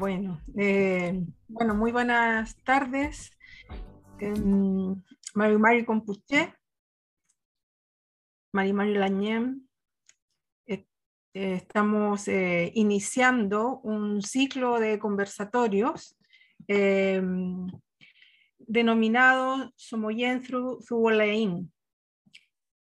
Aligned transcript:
bueno. 0.00 0.40
Eh, 0.56 1.22
bueno, 1.46 1.74
muy 1.74 1.92
buenas 1.92 2.56
tardes. 2.64 3.30
Eh, 4.18 4.34
Mari 5.34 5.58
Mari 5.58 5.84
Compuché, 5.84 6.54
Mari 8.52 8.72
Mari 8.72 8.94
Lañem. 8.94 9.68
Eh, 10.66 10.86
estamos 11.32 12.26
eh, 12.28 12.72
iniciando 12.74 13.80
un 13.80 14.22
ciclo 14.22 14.80
de 14.80 14.98
conversatorios 14.98 16.16
denominado 18.58 19.72
Somoyentru 19.76 20.80
Zubolein, 20.82 21.72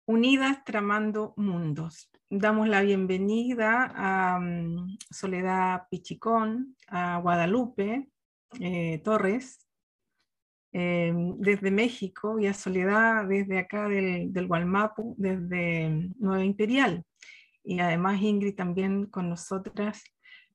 Unidas 0.06 0.64
Tramando 0.64 1.34
Mundos 1.38 2.10
damos 2.30 2.68
la 2.70 2.82
bienvenida 2.82 3.91
a 3.95 4.39
mm, 4.39 4.98
Soledad 5.09 5.88
Pichicón, 5.89 6.75
a 6.88 7.20
Guadalupe 7.20 8.09
eh, 8.59 9.02
Torres, 9.04 9.66
eh, 10.71 11.12
desde 11.38 11.71
México, 11.71 12.40
y 12.40 12.45
a 12.45 12.54
Soledad 12.54 13.27
desde 13.27 13.57
acá 13.57 13.90
del, 13.90 14.31
del 14.31 14.48
Gualmapu, 14.48 15.16
desde 15.18 16.12
Nueva 16.20 16.44
Imperial. 16.44 17.04
Y 17.63 17.80
además 17.80 18.21
Ingrid 18.21 18.55
también 18.55 19.07
con 19.07 19.30
nosotras. 19.30 20.04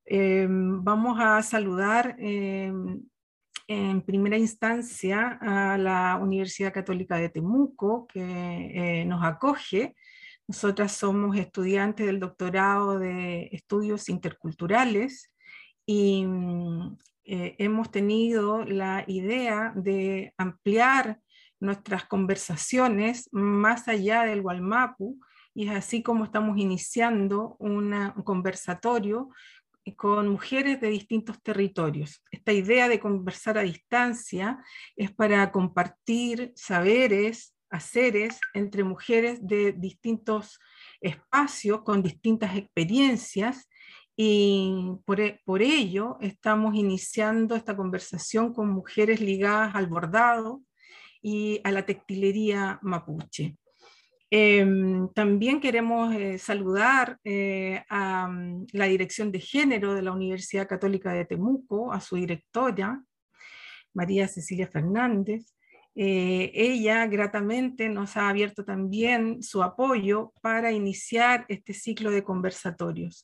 Eh, 0.06 0.46
vamos 0.48 1.18
a 1.20 1.42
saludar 1.42 2.16
en 2.18 4.02
primera 4.02 4.36
instancia 4.36 5.38
a 5.40 5.78
la 5.78 6.18
Universidad 6.20 6.72
Católica 6.72 7.16
de 7.16 7.30
Temuco, 7.30 8.06
que 8.06 9.04
nos 9.06 9.24
acoge 9.24 9.94
nosotras 10.46 10.92
somos 10.92 11.36
estudiantes 11.36 12.06
del 12.06 12.20
doctorado 12.20 12.98
de 12.98 13.48
estudios 13.52 14.08
interculturales 14.08 15.32
y 15.86 16.24
mm, 16.26 16.96
eh, 17.24 17.56
hemos 17.58 17.90
tenido 17.90 18.64
la 18.64 19.04
idea 19.06 19.72
de 19.74 20.34
ampliar 20.36 21.20
nuestras 21.60 22.04
conversaciones 22.04 23.28
más 23.32 23.88
allá 23.88 24.22
del 24.24 24.42
Gualmapu 24.42 25.18
y 25.54 25.68
es 25.68 25.74
así 25.74 26.02
como 26.02 26.24
estamos 26.24 26.58
iniciando 26.58 27.56
un 27.58 28.12
conversatorio 28.24 29.30
con 29.96 30.28
mujeres 30.28 30.80
de 30.80 30.88
distintos 30.88 31.42
territorios. 31.42 32.22
Esta 32.30 32.52
idea 32.52 32.88
de 32.88 32.98
conversar 32.98 33.58
a 33.58 33.62
distancia 33.62 34.58
es 34.96 35.12
para 35.12 35.52
compartir 35.52 36.52
saberes, 36.56 37.53
haceres 37.74 38.38
entre 38.54 38.84
mujeres 38.84 39.44
de 39.46 39.72
distintos 39.72 40.60
espacios, 41.00 41.82
con 41.82 42.02
distintas 42.02 42.56
experiencias, 42.56 43.68
y 44.16 44.92
por, 45.04 45.20
e, 45.20 45.40
por, 45.44 45.60
ello 45.60 46.16
estamos 46.20 46.76
iniciando 46.76 47.56
esta 47.56 47.76
conversación 47.76 48.54
con 48.54 48.68
mujeres 48.68 49.20
ligadas 49.20 49.74
al 49.74 49.88
bordado 49.88 50.62
y 51.20 51.60
a 51.64 51.72
la 51.72 51.84
textilería 51.84 52.78
mapuche. 52.82 53.56
Em, 54.30 55.08
también 55.12 55.60
queremos 55.60 56.14
eh, 56.14 56.38
saludar 56.38 57.18
eh, 57.24 57.82
a 57.88 58.28
mm, 58.28 58.66
la 58.72 58.86
Dirección 58.86 59.32
de 59.32 59.40
Género 59.40 59.94
de 59.94 60.02
la 60.02 60.12
Universidad 60.12 60.68
Católica 60.68 61.12
de 61.12 61.24
Temuco, 61.24 61.92
a 61.92 62.00
su 62.00 62.14
directora, 62.16 63.02
María 63.92 64.28
Cecilia 64.28 64.68
Fernández, 64.68 65.54
eh, 65.96 66.50
ella 66.54 67.06
gratamente 67.06 67.88
nos 67.88 68.16
ha 68.16 68.28
abierto 68.28 68.64
también 68.64 69.42
su 69.42 69.62
apoyo 69.62 70.32
para 70.40 70.72
iniciar 70.72 71.44
este 71.48 71.72
ciclo 71.72 72.10
de 72.10 72.24
conversatorios. 72.24 73.22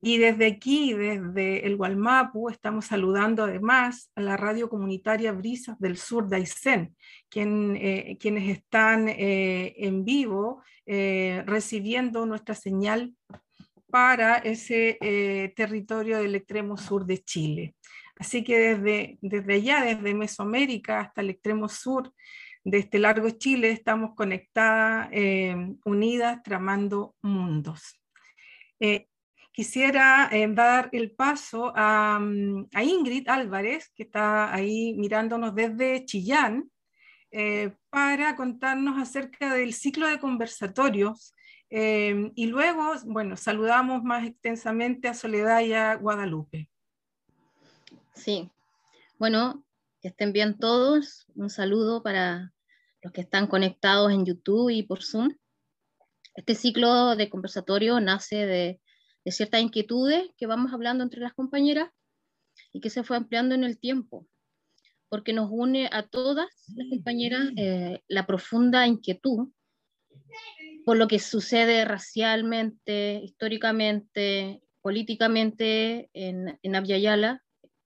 Y 0.00 0.18
desde 0.18 0.46
aquí, 0.46 0.92
desde 0.92 1.66
el 1.66 1.76
Gualmapu, 1.76 2.50
estamos 2.50 2.84
saludando 2.84 3.44
además 3.44 4.12
a 4.14 4.20
la 4.20 4.36
radio 4.36 4.68
comunitaria 4.68 5.32
Brisas 5.32 5.78
del 5.78 5.96
Sur 5.96 6.28
de 6.28 6.36
Aysén, 6.36 6.94
eh, 7.34 8.16
quienes 8.20 8.48
están 8.50 9.08
eh, 9.08 9.74
en 9.78 10.04
vivo 10.04 10.62
recibiendo 10.86 12.26
nuestra 12.26 12.54
señal 12.54 13.14
para 13.88 14.36
ese 14.36 14.98
territorio 15.56 16.18
del 16.18 16.34
extremo 16.34 16.76
sur 16.76 17.06
de 17.06 17.24
Chile. 17.24 17.74
Así 18.16 18.44
que 18.44 18.58
desde, 18.58 19.18
desde 19.20 19.54
allá, 19.54 19.82
desde 19.82 20.14
Mesoamérica 20.14 21.00
hasta 21.00 21.20
el 21.20 21.30
extremo 21.30 21.68
sur 21.68 22.12
de 22.64 22.78
este 22.78 22.98
largo 22.98 23.28
Chile, 23.30 23.70
estamos 23.70 24.14
conectadas, 24.14 25.08
eh, 25.12 25.54
unidas, 25.84 26.42
tramando 26.42 27.14
mundos. 27.20 28.00
Eh, 28.80 29.08
quisiera 29.52 30.28
eh, 30.32 30.46
dar 30.48 30.88
el 30.92 31.12
paso 31.12 31.72
a, 31.76 32.18
a, 32.72 32.82
Ingrid 32.82 33.28
Álvarez, 33.28 33.92
que 33.94 34.04
está 34.04 34.52
ahí 34.54 34.94
mirándonos 34.94 35.54
desde 35.54 36.04
Chillán, 36.04 36.70
para 37.90 38.36
contarnos 38.36 38.96
acerca 38.96 39.52
del 39.54 39.74
ciclo 39.74 40.06
de 40.06 40.20
conversatorios. 40.20 41.34
y 41.68 42.46
luego, 42.46 42.92
bueno, 43.06 43.36
saludamos 43.36 44.04
más 44.04 44.24
extensamente 44.24 45.08
a 45.08 45.14
Soledad 45.14 45.60
y 45.62 45.72
a 45.72 45.96
Guadalupe. 45.96 46.68
Sí, 48.14 48.50
bueno, 49.18 49.64
que 50.00 50.08
estén 50.08 50.32
bien 50.32 50.58
todos. 50.58 51.26
Un 51.34 51.50
saludo 51.50 52.02
para 52.02 52.52
los 53.02 53.12
que 53.12 53.20
están 53.20 53.46
conectados 53.46 54.12
en 54.12 54.24
YouTube 54.24 54.70
y 54.70 54.82
por 54.82 55.02
Zoom. 55.02 55.36
Este 56.34 56.54
ciclo 56.54 57.16
de 57.16 57.28
conversatorio 57.28 58.00
nace 58.00 58.46
de, 58.46 58.80
ciertas 59.26 59.60
inquietudes 59.60 60.28
que 60.36 60.46
vamos 60.46 60.72
hablando 60.72 61.02
entre 61.02 61.20
las 61.20 61.32
compañeras 61.32 61.90
y 62.72 62.80
que 62.80 62.90
se 62.90 63.02
fue 63.02 63.16
ampliando 63.16 63.54
en 63.54 63.64
el 63.64 63.78
tiempo, 63.78 64.26
porque 65.08 65.32
nos 65.32 65.48
une 65.50 65.88
a 65.90 66.06
todas 66.06 66.48
las 66.74 66.88
compañeras 66.90 67.50
eh, 67.56 68.02
la 68.06 68.26
profunda 68.26 68.86
inquietud 68.86 69.48
por 70.84 70.98
lo 70.98 71.08
que 71.08 71.18
sucede 71.18 71.84
racialmente, 71.84 73.20
históricamente, 73.24 74.62
políticamente 74.82 76.10
en, 76.12 76.58
en 76.62 76.76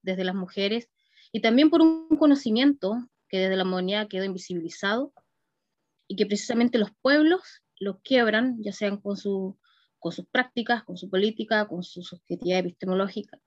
desde 0.03 0.25
las 0.25 0.35
mujeres 0.35 0.89
y 1.33 1.41
también 1.41 1.71
por 1.71 1.83
un 1.83 2.09
conocimiento 2.19 3.09
que 3.29 3.39
desde 3.39 3.57
la 3.57 3.65
modernidad 3.65 4.09
quedó 4.09 4.25
invisibilizado 4.25 5.13
y 6.07 6.17
que 6.17 6.27
precisamente 6.27 6.79
los 6.79 6.91
pueblos 7.03 7.63
lo 7.79 8.01
quiebran, 8.01 8.63
ya 8.63 8.73
sean 8.73 8.97
con, 8.99 9.17
su, 9.17 9.59
con 9.99 10.13
sus 10.13 10.27
prácticas, 10.27 10.85
con 10.85 10.97
su 10.97 11.11
política, 11.11 11.69
con 11.69 11.83
su 11.83 12.03
subjetividad 12.03 12.61
epistemológica. 12.61 13.39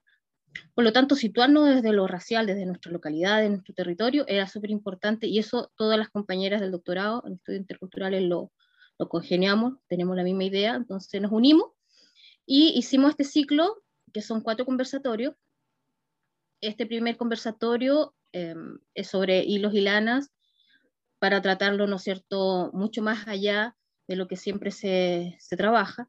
Por 0.74 0.84
lo 0.84 0.92
tanto, 0.92 1.16
situarnos 1.16 1.68
desde 1.68 1.92
lo 1.92 2.06
racial, 2.06 2.46
desde 2.46 2.66
nuestra 2.66 2.92
localidad, 2.92 3.40
de 3.40 3.48
nuestro 3.48 3.74
territorio, 3.74 4.24
era 4.28 4.46
súper 4.46 4.70
importante 4.70 5.26
y 5.26 5.38
eso 5.38 5.72
todas 5.76 5.98
las 5.98 6.10
compañeras 6.10 6.60
del 6.60 6.70
doctorado 6.70 7.22
en 7.26 7.34
estudios 7.34 7.60
interculturales 7.60 8.22
lo, 8.22 8.52
lo 8.98 9.08
congeniamos, 9.08 9.74
tenemos 9.88 10.16
la 10.16 10.24
misma 10.24 10.44
idea, 10.44 10.74
entonces 10.74 11.20
nos 11.20 11.32
unimos 11.32 11.70
y 12.46 12.72
hicimos 12.76 13.10
este 13.10 13.24
ciclo, 13.24 13.82
que 14.12 14.20
son 14.20 14.42
cuatro 14.42 14.66
conversatorios, 14.66 15.34
este 16.62 16.86
primer 16.86 17.16
conversatorio 17.18 18.14
em, 18.32 18.78
es 18.94 19.08
sobre 19.08 19.44
hilos 19.44 19.74
y 19.74 19.82
lanas 19.82 20.32
para 21.18 21.42
tratarlo, 21.42 21.86
¿no 21.86 21.96
es 21.96 22.02
cierto?, 22.02 22.70
mucho 22.72 23.02
más 23.02 23.28
allá 23.28 23.76
de 24.08 24.16
lo 24.16 24.26
que 24.26 24.36
siempre 24.36 24.70
se, 24.70 25.36
se 25.38 25.56
trabaja. 25.56 26.08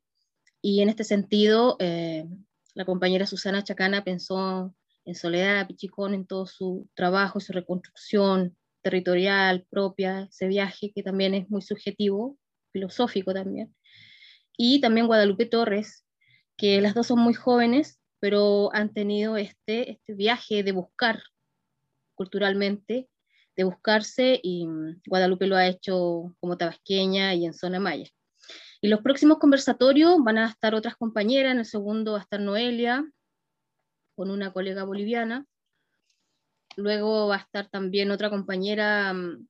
Y 0.61 0.81
en 0.81 0.89
este 0.89 1.03
sentido, 1.03 1.75
eh, 1.79 2.25
la 2.73 2.85
compañera 2.85 3.25
Susana 3.25 3.63
Chacana 3.63 4.03
pensó 4.03 4.73
en 5.05 5.15
Soledad 5.15 5.67
Pichicón, 5.67 6.13
en 6.13 6.25
todo 6.25 6.45
su 6.45 6.89
trabajo, 6.93 7.39
su 7.39 7.51
reconstrucción 7.51 8.55
territorial 8.81 9.65
propia, 9.69 10.27
ese 10.29 10.47
viaje 10.47 10.91
que 10.93 11.03
también 11.03 11.33
es 11.33 11.49
muy 11.49 11.61
subjetivo, 11.61 12.37
filosófico 12.71 13.33
también. 13.33 13.75
Y 14.57 14.81
también 14.81 15.07
Guadalupe 15.07 15.45
Torres, 15.45 16.05
que 16.57 16.81
las 16.81 16.93
dos 16.93 17.07
son 17.07 17.19
muy 17.19 17.33
jóvenes, 17.33 17.99
pero 18.23 18.73
han 18.73 18.93
tenido 18.93 19.35
este, 19.35 19.91
este 19.91 20.13
viaje 20.13 20.63
de 20.63 20.71
buscar 20.71 21.21
culturalmente, 22.15 23.09
de 23.57 23.63
buscarse, 23.65 24.39
y 24.41 24.65
mm, 24.65 25.01
Guadalupe 25.07 25.45
lo 25.45 25.57
ha 25.57 25.67
hecho 25.67 26.33
como 26.39 26.57
tabasqueña 26.57 27.33
y 27.33 27.45
en 27.45 27.53
zona 27.53 27.81
maya. 27.81 28.09
Y 28.79 28.87
los 28.87 29.01
próximos 29.01 29.39
conversatorios 29.39 30.23
van 30.23 30.37
a 30.37 30.47
estar 30.47 30.73
otras 30.73 30.95
compañeras, 30.95 31.51
en 31.51 31.57
el 31.59 31.65
segundo 31.65 32.13
va 32.13 32.19
a 32.19 32.21
estar 32.21 32.39
Noelia, 32.39 33.03
con 34.15 34.31
una 34.31 34.53
colega 34.53 34.85
boliviana, 34.85 35.45
luego 36.77 37.27
va 37.27 37.35
a 37.35 37.39
estar 37.39 37.69
también 37.69 38.09
otra 38.09 38.29
compañera, 38.29 39.11
mm, 39.11 39.47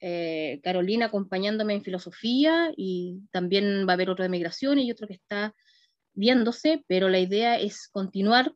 eh, 0.00 0.60
Carolina, 0.64 1.04
acompañándome 1.04 1.74
en 1.74 1.84
filosofía, 1.84 2.72
y 2.78 3.20
también 3.30 3.86
va 3.86 3.92
a 3.92 3.96
haber 3.96 4.08
otro 4.08 4.22
de 4.22 4.30
migración 4.30 4.78
y 4.78 4.90
otro 4.90 5.06
que 5.06 5.12
está 5.12 5.54
viéndose, 6.14 6.84
pero 6.86 7.08
la 7.08 7.18
idea 7.18 7.58
es 7.58 7.88
continuar 7.88 8.54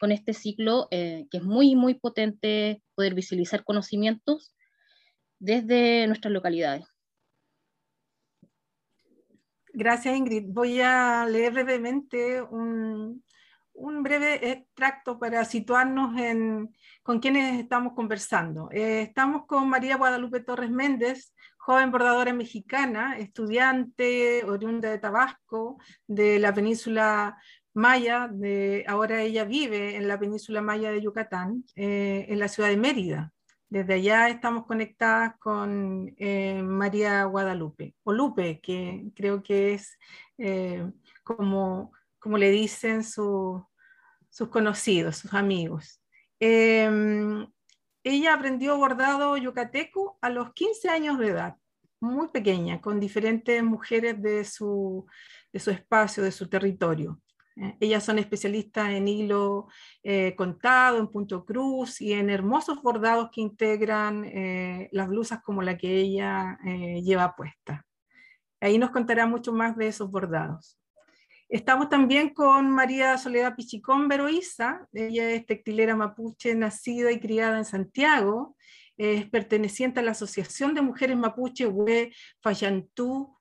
con 0.00 0.10
este 0.12 0.32
ciclo 0.32 0.88
eh, 0.90 1.26
que 1.30 1.38
es 1.38 1.44
muy, 1.44 1.76
muy 1.76 1.94
potente 1.94 2.82
poder 2.94 3.14
visibilizar 3.14 3.64
conocimientos 3.64 4.54
desde 5.38 6.06
nuestras 6.06 6.32
localidades. 6.32 6.86
Gracias, 9.74 10.16
Ingrid. 10.16 10.44
Voy 10.48 10.80
a 10.80 11.26
leer 11.26 11.52
brevemente 11.52 12.42
un, 12.42 13.24
un 13.74 14.02
breve 14.02 14.50
extracto 14.50 15.18
para 15.18 15.44
situarnos 15.44 16.18
en, 16.20 16.74
con 17.02 17.20
quienes 17.20 17.60
estamos 17.60 17.94
conversando. 17.94 18.70
Eh, 18.70 19.02
estamos 19.02 19.46
con 19.46 19.68
María 19.68 19.96
Guadalupe 19.96 20.40
Torres 20.40 20.70
Méndez, 20.70 21.32
joven 21.62 21.92
bordadora 21.92 22.32
mexicana, 22.32 23.16
estudiante 23.18 24.42
oriunda 24.44 24.90
de 24.90 24.98
Tabasco, 24.98 25.78
de 26.08 26.40
la 26.40 26.52
península 26.52 27.38
Maya, 27.72 28.28
de, 28.28 28.84
ahora 28.88 29.22
ella 29.22 29.44
vive 29.44 29.94
en 29.96 30.08
la 30.08 30.18
península 30.18 30.60
Maya 30.60 30.90
de 30.90 31.00
Yucatán, 31.00 31.64
eh, 31.76 32.26
en 32.28 32.40
la 32.40 32.48
ciudad 32.48 32.68
de 32.68 32.76
Mérida. 32.76 33.32
Desde 33.68 33.94
allá 33.94 34.28
estamos 34.28 34.66
conectadas 34.66 35.36
con 35.38 36.12
eh, 36.18 36.60
María 36.64 37.24
Guadalupe, 37.26 37.94
o 38.02 38.12
Lupe, 38.12 38.60
que 38.60 39.04
creo 39.14 39.40
que 39.40 39.74
es 39.74 39.96
como, 41.22 41.92
como 42.18 42.38
le 42.38 42.50
dicen 42.50 43.04
sus 43.04 43.62
conocidos, 44.50 45.18
sus 45.18 45.32
amigos. 45.32 46.02
Em, 46.40 47.46
ella 48.04 48.34
aprendió 48.34 48.76
bordado 48.76 49.36
yucateco 49.36 50.18
a 50.20 50.30
los 50.30 50.52
15 50.52 50.88
años 50.88 51.18
de 51.18 51.28
edad, 51.28 51.56
muy 52.00 52.28
pequeña, 52.28 52.80
con 52.80 52.98
diferentes 52.98 53.62
mujeres 53.62 54.20
de 54.20 54.44
su, 54.44 55.06
de 55.52 55.60
su 55.60 55.70
espacio, 55.70 56.22
de 56.22 56.32
su 56.32 56.48
territorio. 56.48 57.20
Eh, 57.56 57.76
ellas 57.80 58.04
son 58.04 58.18
especialistas 58.18 58.90
en 58.90 59.08
hilo 59.08 59.68
eh, 60.02 60.34
contado, 60.34 60.98
en 60.98 61.08
punto 61.08 61.44
cruz 61.44 62.00
y 62.00 62.12
en 62.12 62.30
hermosos 62.30 62.82
bordados 62.82 63.30
que 63.30 63.40
integran 63.40 64.24
eh, 64.24 64.88
las 64.92 65.08
blusas 65.08 65.42
como 65.42 65.62
la 65.62 65.76
que 65.76 65.94
ella 65.96 66.58
lleva 66.64 67.36
puesta. 67.36 67.86
Ahí 68.60 68.78
nos 68.78 68.90
contará 68.90 69.26
mucho 69.26 69.52
más 69.52 69.76
de 69.76 69.88
esos 69.88 70.10
bordados. 70.10 70.81
Estamos 71.52 71.90
también 71.90 72.30
con 72.30 72.70
María 72.70 73.18
Soledad 73.18 73.54
Pichicón 73.54 74.08
Veroiza, 74.08 74.88
ella 74.90 75.32
es 75.32 75.44
textilera 75.44 75.94
mapuche, 75.94 76.54
nacida 76.54 77.12
y 77.12 77.20
criada 77.20 77.58
en 77.58 77.66
Santiago, 77.66 78.56
es 78.96 79.28
perteneciente 79.28 80.00
a 80.00 80.02
la 80.02 80.12
Asociación 80.12 80.72
de 80.72 80.80
Mujeres 80.80 81.14
Mapuche 81.14 81.66
Hue 81.66 82.10
Fayantú 82.40 83.36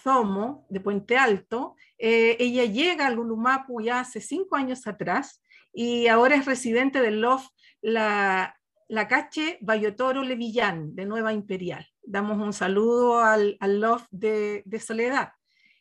Zomo 0.00 0.64
de 0.70 0.78
Puente 0.78 1.18
Alto. 1.18 1.74
Eh, 1.98 2.36
ella 2.38 2.66
llega 2.66 3.08
al 3.08 3.16
Lulumapu 3.16 3.80
ya 3.80 3.98
hace 3.98 4.20
cinco 4.20 4.54
años 4.54 4.86
atrás 4.86 5.42
y 5.72 6.06
ahora 6.06 6.36
es 6.36 6.46
residente 6.46 7.00
del 7.00 7.20
LOF 7.20 7.48
La, 7.80 8.56
la 8.86 9.08
Cache 9.08 9.58
Bayotoro 9.60 10.22
Levillán 10.22 10.94
de 10.94 11.04
Nueva 11.04 11.32
Imperial. 11.32 11.84
Damos 12.00 12.38
un 12.38 12.52
saludo 12.52 13.18
al, 13.18 13.56
al 13.58 13.80
LOF 13.80 14.06
de, 14.12 14.62
de 14.66 14.78
Soledad. 14.78 15.30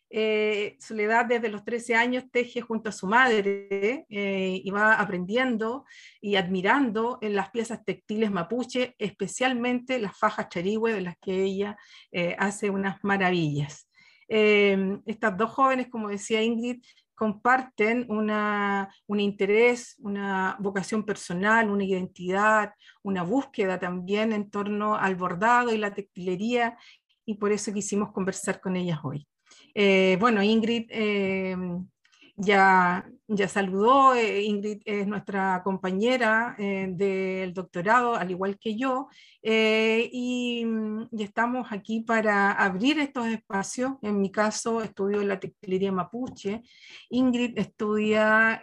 Eh, 0.10 0.78
Soledad 0.80 1.26
desde 1.26 1.50
los 1.50 1.66
13 1.66 1.96
años 1.96 2.26
teje 2.32 2.62
junto 2.62 2.90
a 2.90 2.94
su 2.94 3.08
madre 3.08 4.06
eh, 4.10 4.62
y 4.64 4.70
va 4.70 4.94
aprendiendo 4.94 5.86
y 6.22 6.36
admirando 6.36 7.18
en 7.22 7.36
las 7.36 7.50
piezas 7.50 7.84
textiles 7.84 8.32
mapuche, 8.32 8.96
especialmente 9.00 10.00
las 10.00 10.18
fajas 10.18 10.50
charigüe 10.50 10.94
de 10.94 11.02
las 11.02 11.18
que 11.18 11.44
ella 11.44 11.78
eh, 12.12 12.36
hace 12.38 12.70
unas 12.70 13.04
maravillas. 13.04 13.90
estas 14.28 15.38
dos 15.38 15.52
jóvenes, 15.52 15.88
como 15.88 16.10
decía 16.10 16.42
Ingrid, 16.42 16.82
comparten 17.16 18.06
un 18.10 19.20
interés, 19.20 19.96
una 20.00 20.58
vocación 20.60 21.04
personal, 21.04 21.70
una 21.70 21.84
identidad, 21.84 22.74
una 23.04 23.24
búsqueda 23.24 23.80
también 23.80 24.34
en 24.34 24.50
torno 24.50 24.96
al 24.96 25.16
bordado 25.16 25.74
y 25.74 25.78
la 25.78 25.94
textilería 25.94 26.78
y 27.26 27.36
por 27.36 27.52
eso 27.52 27.74
quisimos 27.74 28.12
conversar 28.12 28.60
con 28.60 28.76
ellas 28.76 29.00
hoy. 29.04 29.28
Eh, 29.78 30.16
bueno, 30.22 30.42
Ingrid 30.42 30.86
eh, 30.90 31.58
ya, 32.38 33.06
ya 33.28 33.48
saludó, 33.50 34.16
eh, 34.16 34.44
Ingrid 34.44 34.82
es 34.86 35.06
nuestra 35.06 35.62
compañera 35.66 36.56
del 36.58 37.54
doctorado, 37.54 38.16
al 38.16 38.32
igual 38.32 38.58
que 38.58 38.78
yo, 38.78 39.10
y, 39.42 40.66
estamos 41.20 41.68
aquí 41.72 42.02
para 42.02 42.54
abrir 42.54 43.00
estos 43.00 43.28
espacios. 43.28 43.94
En 44.02 44.22
mi 44.22 44.32
caso, 44.32 44.82
estudio 44.82 45.22
la 45.24 45.40
textilería 45.42 45.92
mapuche. 45.92 46.62
Ingrid 47.10 47.58
estudia 47.58 48.62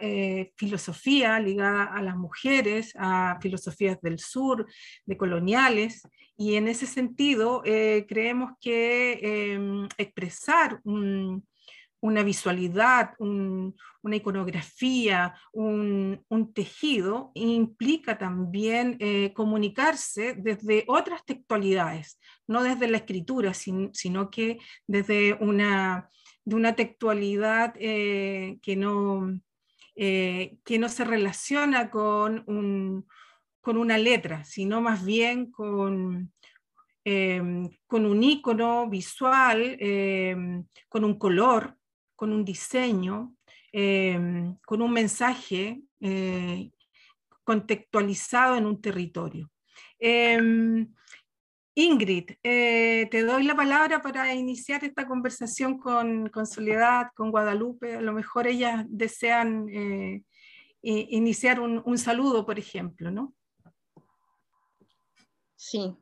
filosofía 0.55 1.39
ligada 1.39 1.83
a 1.85 2.01
las 2.01 2.15
mujeres, 2.15 2.93
a 2.97 3.37
filosofías 3.39 4.01
del 4.01 4.17
sur, 4.17 4.65
de 5.05 5.17
coloniales. 5.17 6.01
Y 6.43 6.57
en 6.57 6.67
ese 6.67 6.87
sentido, 6.87 7.61
eh, 7.63 8.05
creemos 8.05 8.51
que 8.59 9.53
em, 9.53 9.87
expresar 9.97 10.81
una 10.83 12.21
visualidad, 12.21 13.11
una 13.17 14.15
iconografía, 14.17 15.35
un, 15.53 16.51
tejido, 16.53 17.31
implica 17.35 18.17
también 18.17 18.97
eh, 18.99 19.31
comunicarse 19.33 20.33
desde 20.33 20.83
otras 20.87 21.23
textualidades, 21.23 22.19
no 22.45 22.61
desde 22.61 22.89
la 22.89 22.97
escritura, 22.97 23.53
sino 23.53 24.29
que 24.29 24.57
desde 24.85 25.35
una, 25.35 26.09
de 26.43 26.55
una 26.57 26.75
textualidad 26.75 27.73
eh, 27.79 28.59
que, 28.61 28.75
no, 28.75 29.39
que 29.95 30.77
no 30.77 30.89
se 30.89 31.05
relaciona 31.05 31.89
con 31.89 32.43
un 32.47 33.05
con 33.63 33.77
una 33.77 33.97
letra, 33.97 34.43
sino 34.43 34.81
más 34.81 35.05
bien 35.05 35.49
con, 35.49 36.33
em, 37.05 37.69
con 37.87 38.05
un 38.05 38.21
icono 38.21 38.89
visual, 38.89 39.77
em, 39.79 40.65
con 40.89 41.05
un 41.05 41.17
color, 41.17 41.77
con 42.13 42.33
un 42.33 42.43
diseño, 42.43 43.35
em, 43.71 44.57
con 44.65 44.81
un 44.81 44.91
mensaje 44.91 45.81
eh, 46.01 46.71
contextualizado 47.45 48.57
en 48.57 48.65
un 48.65 48.81
territorio. 48.81 49.49
Ingrid, 51.75 52.31
eh, 52.43 53.07
te 53.09 53.23
doy 53.23 53.43
la 53.43 53.55
palabra 53.55 54.01
para 54.01 54.33
iniciar 54.35 54.83
esta 54.83 55.07
conversación 55.07 55.79
con, 55.79 56.29
Soledad, 56.45 57.07
con 57.15 57.31
Guadalupe. 57.31 57.95
A 57.95 58.01
lo 58.01 58.11
mejor 58.11 58.45
ellas 58.45 58.85
desean 58.89 59.67
eh, 59.69 60.21
iniciar 60.81 61.61
un, 61.61 61.81
un, 61.85 61.97
saludo, 61.97 62.45
por 62.45 62.59
ejemplo, 62.59 63.09
¿no? 63.09 63.33
Sí, 65.65 65.95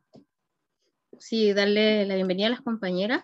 sí, 1.19 1.54
darle 1.54 2.08
la 2.08 2.16
bienvenida 2.16 2.48
a 2.48 2.50
las 2.50 2.62
compañeras 2.62 3.24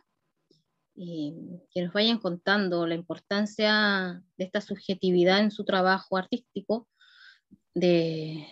y 0.95 1.34
que 1.72 1.81
nos 1.81 1.94
vayan 1.94 2.19
contando 2.19 2.86
la 2.86 2.94
importancia 2.94 4.22
de 4.38 4.45
esta 4.45 4.62
subjetividad 4.62 5.39
en 5.39 5.50
su 5.50 5.66
trabajo 5.66 6.16
artístico, 6.16 6.88
de, 7.74 8.45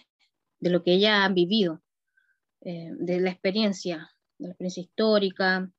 lo 0.62 0.84
que 0.84 0.94
ellas 0.94 1.20
han 1.26 1.36
vivido, 1.36 1.84
eh, 2.62 2.90
de 2.98 3.20
la 3.22 3.30
experiencia, 3.30 4.10
de 4.40 4.48
la 4.48 4.54
experiencia 4.54 4.82
histórica. 4.82 5.72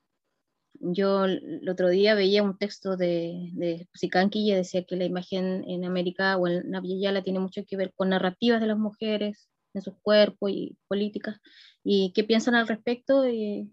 Yo 0.74 1.24
el 1.24 1.68
otro 1.68 1.88
día 1.88 2.14
veía 2.14 2.44
un 2.44 2.56
texto 2.56 2.96
de, 2.96 3.50
de 3.54 3.88
y 4.32 4.52
decía 4.52 4.84
que 4.84 4.94
la 4.94 5.04
imagen 5.04 5.64
en 5.66 5.84
América 5.84 6.36
o 6.36 6.46
en 6.46 6.70
Navillala 6.70 7.24
tiene 7.24 7.40
mucho 7.40 7.64
que 7.66 7.76
ver 7.76 7.92
con 7.96 8.10
narrativas 8.10 8.60
de 8.60 8.68
las 8.68 8.78
mujeres, 8.78 9.50
en 9.76 9.82
sus 9.82 9.94
cuerpos 10.02 10.50
y 10.50 10.76
políticas. 10.88 11.40
¿Y 11.84 12.12
qué 12.14 12.24
piensan 12.24 12.54
al 12.54 12.66
respecto? 12.66 13.28
Y, 13.28 13.70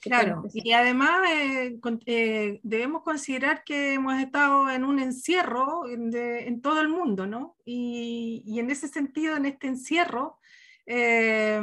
claro, 0.00 0.44
y 0.52 0.72
además 0.72 1.30
eh, 1.30 1.78
eh, 2.06 2.60
debemos 2.62 3.02
considerar 3.02 3.62
que 3.62 3.94
hemos 3.94 4.18
estado 4.20 4.70
en 4.70 4.84
un 4.84 4.98
encierro 4.98 5.88
en, 5.88 6.60
todo 6.60 6.80
el 6.80 6.88
mundo, 6.88 7.26
¿no? 7.26 7.56
Y, 7.64 8.42
y, 8.46 8.58
en 8.58 8.70
ese 8.70 8.88
sentido, 8.88 9.36
en 9.36 9.46
este 9.46 9.68
encierro, 9.68 10.38
eh, 10.86 11.60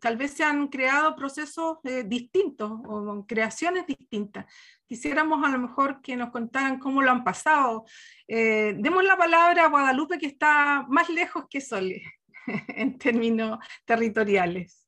tal 0.00 0.16
vez 0.16 0.32
se 0.32 0.42
han 0.42 0.68
creado 0.68 1.14
procesos 1.14 1.78
distintos 2.06 2.72
o 2.86 3.24
creaciones 3.26 3.86
distintas. 3.86 4.46
Quisiéramos 4.86 5.44
a 5.44 5.50
lo 5.50 5.58
mejor 5.58 6.00
que 6.00 6.16
nos 6.16 6.30
contaran 6.30 6.78
cómo 6.78 7.02
lo 7.02 7.10
han 7.10 7.22
pasado. 7.22 7.84
demos 8.26 9.04
la 9.04 9.16
palabra 9.16 9.64
a 9.64 9.68
Guadalupe, 9.68 10.18
que 10.18 10.26
está 10.26 10.84
más 10.88 11.08
lejos 11.08 11.44
que 11.48 11.60
Sole. 11.60 12.02
en 12.68 12.98
términos 12.98 13.58
territoriales. 13.84 14.86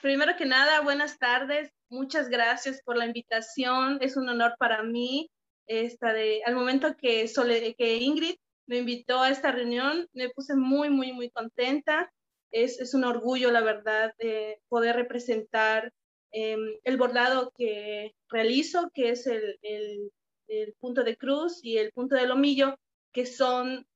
Primero 0.00 0.36
que 0.36 0.46
nada, 0.46 0.80
buenas 0.80 1.18
tardes. 1.18 1.70
Muchas 1.88 2.28
gracias 2.28 2.82
por 2.82 2.96
la 2.96 3.06
invitación. 3.06 3.98
Es 4.00 4.16
un 4.16 4.28
honor 4.28 4.56
para 4.58 4.82
mí. 4.82 5.30
Esta 5.68 6.12
de, 6.12 6.42
al 6.44 6.56
momento 6.56 6.96
que, 6.96 7.30
que 7.78 7.96
Ingrid 7.98 8.34
me 8.66 8.78
invitó 8.78 9.20
a 9.20 9.30
esta 9.30 9.52
reunión, 9.52 10.08
me 10.12 10.30
puse 10.30 10.56
muy, 10.56 10.90
muy, 10.90 11.12
muy 11.12 11.30
contenta. 11.30 12.12
Es, 12.50 12.80
es 12.80 12.94
un 12.94 13.04
orgullo, 13.04 13.52
la 13.52 13.60
verdad, 13.60 14.12
de 14.18 14.60
poder 14.68 14.96
representar 14.96 15.92
em, 16.32 16.74
el 16.82 16.96
bordado 16.96 17.52
que 17.56 18.12
realizo, 18.28 18.90
que 18.92 19.10
es 19.10 19.28
el, 19.28 19.58
el 19.62 20.10
el 20.52 20.74
punto 20.74 21.02
de 21.02 21.16
cruz 21.16 21.60
y 21.62 21.78
el 21.78 21.92
punto 21.92 22.14
de 22.14 22.26
lomillo, 22.26 22.78
que 23.12 23.26
son 23.26 23.86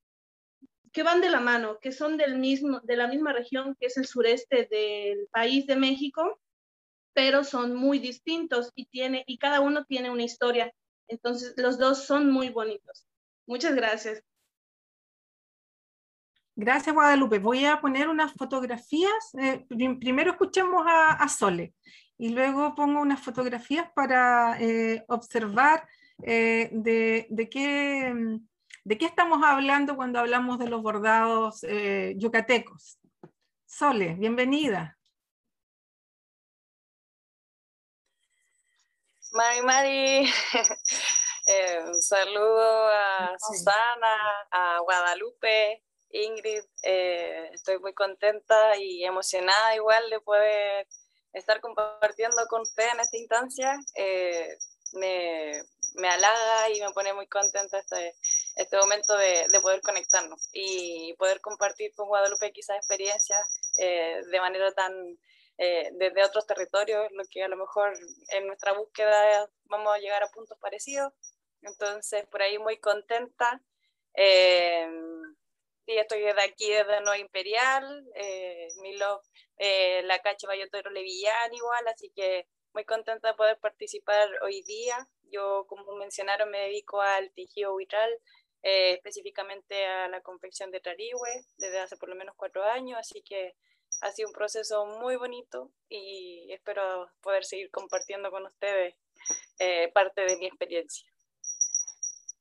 que 0.93 1.03
van 1.03 1.21
de 1.21 1.29
la 1.29 1.41
mano, 1.41 1.79
que 1.79 1.93
son 1.93 2.17
del 2.17 2.39
mismo, 2.39 2.81
de 2.81 2.97
la 2.97 3.07
misma 3.07 3.35
región 3.35 3.77
que 3.79 3.87
es 3.87 3.99
el 3.99 4.07
sureste 4.07 4.67
del 4.71 5.29
país 5.31 5.67
de 5.67 5.77
México. 5.77 6.41
pero 7.13 7.45
son 7.45 7.75
muy 7.75 7.99
distintos 7.99 8.73
y, 8.75 8.87
tiene, 8.87 9.25
y 9.27 9.39
cada 9.39 9.61
uno 9.61 9.85
tiene 9.85 10.11
una 10.11 10.23
historia. 10.23 10.73
Entonces, 11.09 11.55
los 11.57 11.79
dos 11.79 12.05
son 12.05 12.31
muy 12.31 12.51
bonitos. 12.51 13.07
Muchas 13.47 13.75
gracias. 13.75 14.23
Gracias, 16.55 16.95
Guadalupe. 16.95 17.39
Voy 17.39 17.67
a 17.67 17.81
poner 17.81 18.09
unas 18.09 18.33
fotografías. 18.33 19.35
Eh, 19.39 19.67
primero 19.69 20.31
escuchemos 20.31 20.85
a, 20.89 21.29
Sole 21.29 21.75
y 22.17 22.31
luego 22.31 22.75
pongo 22.75 23.03
unas 23.03 23.21
fotografías 23.21 23.91
para 23.95 24.59
eh, 24.59 25.05
observar 25.09 25.87
eh, 26.23 26.69
de, 26.73 27.49
qué, 27.51 28.13
de, 28.85 28.99
qué, 28.99 29.05
estamos 29.05 29.43
hablando 29.45 29.97
cuando 29.97 30.19
hablamos 30.19 30.59
de 30.59 30.69
los 30.69 30.83
bordados 30.83 31.61
yucatecos. 32.17 32.99
Sole, 33.67 34.15
bienvenida. 34.15 34.97
Mari 39.33 39.63
Mari, 39.63 40.33
un 41.87 42.01
saludo 42.01 42.89
a 42.89 43.37
Susana, 43.39 44.17
a 44.51 44.79
Guadalupe, 44.81 45.83
Ingrid, 46.11 46.63
eh, 46.83 47.51
estoy 47.53 47.79
muy 47.79 47.93
contenta 47.93 48.77
y 48.79 49.05
emocionada 49.05 49.75
igual 49.75 50.09
de 50.11 50.21
poder 50.21 50.87
estar 51.33 51.61
compartiendo 51.61 52.47
con 52.49 52.63
usted 52.63 52.89
en 52.93 53.01
esta 53.01 53.17
instancia. 53.19 53.77
Eh, 53.95 54.57
me, 54.95 55.63
me, 55.95 56.09
halaga 56.09 56.71
y 56.71 56.81
me 56.81 56.91
pone 56.93 57.13
muy 57.13 57.27
contenta 57.27 57.79
este, 57.79 58.15
este 58.57 58.77
momento 58.77 59.17
de, 59.17 59.47
de, 59.51 59.61
poder 59.61 59.81
conectarnos 59.81 60.49
y 60.53 61.15
poder 61.19 61.41
compartir 61.41 61.93
con 61.95 62.09
Guadalupe 62.09 62.53
quizás 62.53 62.77
experiencias 62.77 63.39
eh, 63.79 64.21
de 64.31 64.41
manera 64.41 64.73
tan 64.73 65.19
desde 65.59 66.23
otros 66.23 66.47
territorios, 66.47 67.11
lo 67.13 67.25
que 67.31 67.43
a 67.43 67.49
lo 67.49 67.57
mejor 67.57 67.95
en 68.29 68.47
nuestra 68.47 68.73
búsqueda 68.73 69.49
vamos 69.65 69.95
a 69.95 69.99
llegar 69.99 70.23
a 70.23 70.29
puntos 70.29 70.59
parecidos. 70.59 71.15
Entonces, 71.63 72.27
por 72.27 72.43
ahí 72.43 72.59
muy 72.59 72.79
contenta. 72.79 73.63
Sí, 75.87 75.97
estoy 75.97 76.21
de 76.21 76.43
aquí, 76.43 76.69
desde 76.69 77.01
Nueva 77.01 77.19
Imperial, 77.19 78.05
eh, 78.17 78.67
Milo, 78.83 79.23
eh, 79.57 80.03
la 80.03 80.19
Cacha 80.19 80.49
Bayotero 80.49 80.91
Levillán 80.91 81.55
igual, 81.55 81.87
así 81.87 82.11
que 82.11 82.49
muy 82.73 82.85
contenta 82.85 83.29
de 83.29 83.35
poder 83.35 83.57
participar 83.61 84.29
hoy 84.43 84.63
día. 84.63 85.07
Yo, 85.31 85.67
como 85.69 85.97
mencionaron, 85.97 86.51
me 86.51 86.59
dedico 86.59 87.01
al 87.01 87.31
tejido 87.33 87.77
vitral, 87.77 88.11
eh, 88.63 88.95
específicamente 88.95 89.87
a 89.87 90.09
la 90.09 90.21
confección 90.21 90.71
de 90.71 90.81
tarigüe, 90.81 91.45
desde 91.59 91.81
hace 91.81 91.97
por 91.97 92.09
lo 92.09 92.15
menos 92.15 92.35
cuatro 92.37 92.65
años, 92.65 92.99
así 92.99 93.23
que 93.23 93.55
ha 94.03 94.11
sido 94.13 94.29
un 94.29 94.35
proceso 94.35 94.87
muy 95.01 95.17
bonito 95.17 95.73
y 95.89 96.49
espero 96.51 97.09
poder 97.21 97.45
seguir 97.45 97.71
compartiendo 97.71 98.31
con 98.31 98.45
ustedes 98.47 98.95
eh, 99.59 99.91
parte 99.93 100.23
de 100.23 100.37
mi 100.37 100.47
experiencia. 100.47 101.09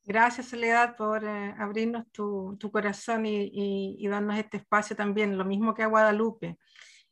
Gracias, 0.07 0.49
Soledad, 0.49 0.95
por 0.95 1.23
eh, 1.23 1.55
abrirnos 1.57 2.05
tu, 2.11 2.57
corazón 2.71 3.25
y, 3.25 4.07
darnos 4.07 4.37
este 4.37 4.57
espacio 4.57 4.95
también, 4.95 5.35
lo 5.35 5.45
mismo 5.45 5.73
que 5.73 5.81
a 5.81 5.87
Guadalupe. 5.87 6.57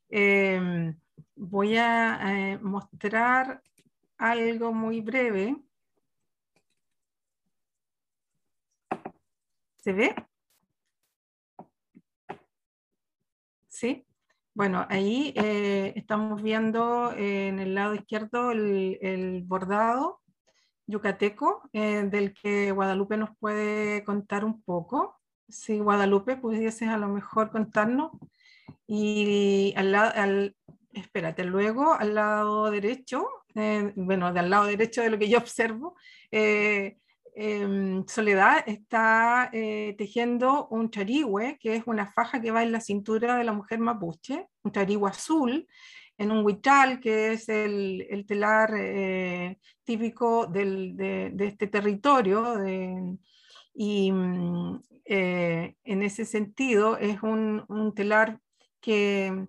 Em, 0.10 0.96
voy 1.36 1.76
a 1.78 2.20
eh, 2.24 2.60
mostrar 2.60 3.64
algo 4.32 4.74
muy 4.74 5.02
breve. 5.02 5.56
¿Se 9.78 9.94
ve? 9.94 10.16
¿Sí? 13.68 14.06
Bueno, 14.54 14.86
ahí 14.90 15.34
eh, 15.36 15.94
estamos 15.96 16.42
viendo 16.42 17.12
en 17.14 17.60
el 17.60 17.76
lado 17.76 17.96
izquierdo 17.96 18.52
el 18.52 19.44
bordado 19.46 20.24
yucateco, 20.88 21.70
eh, 21.74 22.04
del 22.10 22.34
que 22.34 22.72
Guadalupe 22.72 23.18
nos 23.18 23.36
puede 23.38 24.04
contar 24.04 24.46
un 24.46 24.62
poco. 24.64 25.20
Si 25.48 25.80
Guadalupe 25.80 26.38
pudieses 26.38 26.90
a 26.90 26.98
lo 26.98 27.08
mejor 27.08 27.52
contarnos. 27.52 28.12
Y 28.88 29.74
al 29.78 29.96
al, 29.96 30.56
espérate, 30.94 31.44
luego 31.44 31.94
al 31.94 32.16
lado 32.16 32.70
derecho, 32.72 33.28
eh, 33.56 33.92
bueno, 33.96 34.34
del 34.34 34.50
lado 34.50 34.66
derecho 34.66 35.02
de 35.02 35.10
lo 35.10 35.20
que 35.20 35.30
yo 35.30 35.38
observo, 35.38 35.96
eh, 36.32 36.98
em, 37.36 38.06
Soledad 38.08 38.64
está 38.68 39.50
tejiendo 39.52 40.68
un 40.70 40.90
charigüe, 40.92 41.58
que 41.60 41.76
es 41.76 41.84
una 41.88 42.12
faja 42.12 42.42
que 42.42 42.52
va 42.52 42.64
en 42.64 42.72
la 42.72 42.80
cintura 42.80 43.38
de 43.38 43.44
la 43.44 43.54
mujer 43.54 43.80
mapuche, 43.80 44.48
un 44.64 44.72
charigüe 44.72 45.10
azul, 45.10 45.68
en 46.18 46.32
un 46.32 46.46
huichal, 46.46 47.00
que 47.00 47.34
es 47.34 47.50
el, 47.50 48.26
telar 48.28 48.74
eh, 48.76 49.58
típico 49.84 50.48
de, 50.48 51.34
este 51.40 51.68
territorio. 51.68 52.58
y 53.74 54.12
mm, 54.12 54.80
eh, 55.06 55.76
en 55.84 56.04
ese 56.04 56.26
sentido 56.26 56.98
es 56.98 57.22
un, 57.24 57.94
telar 57.96 58.40
que, 58.80 59.48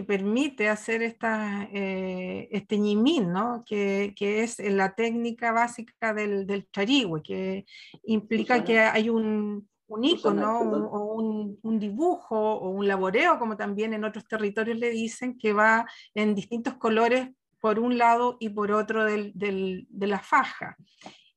permite 0.00 0.68
hacer 0.68 1.02
esta, 1.02 1.68
eh, 1.72 2.48
este 2.50 2.78
ñimín, 2.78 3.32
¿no? 3.32 3.62
que, 3.66 4.14
es 4.18 4.58
la 4.58 4.94
técnica 4.94 5.52
básica 5.52 6.14
del, 6.14 6.46
del 6.46 6.68
charigüe, 6.70 7.22
que 7.22 7.66
implica 8.04 8.64
que 8.64 8.80
hay 8.80 9.10
un, 9.10 9.68
un 9.88 10.04
icono 10.04 10.60
o 10.60 11.14
un, 11.62 11.78
dibujo 11.78 12.36
o 12.36 12.70
un 12.70 12.88
laboreo, 12.88 13.38
como 13.38 13.56
también 13.56 13.92
en 13.92 14.04
otros 14.04 14.26
territorios 14.26 14.78
le 14.78 14.90
dicen, 14.90 15.36
que 15.36 15.52
va 15.52 15.86
en 16.14 16.34
distintos 16.34 16.74
colores 16.74 17.28
por 17.60 17.78
un 17.78 17.98
lado 17.98 18.36
y 18.40 18.48
por 18.48 18.72
otro 18.72 19.04
del, 19.04 19.32
de 19.34 20.06
la 20.06 20.18
faja. 20.18 20.76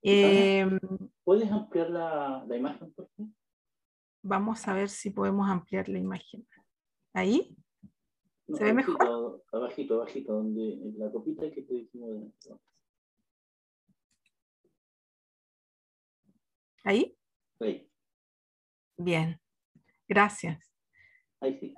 Em, 0.01 0.79
¿Puedes 1.23 1.51
ampliar 1.51 1.89
la, 1.89 2.45
la, 2.47 2.55
imagen, 2.55 2.93
por 2.93 3.09
favor? 3.09 3.31
Vamos 4.21 4.67
a 4.67 4.73
ver 4.73 4.89
si 4.89 5.09
podemos 5.09 5.49
ampliar 5.49 5.89
la 5.89 5.99
imagen. 5.99 6.47
¿Ahí? 7.13 7.55
¿Se 8.55 8.63
ve 8.63 8.73
mejor? 8.73 9.43
Abajito, 9.51 9.95
abajito, 9.95 10.33
donde 10.33 10.77
la 10.97 11.11
copita 11.11 11.49
que 11.51 11.61
te 11.61 11.73
dijimos. 11.73 12.33
¿Ahí? 16.83 17.17
Ahí. 17.59 17.89
Bien, 18.97 19.39
gracias. 20.07 20.75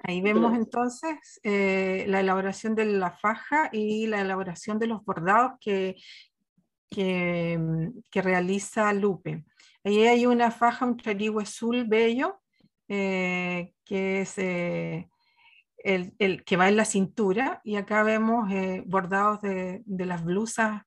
Ahí, 0.04 0.22
vemos 0.22 0.56
entonces 0.56 1.42
eh, 1.44 2.06
la 2.08 2.22
elaboración 2.22 2.74
de 2.76 2.86
la 2.86 3.12
faja 3.12 3.70
y 3.74 4.08
la 4.08 4.22
elaboración 4.22 4.80
de 4.80 4.88
los 4.88 5.04
bordados 5.04 5.54
que, 5.60 5.96
que, 6.90 7.60
realiza 8.14 8.94
Lupe. 8.94 9.44
Ahí 9.84 10.06
hay 10.06 10.26
una 10.26 10.52
faja, 10.52 10.86
un 10.86 10.96
trarigo 10.96 11.40
azul 11.40 11.86
bello, 11.86 12.40
eh, 12.88 13.74
que 13.84 14.22
es 14.22 14.38
eh, 14.38 15.10
el, 15.78 16.44
que 16.44 16.58
va 16.58 16.70
en 16.70 16.78
la 16.78 16.86
cintura, 16.86 17.62
y 17.64 17.76
acá 17.76 18.04
vemos 18.04 18.50
bordados 18.86 19.42
de, 19.42 19.84
de, 19.86 20.06
las 20.06 20.24
blusas 20.24 20.84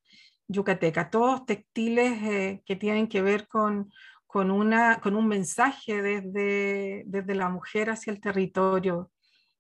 yucatecas, 0.49 1.11
todos 1.11 1.47
textiles 1.47 2.61
que 2.65 2.77
tienen 2.77 3.09
que 3.09 3.23
ver 3.23 3.47
con, 3.49 3.91
con, 4.31 4.51
una, 4.51 5.01
con 5.01 5.17
un 5.17 5.27
mensaje 5.27 6.03
desde, 6.03 7.03
desde 7.07 7.35
la 7.35 7.49
mujer 7.49 7.91
hacia 7.91 8.13
el 8.13 8.21
territorio. 8.21 9.11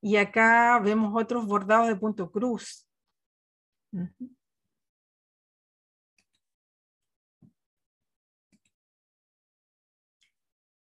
Y 0.01 0.17
acá 0.17 0.79
vemos 0.79 1.13
otros 1.21 1.47
bordados 1.47 1.89
de 1.89 1.97
punto 1.97 2.31
cruz. 2.31 2.89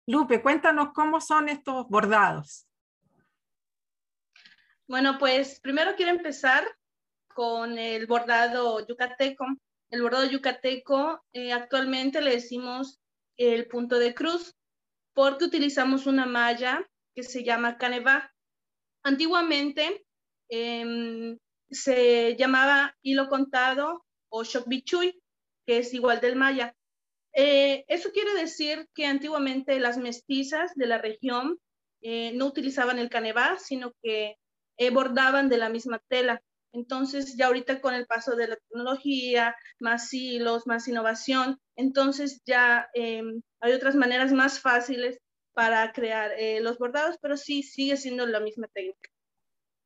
Lupe, 0.05 0.41
cuéntanos 0.41 0.93
cómo 0.93 1.19
son 1.19 1.49
estos 1.49 1.87
bordados. 1.87 2.67
Bueno, 4.87 5.17
pues 5.19 5.59
primero 5.61 5.95
quiero 5.95 6.11
empezar 6.11 6.65
con 7.33 7.77
el 7.77 8.07
bordado 8.07 8.85
yucateco. 8.85 9.45
El 9.89 10.01
bordado 10.01 10.25
yucateco 10.25 11.23
eh, 11.33 11.51
actualmente 11.53 12.21
le 12.21 12.31
decimos 12.31 12.99
el 13.37 13.67
punto 13.67 13.99
de 13.99 14.13
cruz 14.13 14.53
porque 15.13 15.45
utilizamos 15.45 16.07
una 16.07 16.25
malla 16.25 16.87
que 17.15 17.23
se 17.23 17.43
llama 17.43 17.77
canevá. 17.77 18.31
Antiguamente 19.03 20.05
em, 20.49 21.37
se 21.69 22.35
llamaba 22.37 22.95
hilo 23.01 23.27
contado 23.27 24.05
o 24.29 24.43
shokbichui, 24.43 25.21
que 25.65 25.79
es 25.79 25.93
igual 25.93 26.21
del 26.21 26.35
maya. 26.35 26.73
Eh, 27.33 27.85
eso 27.87 28.11
quiere 28.11 28.33
decir 28.33 28.87
que 28.93 29.05
antiguamente 29.05 29.79
las 29.79 29.97
mestizas 29.97 30.73
de 30.75 30.87
la 30.87 30.97
región 30.97 31.57
eh, 32.01 32.31
no 32.33 32.45
utilizaban 32.45 32.99
el 32.99 33.09
canevá, 33.09 33.57
sino 33.57 33.93
que 34.01 34.35
eh, 34.81 34.89
bordaban 34.89 35.47
de 35.47 35.59
la 35.59 35.69
misma 35.69 35.99
tela. 36.07 36.41
Entonces, 36.73 37.37
ya 37.37 37.47
ahorita 37.47 37.81
con 37.81 37.93
el 37.93 38.07
paso 38.07 38.35
de 38.35 38.47
la 38.47 38.55
tecnología, 38.55 39.55
más 39.79 40.11
hilos, 40.11 40.65
más 40.65 40.87
innovación, 40.87 41.59
entonces 41.75 42.41
ya 42.45 42.89
em, 42.95 43.43
hay 43.59 43.73
otras 43.73 43.93
maneras 43.95 44.31
más 44.31 44.59
fáciles 44.59 45.19
para 45.53 45.91
crear 45.91 46.31
eh, 46.31 46.61
los 46.61 46.79
bordados, 46.79 47.17
pero 47.21 47.37
sí 47.37 47.61
sigue 47.61 47.95
siendo 47.95 48.25
la 48.25 48.39
misma 48.39 48.67
técnica. 48.69 49.11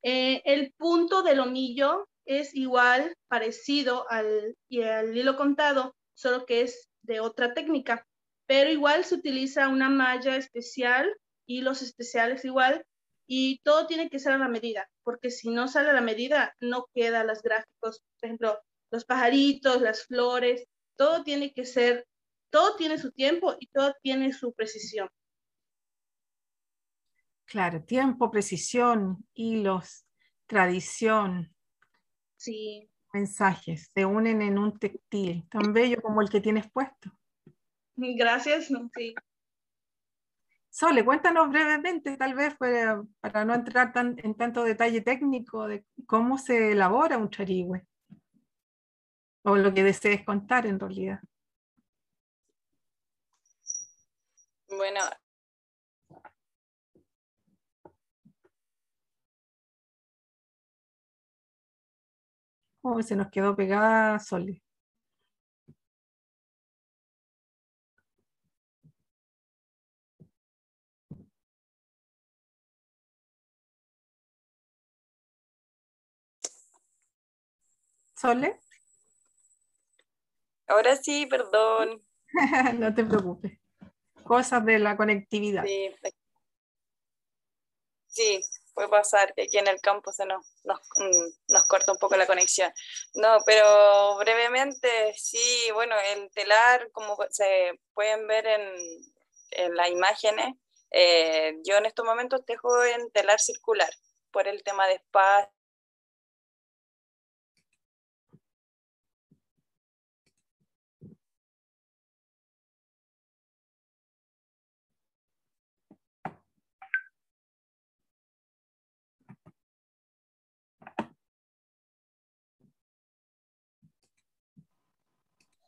Eh, 0.01 0.41
el 0.45 0.71
punto 0.77 1.23
del 1.23 1.41
omillo 1.41 2.07
es 2.23 2.55
igual, 2.55 3.17
parecido 3.27 4.09
al, 4.09 4.55
al 4.81 5.17
hilo 5.17 5.35
contado, 5.35 5.93
solo 6.13 6.45
que 6.45 6.61
es 6.61 6.87
de 7.01 7.19
otra 7.19 7.53
técnica, 7.53 8.07
pero 8.47 8.69
igual 8.69 9.03
se 9.03 9.15
utiliza 9.15 9.67
una 9.67 9.89
malla 9.89 10.37
especial, 10.37 11.11
hilos 11.45 11.81
especiales 11.81 12.45
igual, 12.45 12.85
y 13.27 13.59
todo 13.63 13.87
tiene 13.87 14.09
que 14.09 14.19
ser 14.19 14.33
a 14.33 14.37
la 14.37 14.47
medida, 14.47 14.89
porque 15.03 15.31
si 15.31 15.49
no 15.49 15.67
sale 15.67 15.89
a 15.89 15.93
la 15.93 16.01
medida, 16.01 16.55
no 16.59 16.87
quedan 16.93 17.27
los 17.27 17.41
gráficos, 17.41 18.03
por 18.19 18.27
ejemplo, 18.27 18.59
los 18.91 19.05
pajaritos, 19.05 19.81
las 19.81 20.05
flores, 20.05 20.67
todo 20.95 21.23
tiene 21.23 21.53
que 21.53 21.65
ser, 21.65 22.07
todo 22.49 22.75
tiene 22.75 22.97
su 22.97 23.11
tiempo 23.11 23.55
y 23.59 23.67
todo 23.67 23.93
tiene 24.01 24.31
su 24.31 24.53
precisión. 24.53 25.09
Claro, 27.45 27.83
tiempo, 27.83 28.31
precisión, 28.31 29.25
hilos, 29.33 30.05
tradición. 30.47 31.53
Sí. 32.37 32.89
Mensajes, 33.13 33.89
se 33.93 34.05
unen 34.05 34.41
en 34.41 34.57
un 34.57 34.77
textil 34.77 35.47
tan 35.49 35.73
bello 35.73 36.01
como 36.01 36.21
el 36.21 36.29
que 36.29 36.41
tienes 36.41 36.69
puesto. 36.71 37.11
Gracias, 37.95 38.67
sí. 38.95 39.15
Sole, 40.77 41.05
cuéntanos 41.05 41.49
brevemente, 41.49 42.17
tal 42.17 42.33
vez 42.35 42.53
para, 42.57 43.45
no 43.45 43.53
entrar 43.53 43.93
en 43.95 44.35
tanto 44.35 44.61
detalle 44.65 44.99
técnico, 44.99 45.67
de 45.69 45.85
cómo 46.05 46.37
se 46.37 46.73
elabora 46.73 47.17
un 47.17 47.29
charigüe. 47.29 47.87
O 49.43 49.55
lo 49.55 49.73
que 49.73 49.83
desees 49.83 50.25
contar 50.25 50.65
en 50.65 50.77
realidad. 50.77 51.21
Bueno. 54.67 54.99
Oh, 62.83 63.01
se 63.01 63.15
nos 63.15 63.29
quedó 63.29 63.55
pegada 63.55 64.19
Sole. 64.19 64.64
Sole. 78.25 78.59
Ahora 80.67 80.95
sí, 80.95 81.27
perdón. 81.27 82.03
no 82.79 82.93
te 82.93 83.03
preocupes. 83.03 83.59
Cosas 84.23 84.65
de 84.65 84.79
la 84.79 84.97
conectividad. 84.97 85.63
Sí, 88.07 88.41
puede 88.73 88.89
pasar 88.89 89.31
que 89.35 89.43
aquí 89.43 89.59
en 89.59 89.67
el 89.67 89.79
campo 89.79 90.11
se 90.11 90.25
nos, 90.25 90.43
mm, 90.63 91.53
nos, 91.53 91.65
corta 91.65 91.91
un 91.91 91.99
poco 91.99 92.15
la 92.15 92.25
conexión. 92.25 92.71
No, 93.13 93.37
pero 93.45 94.17
brevemente, 94.17 95.13
sí, 95.15 95.69
bueno, 95.75 95.95
el 96.15 96.31
telar, 96.31 96.89
como 96.93 97.15
se 97.29 97.79
pueden 97.93 98.25
ver 98.25 98.47
en, 98.47 98.61
en 99.51 99.75
las 99.75 99.89
imágenes, 99.89 100.55
eh, 100.89 101.57
yo 101.63 101.75
en 101.77 101.85
estos 101.85 102.03
momentos 102.03 102.43
dejo 102.47 102.83
en 102.85 103.11
telar 103.11 103.39
circular 103.39 103.93
por 104.31 104.47
el 104.47 104.63
tema 104.63 104.87
de 104.87 104.95
espacio 104.95 105.54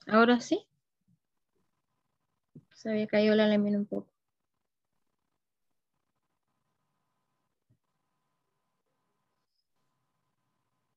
Ahora 0.08 0.40
sí. 0.40 0.66
Se 2.74 2.90
había 2.90 3.08
caído 3.08 3.36
la 3.36 3.48
lámina 3.48 3.78
un 3.78 3.86
poco. 3.86 4.10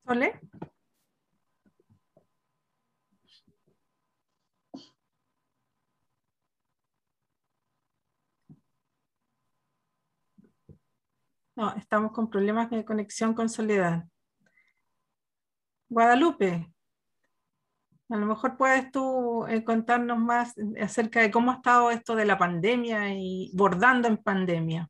¿Sole? 0.05 0.39
No, 11.55 11.75
estamos 11.75 12.11
con 12.11 12.29
problemas 12.29 12.69
de 12.69 12.85
conexión 12.85 13.33
con 13.33 13.49
Soledad. 13.49 14.05
Guadalupe. 15.89 16.70
A 18.11 18.17
lo 18.17 18.25
mejor 18.25 18.57
puedes 18.57 18.91
tú 18.91 19.45
eh, 19.47 19.63
contarnos 19.63 20.19
más 20.19 20.53
acerca 20.81 21.21
de 21.21 21.31
cómo 21.31 21.51
ha 21.51 21.55
estado 21.55 21.91
esto 21.91 22.13
de 22.13 22.25
la 22.25 22.37
pandemia 22.37 23.13
y 23.13 23.51
bordando 23.53 24.09
en 24.09 24.17
pandemia. 24.17 24.89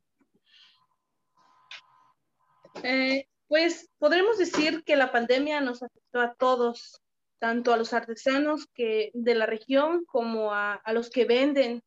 Eh, 2.82 3.28
pues 3.46 3.88
podremos 3.98 4.38
decir 4.38 4.82
que 4.82 4.96
la 4.96 5.12
pandemia 5.12 5.60
nos 5.60 5.84
afectó 5.84 6.20
a 6.20 6.34
todos, 6.34 7.00
tanto 7.38 7.72
a 7.72 7.76
los 7.76 7.92
artesanos 7.92 8.66
que, 8.74 9.12
de 9.14 9.36
la 9.36 9.46
región 9.46 10.04
como 10.04 10.52
a, 10.52 10.82
los 10.92 11.08
que 11.08 11.24
venden. 11.24 11.80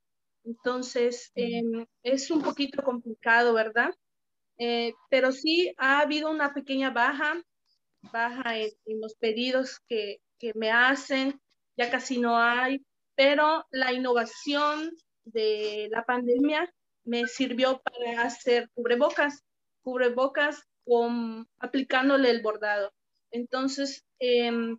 Entonces, 0.45 1.34
em, 1.36 1.86
es 2.02 2.32
un 2.32 2.43
poquito 2.43 2.82
complicado, 2.82 3.54
¿verdad? 3.54 3.93
Eh, 4.58 4.93
pero 5.10 5.34
sí 5.34 5.74
ha 5.78 6.00
habido 6.00 6.32
una 6.32 6.54
pequeña 6.54 6.91
baja, 6.91 7.43
baja 8.13 8.58
en 8.58 9.02
los 9.02 9.15
pedidos 9.15 9.82
que, 9.89 10.21
me 10.55 10.71
hacen, 10.71 11.39
ya 11.77 11.89
casi 11.89 12.19
no 12.19 12.38
hay, 12.38 12.86
pero 13.15 13.65
la 13.71 13.93
innovación 13.93 14.91
de 15.23 15.88
la 15.91 16.03
pandemia 16.05 16.71
me 17.03 17.27
sirvió 17.27 17.81
para 17.81 18.23
hacer 18.23 18.69
cubrebocas, 18.73 19.43
cubrebocas 19.81 20.63
con, 20.84 21.47
aplicándole 21.60 22.29
el 22.29 22.41
bordado. 22.41 22.93
Entonces, 23.31 24.03
em, 24.19 24.77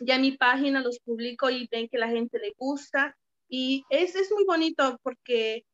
ya 0.00 0.18
mi 0.18 0.32
página 0.32 0.80
los 0.80 0.98
publico 1.00 1.50
y 1.50 1.68
ven 1.70 1.88
que 1.88 1.98
la 1.98 2.08
gente 2.08 2.38
le 2.38 2.52
gusta. 2.56 3.16
Y 3.48 3.84
es, 3.90 4.14
es 4.16 4.30
muy 4.32 4.44
bonito 4.44 4.98
porque 5.02 5.64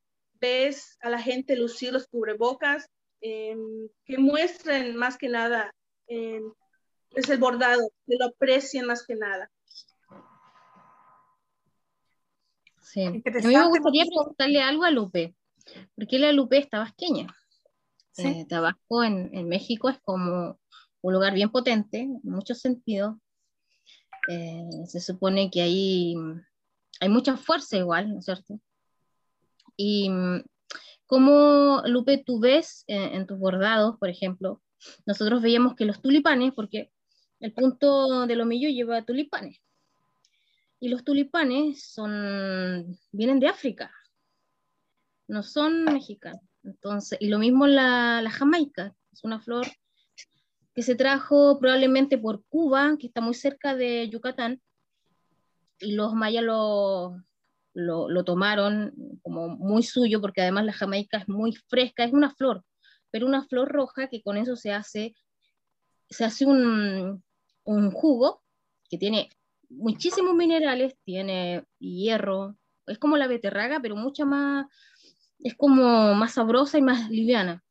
ves 0.41 0.97
a 1.01 1.11
la 1.11 1.21
gente 1.21 1.57
lucir 1.57 1.93
los 1.93 2.07
cubrebocas, 2.09 2.89
em, 3.21 3.89
que 4.05 4.19
muestren 4.19 4.97
más 4.97 5.17
que 5.17 5.29
nada 5.29 5.73
em, 6.09 6.53
es 7.15 7.29
el 7.29 7.39
bordado, 7.39 7.91
que 8.07 8.17
lo 8.19 8.27
aprecien 8.27 8.87
más 8.87 9.07
que 9.07 9.17
nada. 9.17 9.51
Sí. 12.81 13.05
A 13.05 13.11
mí 13.11 13.23
me 13.25 13.69
gustaría 13.69 14.05
preguntarle 14.05 14.61
algo 14.61 14.85
a 14.85 14.91
Lupe. 14.91 15.35
¿Por 15.95 16.07
qué 16.07 16.19
la 16.19 16.33
Lupe 16.33 16.59
es 16.59 16.69
tabasqueña? 16.69 17.27
Eh, 18.19 18.45
Tabasco 18.47 19.03
en, 19.03 19.31
en, 19.33 19.49
México 19.49 19.89
es 19.89 19.99
como 20.03 20.59
un 21.01 21.13
lugar 21.13 21.33
bien 21.33 21.51
potente, 21.51 22.01
en 22.01 22.21
muchos 22.23 22.59
sentidos. 22.61 23.17
Eh, 24.29 24.69
se 24.87 25.01
supone 25.01 25.51
que 25.51 25.63
hay, 25.63 26.15
hay 27.01 27.09
mucha 27.09 27.37
fuerza 27.39 27.79
igual, 27.79 28.11
¿no 28.11 28.19
es 28.19 28.27
cierto? 28.27 28.61
Y 29.77 30.11
como 31.07 31.83
Lupe, 31.87 32.23
tú 32.25 32.39
ves 32.39 32.85
en, 32.87 33.15
en 33.15 33.27
tus 33.27 33.39
bordados, 33.39 33.97
por 33.99 34.11
ejemplo, 34.11 34.61
nosotros 35.07 35.41
veíamos 35.41 35.75
que 35.75 35.87
los 35.87 36.03
tulipanes, 36.03 36.53
porque 36.55 36.92
el 37.43 37.53
punto 37.53 38.25
del 38.29 38.41
omillo 38.41 38.69
lleva 38.69 39.05
tulipanes. 39.05 39.61
Y 40.79 40.89
los 40.89 41.03
tulipanes 41.05 41.85
son, 41.85 42.97
vienen 43.11 43.41
de 43.41 43.49
África, 43.49 43.93
no 45.27 45.43
son 45.43 45.85
mexicanos. 45.85 46.41
Entonces, 46.63 47.19
y 47.21 47.27
lo 47.27 47.41
mismo 47.41 47.67
la, 47.67 48.23
la 48.23 48.31
jamaica, 48.31 48.95
es 49.13 49.25
una 49.25 49.41
flor 49.41 49.67
que 50.73 50.83
se 50.83 50.95
trajo 50.95 51.59
probablemente 51.59 52.17
por 52.17 52.45
Cuba, 52.45 52.97
que 52.97 53.09
está 53.09 53.21
muy 53.21 53.35
cerca 53.35 53.75
de 53.75 54.09
Yucatán, 54.09 54.63
y 55.81 55.97
los 55.97 56.15
mayas 56.15 56.45
lo, 56.45 57.21
lo, 57.75 58.09
lo, 58.09 58.25
tomaron 58.25 58.95
como 59.23 59.49
muy 59.49 59.83
suyo, 59.83 60.21
porque 60.21 60.43
además 60.43 60.65
la 60.65 60.73
jamaica 60.73 61.19
es 61.19 61.29
muy 61.29 61.57
fresca, 61.57 62.05
es 62.05 62.13
una 62.13 62.33
flor, 62.37 62.65
pero 63.11 63.27
una 63.27 63.43
flor 63.43 63.69
roja 63.69 64.07
que 64.09 64.23
con 64.23 64.37
eso 64.37 64.55
se 64.55 64.73
hace, 64.73 65.17
se 66.09 66.25
hace 66.25 66.47
un, 66.47 67.23
un 67.65 67.91
jugo 67.91 68.43
que 68.89 68.99
tiene 68.99 69.31
muchísimos 69.69 70.35
minerales, 70.35 70.97
tiene 71.05 71.65
hierro, 71.79 72.57
es 72.87 72.99
como 72.99 73.17
la 73.17 73.27
beterraga, 73.27 73.81
pero 73.81 73.97
mucha 73.97 74.25
más, 74.25 74.67
es 75.39 75.55
como 75.57 76.15
más 76.15 76.35
sabrosa 76.35 76.79
y 76.79 76.83
más 76.83 77.11
liviana. 77.11 77.63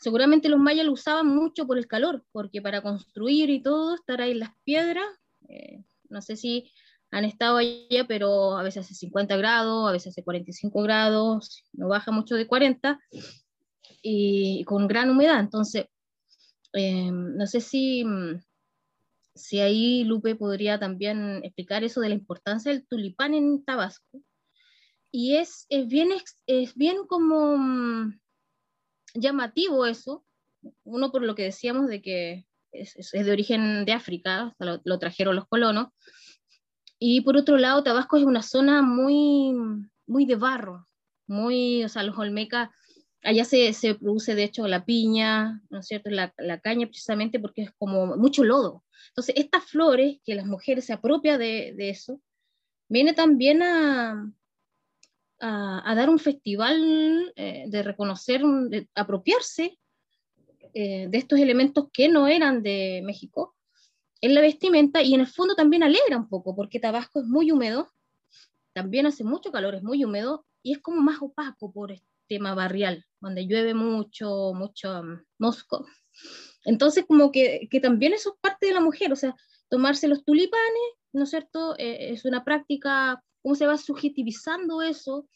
Seguramente 0.00 0.48
los 0.48 0.60
mayas 0.60 0.86
lo 0.86 0.92
usaban 0.92 1.26
mucho 1.26 1.66
por 1.66 1.78
el 1.78 1.86
calor, 1.86 2.24
porque 2.32 2.62
para 2.62 2.82
construir 2.82 3.50
y 3.50 3.62
todo, 3.62 3.94
estar 3.94 4.20
ahí 4.20 4.32
en 4.32 4.40
las 4.40 4.50
piedras, 4.64 5.06
eh, 5.48 5.82
no 6.08 6.22
sé 6.22 6.36
si 6.36 6.70
han 7.10 7.24
estado 7.24 7.56
allá, 7.56 8.06
pero 8.06 8.56
a 8.56 8.62
veces 8.62 8.84
hace 8.84 8.94
50 8.94 9.36
grados, 9.36 9.88
a 9.88 9.92
veces 9.92 10.12
hace 10.12 10.22
45 10.22 10.82
grados, 10.82 11.64
no 11.72 11.88
baja 11.88 12.12
mucho 12.12 12.36
de 12.36 12.46
40, 12.46 13.00
y 14.02 14.64
con 14.64 14.86
gran 14.86 15.10
humedad. 15.10 15.40
Entonces, 15.40 15.86
eh, 16.74 17.10
no 17.10 17.46
sé 17.46 17.60
si 17.60 18.04
si 19.38 19.60
ahí 19.60 20.04
Lupe 20.04 20.34
podría 20.34 20.78
también 20.78 21.40
explicar 21.44 21.84
eso 21.84 22.00
de 22.00 22.08
la 22.08 22.14
importancia 22.14 22.72
del 22.72 22.86
tulipán 22.86 23.34
en 23.34 23.64
Tabasco. 23.64 24.22
Y 25.10 25.36
es, 25.36 25.66
es 25.70 25.86
bien, 25.86 26.10
es 26.46 26.74
bien 26.74 27.06
como 27.06 27.56
mm, 27.56 28.20
llamativo 29.14 29.86
eso, 29.86 30.24
uno 30.84 31.10
por 31.10 31.22
lo 31.22 31.34
que 31.34 31.44
decíamos 31.44 31.88
de 31.88 32.02
que 32.02 32.46
es, 32.72 32.94
es 32.96 33.24
de 33.24 33.32
origen 33.32 33.84
de 33.86 33.92
África, 33.92 34.54
lo, 34.58 34.80
lo, 34.84 34.98
trajeron 34.98 35.36
los 35.36 35.48
colonos, 35.48 35.88
y 36.98 37.22
por 37.22 37.36
otro 37.36 37.56
lado 37.56 37.82
Tabasco 37.82 38.18
es 38.18 38.24
una 38.24 38.42
zona 38.42 38.82
muy, 38.82 39.54
muy 40.06 40.26
de 40.26 40.36
barro, 40.36 40.86
muy, 41.26 41.84
o 41.84 41.88
sea, 41.88 42.02
los 42.02 42.18
olmecas 42.18 42.70
allá 43.22 43.44
se, 43.44 43.72
se, 43.72 43.94
produce 43.94 44.34
de 44.34 44.44
hecho 44.44 44.66
la 44.68 44.84
piña, 44.84 45.62
¿no 45.70 45.80
es 45.80 45.86
cierto? 45.86 46.10
La, 46.10 46.32
la, 46.38 46.60
caña 46.60 46.86
precisamente 46.86 47.40
porque 47.40 47.62
es 47.62 47.70
como 47.78 48.16
mucho 48.16 48.44
lodo. 48.44 48.84
Entonces, 49.08 49.34
estas 49.36 49.64
flores, 49.64 50.18
que 50.24 50.34
las 50.34 50.46
mujeres 50.46 50.86
se 50.86 50.92
apropian 50.92 51.38
de, 51.38 51.74
de 51.76 51.90
eso, 51.90 52.20
viene 52.88 53.12
también 53.12 53.62
a, 53.62 54.32
a, 55.40 55.90
a 55.90 55.94
dar 55.94 56.10
un 56.10 56.18
festival 56.18 57.32
eh, 57.36 57.64
de 57.68 57.82
reconocer, 57.82 58.42
de 58.42 58.88
apropiarse 58.94 59.78
eh, 60.74 61.08
de 61.08 61.18
estos 61.18 61.38
elementos 61.38 61.88
que 61.92 62.08
no 62.08 62.28
eran 62.28 62.62
de 62.62 63.02
México 63.04 63.56
en 64.20 64.34
la 64.34 64.40
vestimenta 64.40 65.02
y 65.02 65.14
en 65.14 65.20
el 65.20 65.26
fondo 65.26 65.54
también 65.54 65.82
alegra 65.82 66.16
un 66.16 66.28
poco 66.28 66.54
porque 66.54 66.80
Tabasco 66.80 67.20
es 67.20 67.26
muy 67.26 67.52
húmedo, 67.52 67.92
también 68.72 69.06
hace 69.06 69.24
mucho 69.24 69.52
calor, 69.52 69.74
es 69.74 69.82
muy 69.82 70.04
húmedo 70.04 70.44
y 70.62 70.72
es 70.72 70.78
como 70.78 71.00
más 71.00 71.22
opaco 71.22 71.72
por 71.72 71.92
tema 72.28 72.54
barrial, 72.54 73.04
donde 73.20 73.46
llueve 73.46 73.74
mucho, 73.74 74.52
mucho 74.54 75.00
um, 75.00 75.18
mosco. 75.38 75.86
Entonces, 76.64 77.04
como 77.06 77.32
que, 77.32 77.68
que, 77.70 77.80
también 77.80 78.12
eso 78.12 78.30
es 78.30 78.40
parte 78.40 78.66
de 78.66 78.74
la 78.74 78.80
mujer, 78.80 79.12
o 79.12 79.16
sea, 79.16 79.34
tomarse 79.68 80.08
los 80.08 80.24
tulipanes, 80.24 80.92
¿no 81.12 81.24
es 81.24 81.30
cierto? 81.30 81.76
Eh, 81.78 82.12
es 82.12 82.24
una 82.24 82.44
práctica, 82.44 83.22
cómo 83.42 83.54
se 83.54 83.66
va 83.66 83.76
subjetivizando 83.76 84.82
eso, 84.82 85.28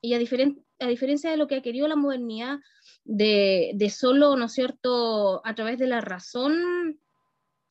y 0.00 0.14
a, 0.14 0.18
diferen 0.18 0.64
a 0.78 0.86
diferencia 0.86 1.30
de 1.30 1.36
lo 1.36 1.48
que 1.48 1.56
ha 1.56 1.62
querido 1.62 1.88
la 1.88 1.96
modernidad, 1.96 2.58
de, 3.04 3.72
de, 3.74 3.90
solo, 3.90 4.36
¿no 4.36 4.46
es 4.46 4.52
cierto?, 4.52 5.44
a 5.44 5.54
través 5.54 5.78
de 5.78 5.86
la 5.86 6.00
razón 6.00 7.00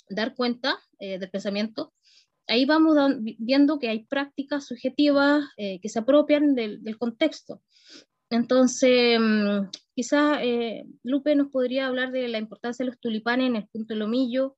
dar 0.10 0.36
cuenta 0.36 0.80
eh, 1.00 1.20
del 1.20 1.30
pensamiento, 1.30 1.94
ahí 2.48 2.66
vamos 2.66 2.98
viendo 3.38 3.78
que 3.80 3.90
hay 3.90 4.06
prácticas 4.06 4.66
subjetivas 4.68 5.46
eh, 5.58 5.80
que 5.82 5.90
se 5.90 6.00
apropian 6.00 6.56
del, 6.56 6.84
del, 6.84 6.98
contexto. 6.98 7.62
Entonces, 8.30 9.20
mm, 9.20 9.70
quizás 9.96 10.40
eh, 10.42 10.86
Lupe 11.04 11.36
nos 11.36 11.50
podría 11.50 11.88
hablar 11.88 12.12
de 12.12 12.28
la 12.28 12.38
importancia 12.38 12.84
de 12.84 12.92
los 12.92 13.00
tulipanes 13.00 13.48
en 13.48 13.56
el 13.56 13.68
punto 13.68 13.94
del 13.94 14.00
Lomillo, 14.00 14.58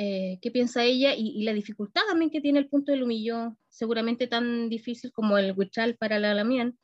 eh, 0.00 0.38
qué 0.40 0.52
piensa 0.52 0.84
ella 0.84 1.12
y, 1.16 1.42
la 1.42 1.52
dificultad 1.52 2.02
también 2.08 2.30
que 2.30 2.40
tiene 2.40 2.60
el 2.60 2.68
punto 2.68 2.92
del 2.92 3.00
Lomillo, 3.00 3.56
seguramente 3.68 4.28
tan 4.28 4.68
difícil 4.68 5.12
como 5.12 5.36
el 5.38 5.54
Huichal 5.56 5.96
para 5.96 6.20
la 6.20 6.34
Lamián. 6.34 6.78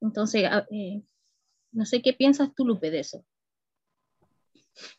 Entonces, 0.00 0.48
eh, 0.70 1.02
no 1.72 1.84
sé 1.84 2.00
qué 2.00 2.14
piensas 2.14 2.54
tú, 2.54 2.64
Lupe, 2.64 2.90
de 2.90 3.00
eso. 3.00 3.22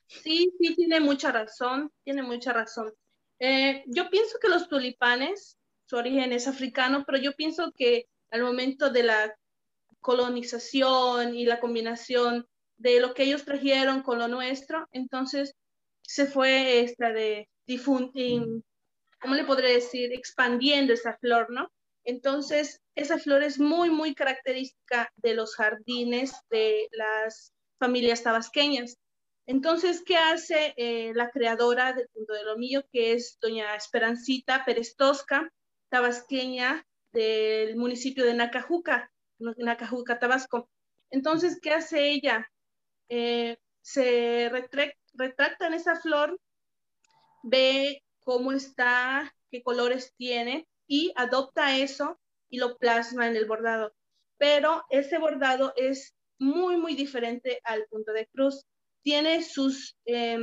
Sí, 0.05 0.53
sí, 0.59 0.75
tiene 0.75 0.99
mucha 0.99 1.31
razón, 1.31 1.91
tiene 2.03 2.21
mucha 2.21 2.53
razón. 2.53 2.93
Eh, 3.39 3.83
yo 3.87 4.11
pienso 4.11 4.37
que 4.39 4.49
los 4.49 4.69
tulipanes, 4.69 5.57
su 5.85 5.97
origen 5.97 6.33
es 6.33 6.47
africano, 6.47 7.03
pero 7.05 7.17
yo 7.17 7.33
pienso 7.33 7.71
que 7.75 8.07
al 8.29 8.43
momento 8.43 8.91
de 8.91 9.03
la 9.03 9.35
colonización 10.05 11.33
y 11.33 11.45
la 11.45 11.59
combinación 11.59 12.47
de 12.77 12.99
lo 12.99 13.15
que 13.15 13.23
ellos 13.23 13.43
trajeron 13.43 14.03
con 14.03 14.19
lo 14.19 14.27
nuestro, 14.27 14.87
entonces 14.91 15.55
se 16.03 16.27
fue 16.27 16.81
esta 16.81 17.11
de 17.11 17.49
difundir, 17.65 18.43
¿cómo 19.19 19.33
le 19.33 19.45
podría 19.45 19.71
decir? 19.71 20.13
Expandiendo 20.13 20.93
esa 20.93 21.17
flor, 21.17 21.49
¿no? 21.49 21.71
Entonces, 22.03 22.81
esa 22.93 23.17
flor 23.17 23.41
es 23.41 23.59
muy, 23.59 23.89
muy 23.89 24.13
característica 24.13 25.11
de 25.15 25.33
los 25.33 25.55
jardines 25.55 26.35
de 26.51 26.87
las 26.91 27.51
familias 27.79 28.21
tabasqueñas. 28.21 28.99
Entonces, 29.47 30.03
¿qué 30.05 30.17
hace 30.17 30.75
eh, 30.77 31.13
la 31.15 31.31
creadora 31.31 31.93
del 31.93 32.09
Punto 32.09 32.33
de 32.33 32.43
Lomillo, 32.43 32.83
que 32.91 33.13
es 33.13 33.39
doña 33.41 33.75
Esperancita 33.75 34.65
Pérez 34.65 34.95
Tosca, 34.95 35.51
tabasqueña 35.89 36.85
del 37.11 37.75
municipio 37.75 38.23
de 38.23 38.35
Nacajuca? 38.35 39.11
Nacajuca, 39.39 40.19
Tabasco. 40.19 40.69
Entonces, 41.09 41.59
¿qué 41.61 41.71
hace 41.71 42.09
ella? 42.09 42.49
Eh, 43.09 43.57
se 43.81 44.49
retracta 45.13 45.67
en 45.67 45.73
esa 45.73 45.99
flor, 45.99 46.39
ve 47.43 48.03
cómo 48.23 48.51
está, 48.51 49.33
qué 49.51 49.61
colores 49.61 50.13
tiene 50.17 50.67
y 50.87 51.13
adopta 51.15 51.77
eso 51.77 52.19
y 52.49 52.57
lo 52.57 52.77
plasma 52.77 53.27
en 53.27 53.35
el 53.35 53.45
bordado. 53.45 53.93
Pero 54.37 54.83
ese 54.89 55.17
bordado 55.17 55.73
es 55.75 56.15
muy, 56.39 56.77
muy 56.77 56.95
diferente 56.95 57.61
al 57.63 57.85
punto 57.85 58.11
de 58.11 58.27
cruz. 58.27 58.65
Tiene 59.03 59.43
sus, 59.43 59.95
eh, 60.05 60.37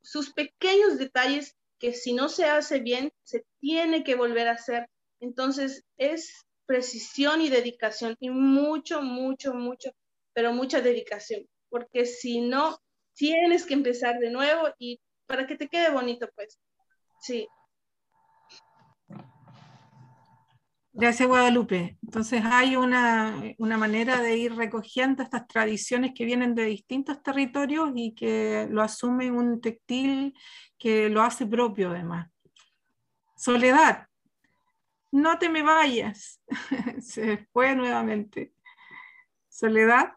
sus 0.00 0.32
pequeños 0.32 0.98
detalles 0.98 1.56
que 1.78 1.92
si 1.92 2.12
no 2.12 2.28
se 2.28 2.44
hace 2.44 2.80
bien, 2.80 3.12
se 3.22 3.44
tiene 3.60 4.04
que 4.04 4.14
volver 4.14 4.48
a 4.48 4.52
hacer. 4.52 4.88
Entonces, 5.20 5.84
es 5.96 6.46
precisión 6.68 7.40
y 7.40 7.48
dedicación 7.48 8.14
y 8.20 8.28
mucho, 8.28 9.00
mucho, 9.00 9.54
mucho, 9.54 9.90
pero 10.34 10.52
mucha 10.52 10.82
dedicación, 10.82 11.46
porque 11.70 12.04
si 12.04 12.42
no, 12.42 12.78
tienes 13.14 13.64
que 13.64 13.72
empezar 13.72 14.18
de 14.18 14.30
nuevo 14.30 14.68
y 14.78 15.00
para 15.26 15.46
que 15.46 15.56
te 15.56 15.68
quede 15.68 15.90
bonito, 15.90 16.28
pues, 16.36 16.60
sí. 17.22 17.48
Gracias, 20.92 21.26
Guadalupe. 21.26 21.96
Entonces 22.02 22.42
hay 22.44 22.76
una, 22.76 23.42
una, 23.56 23.78
manera 23.78 24.20
de 24.20 24.36
ir 24.36 24.54
recogiendo 24.54 25.22
estas 25.22 25.46
tradiciones 25.46 26.12
que 26.14 26.26
vienen 26.26 26.54
de 26.54 26.64
distintos 26.64 27.22
territorios 27.22 27.92
y 27.94 28.14
que 28.14 28.66
lo 28.70 28.82
asume 28.82 29.30
un 29.30 29.60
textil 29.60 30.34
que 30.76 31.08
lo 31.08 31.22
hace 31.22 31.46
propio 31.46 31.90
además. 31.90 32.28
Soledad, 33.36 34.07
no 35.10 35.38
te 35.38 35.48
me 35.48 35.62
vayas. 35.62 36.40
Se 37.00 37.46
fue 37.52 37.74
nuevamente. 37.74 38.52
Soledad. 39.48 40.12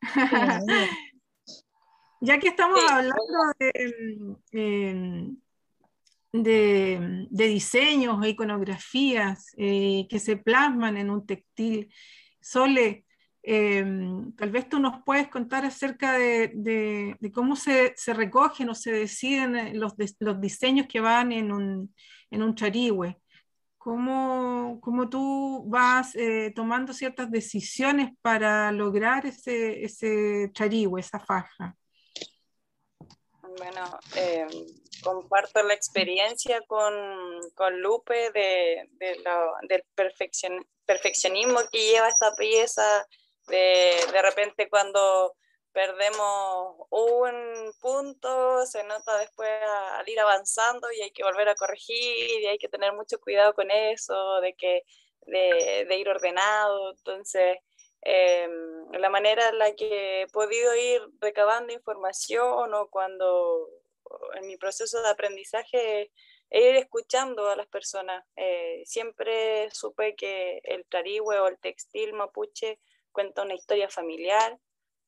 ya 2.20 2.38
que 2.38 2.48
estamos 2.48 2.80
hablando 2.90 3.54
de, 3.58 4.36
em, 4.52 5.36
de, 6.32 7.26
de, 7.30 7.46
diseños 7.46 8.24
e 8.24 8.30
iconografías 8.30 9.52
eh, 9.56 10.06
que 10.08 10.18
se 10.18 10.36
plasman 10.36 10.96
en 10.96 11.10
un 11.10 11.24
textil, 11.26 11.92
Sole, 12.40 13.04
eh, 13.44 13.84
tal 14.36 14.50
vez 14.50 14.68
tú 14.68 14.80
nos 14.80 15.02
puedes 15.04 15.28
contar 15.28 15.64
acerca 15.64 16.18
de, 16.18 16.50
de, 16.54 17.16
de 17.20 17.32
cómo 17.32 17.54
se, 17.54 17.92
se, 17.96 18.14
recogen 18.14 18.68
o 18.68 18.74
se 18.74 18.92
deciden 18.92 19.78
los, 19.78 19.94
los 20.18 20.40
diseños 20.40 20.86
que 20.88 21.00
van 21.00 21.32
en 21.32 21.52
un, 21.52 21.94
en 22.30 22.42
un 22.42 22.54
charigüe 22.54 23.21
cómo, 23.82 24.78
cómo 24.80 25.08
tú 25.08 25.64
vas 25.66 26.14
eh, 26.14 26.52
tomando 26.54 26.92
ciertas 26.92 27.28
decisiones 27.32 28.10
para 28.22 28.70
lograr 28.70 29.26
ese, 29.26 29.84
ese 29.84 30.50
charigüe, 30.52 31.00
esa 31.00 31.18
faja. 31.18 31.76
Bueno, 33.58 33.98
eh, 34.14 34.46
comparto 35.02 35.64
la 35.64 35.74
experiencia 35.74 36.60
con, 36.68 36.94
con 37.56 37.80
Lupe 37.80 38.30
de, 38.30 38.88
de 38.92 39.16
lo, 39.24 39.54
del 39.68 39.82
perfeccion, 39.96 40.64
perfeccionismo 40.86 41.58
que 41.72 41.78
lleva 41.78 42.06
esta 42.06 42.32
pieza, 42.36 42.86
de, 43.48 43.96
de 44.12 44.22
repente 44.22 44.68
cuando 44.70 45.34
perdemos 45.72 46.76
un 46.90 47.72
punto, 47.80 48.64
se 48.66 48.84
nota 48.84 49.18
después 49.18 49.50
al 49.92 50.08
ir 50.08 50.20
avanzando 50.20 50.90
y 50.92 51.02
hay 51.02 51.10
que 51.10 51.24
volver 51.24 51.48
a 51.48 51.54
corregir 51.54 52.40
y 52.40 52.46
hay 52.46 52.58
que 52.58 52.68
tener 52.68 52.92
mucho 52.92 53.18
cuidado 53.20 53.54
con 53.54 53.70
eso, 53.70 54.40
de, 54.40 54.54
que, 54.54 54.82
de, 55.26 55.96
ir 55.96 56.08
ordenado. 56.08 56.90
Entonces, 56.90 57.58
eh, 58.02 58.48
la 58.92 59.08
manera 59.08 59.48
en 59.48 59.58
la 59.58 59.74
que 59.74 60.22
he 60.22 60.26
podido 60.28 60.74
ir 60.76 61.02
recabando 61.20 61.72
información 61.72 62.74
o 62.74 62.88
cuando 62.88 63.68
en 64.34 64.46
mi 64.46 64.56
proceso 64.56 65.02
de 65.02 65.08
aprendizaje 65.08 66.10
e 66.50 66.68
ir 66.68 66.76
escuchando 66.76 67.48
a 67.48 67.56
las 67.56 67.66
personas. 67.66 68.24
Eh, 68.36 68.82
siempre 68.84 69.70
supe 69.70 70.14
que 70.14 70.60
el 70.64 70.84
tarigüe 70.86 71.38
o 71.38 71.48
el 71.48 71.58
textil 71.58 72.12
mapuche 72.12 72.78
cuenta 73.10 73.42
una 73.42 73.54
historia 73.54 73.88
familiar, 73.88 74.58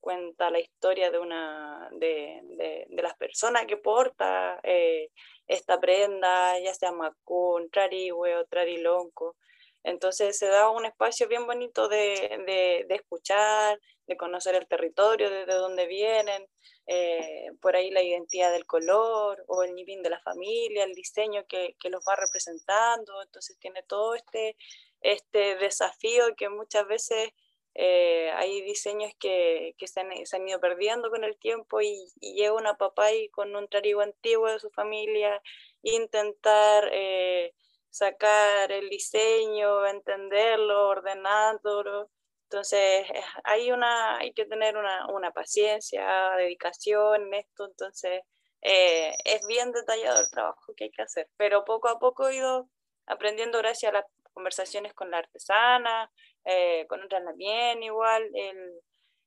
cuenta 0.05 0.51
la 0.51 0.61
historia 0.61 1.11
de 1.11 1.19
una 1.19 1.89
de, 1.93 2.43
de, 2.91 3.03
las 3.03 3.17
personas 3.17 3.65
que 3.65 3.79
porta 3.79 4.61
eh, 4.63 5.09
esta 5.47 5.81
prenda, 5.81 6.61
ya 6.61 6.75
sea 6.75 6.93
macún, 6.93 7.71
trarihue 7.71 8.37
o 8.37 8.45
trarilonco. 8.45 9.37
Entonces 9.83 10.37
se 10.37 10.47
da 10.47 10.69
un 10.69 10.85
espacio 10.85 11.27
bien 11.27 11.47
bonito 11.47 11.89
de, 11.89 12.85
de, 12.87 12.95
escuchar, 12.95 13.81
de 14.07 14.17
conocer 14.19 14.55
el 14.57 14.69
territorio, 14.69 15.31
de, 15.31 15.47
dónde 15.47 15.87
vienen, 15.87 16.47
eh, 16.87 17.49
por 17.63 17.75
ahí 17.75 17.91
la 17.91 18.03
identidad 18.03 18.53
del 18.53 18.67
color 18.67 19.43
o 19.47 19.63
el 19.63 19.75
nivel 19.75 20.03
de 20.03 20.11
la 20.11 20.21
familia, 20.21 20.85
el 20.85 20.95
diseño 20.95 21.47
que, 21.47 21.77
que, 21.81 21.89
los 21.89 22.05
va 22.07 22.15
representando. 22.15 23.23
Entonces 23.23 23.59
tiene 23.59 23.83
todo 23.85 24.15
este, 24.15 24.55
este 25.01 25.57
desafío 25.57 26.25
que 26.37 26.51
muchas 26.51 26.87
veces 26.87 27.31
eh, 27.75 28.31
hay 28.37 28.63
diseños 28.63 29.13
que, 29.19 29.75
que 29.79 29.89
se, 29.89 30.01
han, 30.01 30.11
se, 30.27 30.37
han, 30.37 30.49
ido 30.49 30.61
perdiendo 30.61 31.11
con 31.11 31.25
el 31.25 31.37
tiempo 31.39 31.81
y, 31.81 32.07
y 32.21 32.35
llega 32.35 32.53
una 32.53 32.77
papá 32.77 33.13
y 33.13 33.29
con 33.31 33.55
un 33.57 33.69
trarigo 33.69 34.01
antiguo 34.01 34.49
de 34.49 34.61
su 34.61 34.71
familia 34.71 35.43
intentar 35.83 36.89
eh, 36.93 37.53
sacar 37.91 38.73
el 38.73 38.89
diseño, 38.89 39.87
entenderlo, 39.87 40.89
ordenándolo. 40.89 42.11
Entonces, 42.45 43.07
hay, 43.45 43.73
una, 43.73 44.19
hay 44.19 44.33
que 44.33 44.47
tener 44.47 44.77
una, 44.77 45.07
una 45.09 45.33
paciencia, 45.33 46.31
dedicación 46.37 47.23
en 47.23 47.35
esto, 47.35 47.67
entonces 47.67 48.23
eh, 48.63 49.13
es 49.25 49.47
bien 49.47 49.73
detallado 49.73 50.21
el 50.21 50.31
trabajo 50.31 50.75
que 50.77 50.85
hay 50.85 50.91
que 50.91 51.03
hacer, 51.03 51.29
pero 51.37 51.65
poco 51.65 51.89
a 51.89 51.99
poco 51.99 52.29
he 52.29 52.37
ido 52.37 52.69
aprendiendo 53.07 53.59
gracias 53.59 53.91
a 53.91 53.95
las 53.95 54.05
conversaciones 54.33 54.95
con 54.95 55.11
la 55.11 55.19
artesana, 55.19 56.11
eh, 56.45 56.87
con 56.89 57.03
otras 57.03 57.25
también 57.25 57.83
igual, 57.83 58.23
el, 58.35 58.73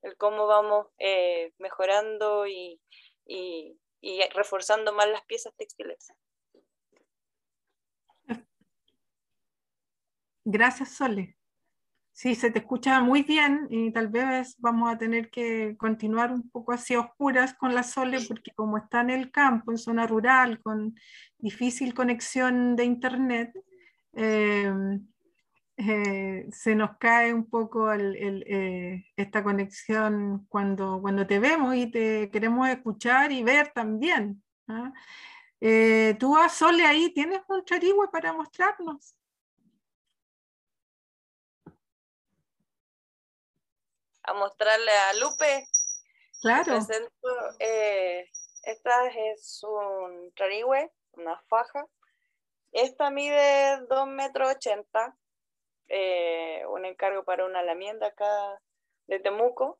el 0.02 0.18
cómo 0.18 0.48
vamos 0.48 0.88
eh, 1.00 1.54
mejorando 1.58 2.48
y, 2.48 2.80
y, 3.26 3.78
y 4.02 4.22
reforzando 4.34 4.94
más 4.94 5.08
las 5.10 5.26
piezas 5.26 5.54
textiles. 5.56 6.14
Gracias, 10.46 10.96
Sole. 10.96 11.36
Sí, 12.14 12.34
se 12.34 12.50
te 12.50 12.60
escucha 12.60 13.00
muy 13.02 13.22
bien 13.22 13.68
y 13.70 13.92
tal 13.92 14.08
vez 14.08 14.56
vamos 14.60 14.92
a 14.92 14.98
tener 14.98 15.30
que 15.30 15.76
continuar 15.78 16.32
un 16.32 16.50
poco 16.50 16.72
así 16.72 16.96
oscuras 16.96 17.54
con 17.54 17.76
la 17.76 17.84
Sole 17.84 18.20
porque 18.28 18.52
como 18.56 18.78
está 18.78 19.02
en 19.02 19.12
el 19.12 19.30
campo, 19.30 19.72
en 19.72 19.78
zona 19.78 20.08
rural, 20.08 20.60
con 20.64 20.96
difícil 21.38 21.94
conexión 21.94 22.76
de 22.76 22.86
internet, 22.86 23.52
eh, 24.14 24.74
eh, 25.78 26.48
se 26.52 26.76
nos 26.76 26.98
cae 26.98 27.34
un 27.34 27.50
poco 27.50 27.92
eh, 27.94 29.06
esta 29.16 29.44
conexión 29.44 30.46
cuando, 30.50 31.00
cuando 31.02 31.26
te 31.26 31.40
vemos 31.40 31.76
y 31.76 31.90
te 31.92 32.30
queremos 32.32 32.68
escuchar 32.70 33.32
y 33.32 33.44
ver 33.44 33.72
también. 33.74 34.44
¿ah? 34.68 34.92
tú, 36.20 36.38
a 36.38 36.50
Sole, 36.50 36.86
ahí 36.86 37.14
tienes 37.14 37.42
un 37.48 37.64
charigüe 37.64 38.08
para 38.10 38.34
mostrarnos. 38.34 39.18
a 44.28 44.34
mostrarle 44.34 44.92
a 44.92 45.14
Lupe. 45.14 45.68
Claro. 46.42 46.80
Eh, 47.60 48.30
esta 48.64 49.08
es 49.08 49.64
un 49.64 50.32
trarigüe, 50.36 50.92
una 51.14 51.42
faja. 51.48 51.88
Esta 52.72 53.10
mide 53.10 53.80
2 53.90 54.08
metros 54.08 54.52
80. 54.56 55.18
Eh, 55.90 56.66
un 56.68 56.86
encargo 56.86 57.24
para 57.24 57.46
una 57.46 57.64
lamienda 57.64 58.08
acá 58.08 58.62
de 59.08 59.20
Temuco. 59.20 59.80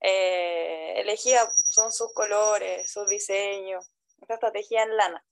Eh, 0.00 1.00
elegía 1.00 1.40
son 1.70 1.90
sus 1.90 2.12
colores, 2.12 2.90
sus 2.90 3.08
diseños. 3.08 3.90
Esta 4.20 4.34
estrategia 4.34 4.82
en 4.82 4.96
lana. 4.96 5.24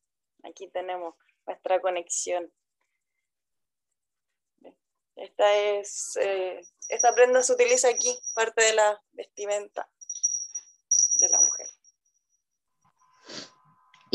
Aquí 0.44 0.68
tenemos 0.68 1.14
nuestra 1.46 1.80
conexión. 1.80 2.52
Esta 5.16 5.54
es, 5.54 6.16
eh, 6.16 6.60
esta 6.88 7.14
prenda 7.14 7.42
se 7.42 7.52
utiliza 7.52 7.88
aquí, 7.88 8.18
parte 8.34 8.64
de 8.64 8.74
la 8.74 9.02
vestimenta 9.12 9.88
de 11.16 11.28
la 11.28 11.40
mujer. 11.40 11.66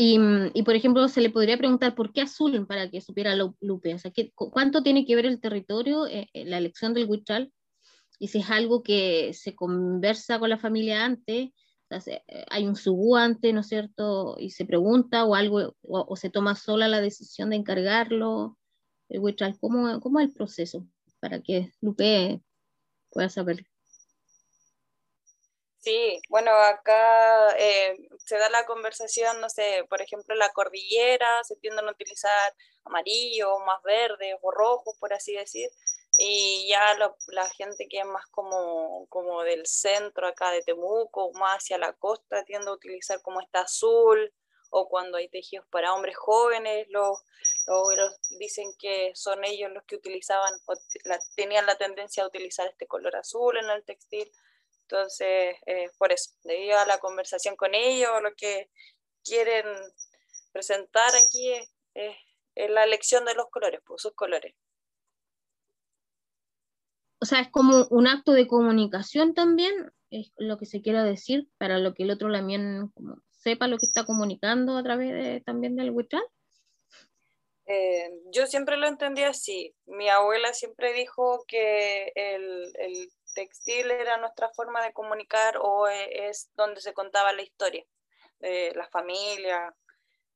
Y, 0.02 0.18
y, 0.54 0.62
por 0.62 0.74
ejemplo, 0.74 1.06
se 1.08 1.20
le 1.20 1.28
podría 1.28 1.58
preguntar 1.58 1.94
por 1.94 2.10
qué 2.10 2.22
azul 2.22 2.66
para 2.66 2.90
que 2.90 3.02
supiera 3.02 3.36
Lupe. 3.36 3.94
O 3.94 3.98
sea, 3.98 4.10
¿cuánto 4.34 4.82
tiene 4.82 5.04
que 5.04 5.14
ver 5.14 5.26
el 5.26 5.42
territorio, 5.42 6.06
eh, 6.06 6.30
eh, 6.32 6.46
la 6.46 6.56
elección 6.56 6.94
del 6.94 7.06
huichal? 7.06 7.52
Y 8.18 8.28
si 8.28 8.38
es 8.38 8.48
algo 8.48 8.82
que 8.82 9.34
se 9.34 9.54
conversa 9.54 10.38
con 10.38 10.48
la 10.48 10.56
familia 10.56 11.04
antes, 11.04 11.50
hay 12.48 12.66
un 12.66 12.76
subú 12.76 13.14
antes, 13.14 13.52
¿no 13.52 13.60
es 13.60 13.68
cierto? 13.68 14.36
Y 14.38 14.50
se 14.50 14.64
pregunta 14.64 15.26
o 15.26 15.34
algo, 15.34 15.76
o, 15.82 16.16
se 16.16 16.30
toma 16.30 16.54
sola 16.54 16.88
la 16.88 17.02
decisión 17.02 17.50
de 17.50 17.56
encargarlo 17.56 18.56
el 19.10 19.20
¿cómo, 19.60 20.00
¿cómo 20.00 20.20
es 20.20 20.28
el 20.28 20.32
proceso 20.32 20.86
para 21.20 21.42
que 21.42 21.72
Lupe 21.82 22.40
pueda 23.10 23.28
saber? 23.28 23.66
Sí, 25.80 26.20
bueno, 26.28 26.50
acá 26.52 27.56
eh, 27.58 27.96
se 28.18 28.36
da 28.36 28.50
la 28.50 28.66
conversación, 28.66 29.40
no 29.40 29.48
sé, 29.48 29.84
por 29.88 30.02
ejemplo, 30.02 30.34
la 30.34 30.50
cordillera, 30.50 31.42
se 31.44 31.56
tienden 31.56 31.88
a 31.88 31.92
utilizar 31.92 32.54
amarillo, 32.84 33.58
más 33.60 33.82
verde 33.82 34.36
o 34.42 34.50
rojo, 34.50 34.94
por 35.00 35.14
así 35.14 35.32
decir, 35.34 35.70
y 36.18 36.68
ya 36.68 36.82
la 37.28 37.48
gente 37.50 37.88
que 37.88 38.00
es 38.00 38.04
más 38.04 38.26
como, 38.26 39.06
como 39.08 39.42
del 39.42 39.66
centro 39.66 40.26
acá 40.26 40.50
de 40.50 40.62
Temuco, 40.62 41.32
más 41.32 41.58
hacia 41.58 41.78
la 41.78 41.94
costa, 41.94 42.44
tiende 42.44 42.68
a 42.70 42.74
utilizar 42.74 43.22
como 43.22 43.40
este 43.40 43.58
azul, 43.58 44.34
o 44.70 44.88
cuando 44.88 45.16
hay 45.16 45.28
tejidos 45.28 45.66
para 45.70 45.94
hombres 45.94 46.16
jóvenes, 46.16 46.86
los, 46.90 47.18
los 47.66 48.20
dicen 48.38 48.66
que 48.78 49.12
son 49.14 49.44
ellos 49.44 49.70
los 49.72 49.84
que 49.84 49.96
utilizaban, 49.96 50.52
tenían 51.36 51.66
la 51.66 51.76
tendencia 51.76 52.22
a 52.22 52.26
utilizar 52.26 52.68
este 52.68 52.86
color 52.86 53.16
azul 53.16 53.56
en 53.56 53.70
el 53.70 53.82
textil. 53.84 54.30
Entonces, 54.90 55.56
eh, 55.66 55.88
por 55.98 56.10
eso, 56.10 56.32
debido 56.42 56.76
a 56.78 56.86
la 56.86 56.98
conversación 56.98 57.54
con 57.54 57.74
ellos, 57.74 58.10
lo 58.22 58.34
que 58.34 58.68
quieren 59.22 59.64
presentar 60.52 61.10
aquí 61.14 61.52
es, 61.94 62.16
la 62.56 62.84
elección 62.84 63.24
de 63.24 63.34
los 63.34 63.46
colores, 63.50 63.80
pues 63.86 64.02
sus 64.02 64.12
colores. 64.14 64.54
O 67.20 67.24
sea, 67.24 67.40
es 67.40 67.50
como 67.50 67.86
un 67.90 68.08
acto 68.08 68.32
de 68.32 68.48
comunicación 68.48 69.32
también, 69.32 69.92
es 70.10 70.32
lo 70.36 70.58
que 70.58 70.66
se 70.66 70.82
quiera 70.82 71.04
decir, 71.04 71.48
para 71.56 71.78
lo 71.78 71.94
que 71.94 72.02
el 72.02 72.10
otro 72.10 72.30
también 72.30 72.88
como 72.92 73.22
sepa 73.30 73.68
lo 73.68 73.78
que 73.78 73.86
está 73.86 74.04
comunicando 74.04 74.76
a 74.76 74.82
través 74.82 75.12
de, 75.12 75.40
también 75.40 75.76
del 75.76 75.90
WeChat? 75.90 76.22
Eh, 77.66 78.10
yo 78.32 78.46
siempre 78.46 78.76
lo 78.76 78.88
entendí 78.88 79.22
así. 79.22 79.74
Mi 79.86 80.08
abuela 80.08 80.52
siempre 80.52 80.92
dijo 80.92 81.44
que 81.46 82.12
el, 82.16 82.72
el, 82.78 83.08
textil 83.34 83.90
era 83.90 84.16
nuestra 84.18 84.50
forma 84.50 84.82
de 84.84 84.92
comunicar 84.92 85.58
o 85.60 85.88
e, 85.88 86.28
es 86.28 86.50
donde 86.56 86.80
se 86.80 86.94
contaba 86.94 87.32
la 87.32 87.42
historia 87.42 87.84
la 88.74 88.88
familia. 88.88 89.74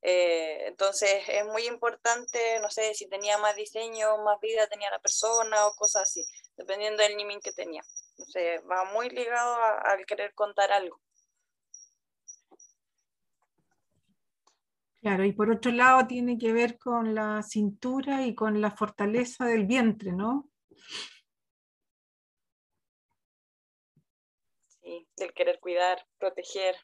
Eh, 0.03 0.67
entonces 0.67 1.23
es 1.29 1.47
muy 1.47 1.67
importante, 1.67 2.39
no 2.61 2.69
sé, 2.69 2.93
si 2.93 3.09
tenía 3.09 3.39
más 3.39 3.57
diseño, 3.57 4.19
más 4.19 4.39
vida 4.41 4.67
tenía 4.67 4.91
la 4.91 4.99
persona 4.99 5.67
o 5.67 5.75
cosas 5.75 6.03
así, 6.03 6.25
dependiendo 6.57 7.03
del 7.03 7.17
nimin 7.17 7.41
que 7.41 7.53
tenía. 7.53 7.83
Entonces 8.11 8.61
va 8.71 8.85
muy 8.93 9.09
ligado 9.09 9.57
al 9.83 10.05
querer 10.05 10.35
contar 10.35 10.73
algo. 10.73 11.01
Claro, 15.01 15.25
y 15.25 15.33
por 15.33 15.51
otro 15.51 15.71
lado 15.71 16.07
tiene 16.07 16.39
que 16.39 16.53
ver 16.53 16.79
con 16.79 17.15
la 17.15 17.43
cintura 17.43 18.27
y 18.27 18.35
con 18.35 18.61
la 18.61 18.71
fortaleza 18.71 19.45
del 19.45 19.67
vientre, 19.67 20.13
¿no? 20.13 20.49
Del 25.17 25.33
querer 25.33 25.59
cuidar, 25.61 25.99
proteger. 26.19 26.77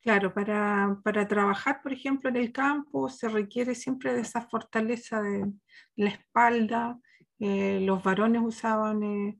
Claro, 0.00 0.32
para, 0.32 1.28
trabajar, 1.28 1.82
por 1.82 1.92
ejemplo, 1.92 2.30
en 2.30 2.36
el 2.36 2.52
campo 2.52 3.08
se 3.08 3.28
requiere 3.28 3.74
siempre 3.74 4.14
de 4.14 4.20
esa 4.20 4.40
fortaleza 4.42 5.20
de 5.20 5.52
la 5.96 6.10
espalda. 6.10 6.98
Eh, 7.40 7.80
los 7.82 8.02
varones 8.02 8.42
usaban 8.44 9.02
eh, 9.02 9.38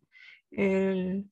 el, 0.50 1.30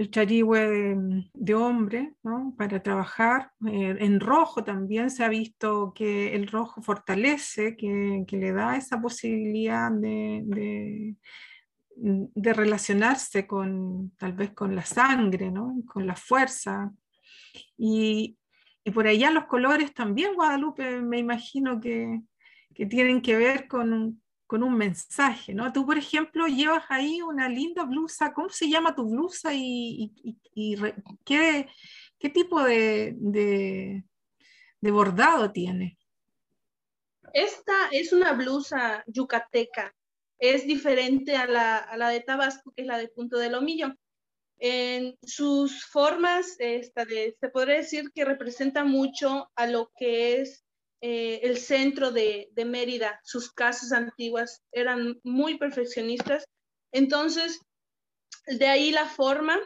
el 0.00 0.10
charigüe 0.10 0.96
de, 1.34 1.54
hombre 1.54 2.14
para 2.56 2.82
trabajar. 2.82 3.52
Eh, 3.66 3.96
en 4.00 4.18
rojo 4.20 4.64
también 4.64 5.10
se 5.10 5.24
ha 5.24 5.28
visto 5.28 5.92
que 5.94 6.34
el 6.34 6.46
rojo 6.46 6.80
fortalece, 6.80 7.76
que, 7.76 8.24
le 8.30 8.52
da 8.52 8.76
esa 8.76 9.00
posibilidad 9.00 9.90
de, 9.90 11.16
relacionarse 12.34 13.46
con 13.46 14.12
tal 14.16 14.32
vez 14.32 14.52
con 14.52 14.74
la 14.74 14.84
sangre, 14.84 15.52
con 15.86 16.06
la 16.06 16.16
fuerza. 16.16 16.92
Y, 17.76 18.36
y, 18.84 18.90
por 18.90 19.06
allá 19.06 19.30
los 19.30 19.46
colores 19.46 19.92
también, 19.92 20.34
Guadalupe, 20.34 21.00
me 21.02 21.18
imagino 21.18 21.80
que, 21.80 22.20
que 22.74 22.86
tienen 22.86 23.20
que 23.20 23.36
ver 23.36 23.68
con, 23.68 24.20
con 24.50 24.64
un 24.64 24.76
mensaje, 24.76 25.54
¿no? 25.54 25.72
Tú, 25.72 25.86
por 25.86 25.96
ejemplo, 25.96 26.48
llevas 26.48 26.84
ahí 26.88 27.22
una 27.22 27.48
linda 27.48 27.84
blusa, 27.84 28.32
¿cómo 28.32 28.48
se 28.48 28.68
llama 28.68 28.96
tu 28.96 29.08
blusa 29.08 29.52
y, 29.54 30.12
qué, 31.24 31.68
tipo 32.34 32.60
de, 32.64 33.14
de, 33.16 34.90
bordado 34.90 35.52
tiene? 35.52 35.96
Esta 37.32 37.90
es 37.92 38.12
una 38.12 38.32
blusa 38.32 39.04
yucateca. 39.06 39.94
Es 40.40 40.66
diferente 40.66 41.36
a 41.36 41.46
la, 41.46 41.76
a 41.76 41.96
la 41.96 42.08
de 42.08 42.20
Tabasco, 42.20 42.72
que 42.74 42.82
es 42.82 42.88
la 42.88 42.98
de 42.98 43.08
Punto 43.08 43.38
del 43.38 43.52
Lomillo. 43.52 43.94
En 44.58 45.16
sus 45.22 45.86
formas, 45.86 46.56
se 46.56 47.48
podría 47.52 47.76
decir 47.76 48.10
que 48.14 48.24
representa 48.24 48.84
mucho 48.84 49.50
a 49.54 49.66
lo 49.66 49.90
que 49.96 50.40
es 50.40 50.64
eh, 51.02 51.40
el 51.42 51.56
centro 51.58 52.10
de, 52.10 52.48
de, 52.52 52.64
Mérida. 52.64 53.20
Sus 53.22 53.52
casas 53.52 53.92
antiguas 53.92 54.62
eran 54.72 55.18
muy 55.24 55.56
perfeccionistas. 55.56 56.44
Entonces, 56.92 57.60
de 58.46 58.66
ahí 58.66 58.90
la 58.90 59.06
forma 59.06 59.58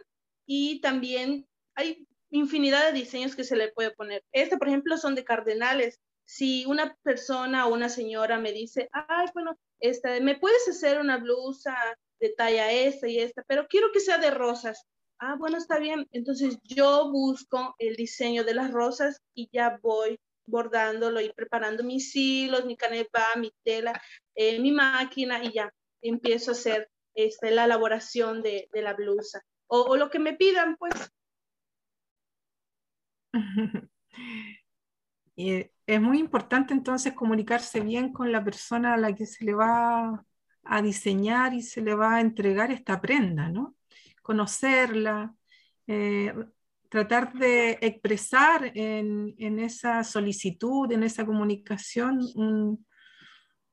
y 0.46 0.80
también 0.80 1.46
hay 1.74 2.06
infinidad 2.30 2.86
de 2.86 2.98
diseños 2.98 3.34
que 3.34 3.44
se 3.44 3.56
le 3.56 3.72
puede 3.72 3.92
poner. 3.92 4.24
Este, 4.32 4.58
por 4.58 4.68
ejemplo, 4.68 4.96
son 4.96 5.14
de 5.14 5.24
cardenales. 5.24 6.00
Si 6.24 6.66
una 6.66 6.96
persona 7.02 7.66
o 7.66 7.74
una 7.74 7.88
señora 7.88 8.38
me 8.38 8.52
dice, 8.52 8.88
ay, 8.92 9.26
bueno, 9.34 9.58
esta, 9.88 10.18
¿me 10.20 10.36
puedes 10.38 10.66
hacer 10.68 10.98
una 10.98 11.18
blusa 11.18 11.76
de 12.20 12.30
talla 12.30 12.72
esta 12.72 13.08
y 13.08 13.18
esta, 13.18 13.42
pero 13.46 13.66
quiero 13.68 13.92
que 13.92 14.00
sea 14.00 14.18
de 14.18 14.30
rosas. 14.30 14.86
Ah, 15.18 15.36
bueno, 15.38 15.58
está 15.58 15.78
bien. 15.78 16.06
Entonces 16.10 16.58
yo 16.62 17.10
busco 17.10 17.74
el 17.78 17.96
diseño 17.96 18.44
de 18.44 18.54
las 18.54 18.70
rosas 18.72 19.20
y 19.34 19.48
ya 19.52 19.78
voy 19.82 20.18
bordándolo 20.46 21.20
y 21.20 21.32
preparando 21.32 21.84
mis 21.84 22.14
hilos, 22.14 22.64
mi 22.66 22.76
canepa, 22.76 23.26
mi 23.36 23.52
tela, 23.62 24.00
eh, 24.34 24.58
mi 24.58 24.72
máquina 24.72 25.42
y 25.44 25.52
ya 25.52 25.72
empiezo 26.02 26.50
a 26.50 26.54
hacer 26.54 26.90
este, 27.14 27.50
la 27.50 27.64
elaboración 27.64 28.42
de, 28.42 28.68
de 28.72 28.82
la 28.82 28.94
blusa. 28.94 29.42
O, 29.66 29.80
o, 29.82 29.96
lo 29.96 30.10
que 30.10 30.18
me 30.18 30.34
pidan, 30.34 30.76
pues. 30.76 30.94
es 35.86 36.00
muy 36.00 36.18
importante 36.18 36.72
entonces 36.72 37.12
comunicarse 37.12 37.80
bien 37.80 38.12
con 38.12 38.32
la 38.32 38.42
persona 38.42 38.94
a 38.94 38.96
la 38.96 39.14
que 39.14 39.26
se 39.26 39.44
le 39.44 39.54
va 39.54 40.24
a 40.64 40.82
diseñar 40.82 41.52
y 41.52 41.62
se 41.62 41.82
le 41.82 41.94
va 41.94 42.16
a 42.16 42.20
entregar 42.20 42.70
esta 42.70 43.00
prenda, 43.00 43.50
¿no? 43.50 43.76
Conocerla, 44.22 45.34
eh, 45.86 46.32
tratar 46.88 47.34
de 47.34 47.78
expresar 47.82 48.72
en, 48.74 49.58
esa 49.58 50.04
solicitud, 50.04 50.90
en 50.90 51.02
esa 51.02 51.26
comunicación, 51.26 52.20
un, 52.34 52.86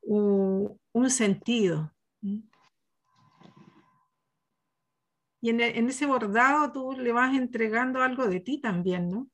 un, 0.02 0.80
un 0.92 1.10
sentido. 1.10 1.94
Y 5.40 5.50
en, 5.50 5.62
en, 5.62 5.90
ese 5.90 6.06
bordado 6.06 6.72
tú 6.72 6.92
le 6.92 7.12
vas 7.14 7.36
entregando 7.36 8.02
algo 8.02 8.28
de 8.28 8.42
ti 8.42 8.60
también, 8.60 9.10
¿no? 9.10 9.30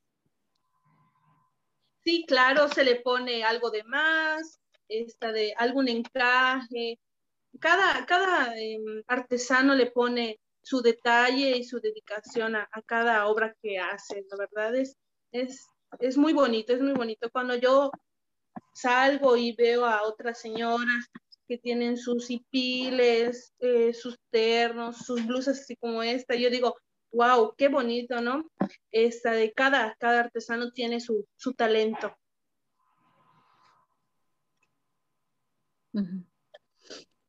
Sí, 2.08 2.24
claro, 2.26 2.70
se 2.70 2.86
le 2.86 3.02
pone 3.02 3.44
algo 3.44 3.70
de 3.70 3.84
más, 3.84 4.62
esta 4.88 5.34
de 5.34 5.54
algún 5.58 5.90
encaje, 5.90 6.98
cada, 7.60 8.06
cada 8.06 8.58
eh, 8.58 8.78
artesano 9.08 9.76
le 9.76 9.92
pone 9.92 10.40
su 10.62 10.82
detalle 10.82 11.58
y 11.58 11.66
su 11.66 11.82
dedicación 11.82 12.56
a, 12.56 12.70
a, 12.72 12.82
cada 12.84 13.28
obra 13.28 13.54
que 13.62 13.78
hace. 13.78 14.26
La 14.30 14.38
verdad 14.38 14.74
es, 14.78 14.96
es, 15.34 15.68
es 16.00 16.18
muy 16.18 16.32
bonito, 16.32 16.72
es 16.72 16.80
muy 16.80 16.94
bonito. 16.94 17.30
Cuando 17.30 17.56
yo 17.56 17.92
salgo 18.74 19.36
y 19.36 19.52
veo 19.52 19.86
a 19.86 20.04
otras 20.04 20.40
señoras 20.40 21.08
que 21.46 21.58
tienen 21.58 21.98
sus 21.98 22.30
hipiles, 22.32 23.52
eh, 23.60 23.94
sus 23.94 24.18
ternos, 24.30 24.96
sus 25.00 25.28
blusas 25.28 25.60
así 25.60 25.76
como 25.76 26.02
esta, 26.04 26.36
yo 26.36 26.50
digo, 26.50 26.78
wow, 27.12 27.54
qué 27.58 27.68
bonito, 27.68 28.22
¿no? 28.22 28.50
Esta 28.92 29.32
de 29.32 29.54
cada, 29.54 29.96
cada 29.96 30.22
artesano 30.22 30.72
tiene 30.72 31.00
su, 31.00 31.28
su 31.36 31.54
talento. 31.54 32.16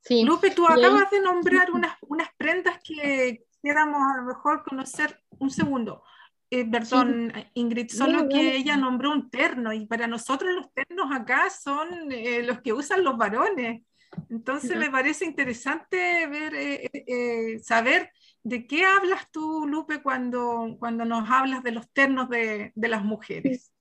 Sí. 0.00 0.24
Lupe, 0.24 0.50
tú 0.50 0.66
acabas 0.66 1.10
de 1.10 1.20
nombrar 1.20 1.70
unas, 1.70 1.96
unas 2.02 2.28
prendas 2.36 2.80
que 2.82 3.44
quisiéramos 3.50 4.00
a 4.02 4.20
lo 4.20 4.26
mejor 4.26 4.62
conocer. 4.64 5.22
Un 5.38 5.50
segundo. 5.50 6.02
Eh, 6.50 6.68
perdón, 6.68 7.30
sí. 7.34 7.42
Ingrid, 7.54 7.90
solo 7.90 8.28
que 8.28 8.56
ella 8.56 8.76
nombró 8.76 9.12
un 9.12 9.30
terno 9.30 9.72
y 9.72 9.86
para 9.86 10.06
nosotros 10.06 10.54
los 10.54 10.72
ternos 10.72 11.08
acá 11.12 11.50
son 11.50 12.10
eh, 12.10 12.42
los 12.42 12.60
que 12.60 12.72
usan 12.72 13.04
los 13.04 13.16
varones. 13.16 13.82
Entonces 14.30 14.70
no. 14.70 14.78
me 14.78 14.90
parece 14.90 15.24
interesante 15.26 16.26
ver, 16.26 16.54
eh, 16.54 16.90
eh, 16.92 17.58
saber 17.60 18.10
de 18.42 18.66
qué 18.66 18.84
hablas 18.84 19.30
tú, 19.30 19.66
Lupe, 19.66 20.02
cuando, 20.02 20.76
cuando 20.78 21.04
nos 21.04 21.28
hablas 21.28 21.62
de 21.62 21.72
los 21.72 21.90
ternos 21.90 22.28
de, 22.28 22.72
de 22.74 22.88
las 22.88 23.04
mujeres. 23.04 23.72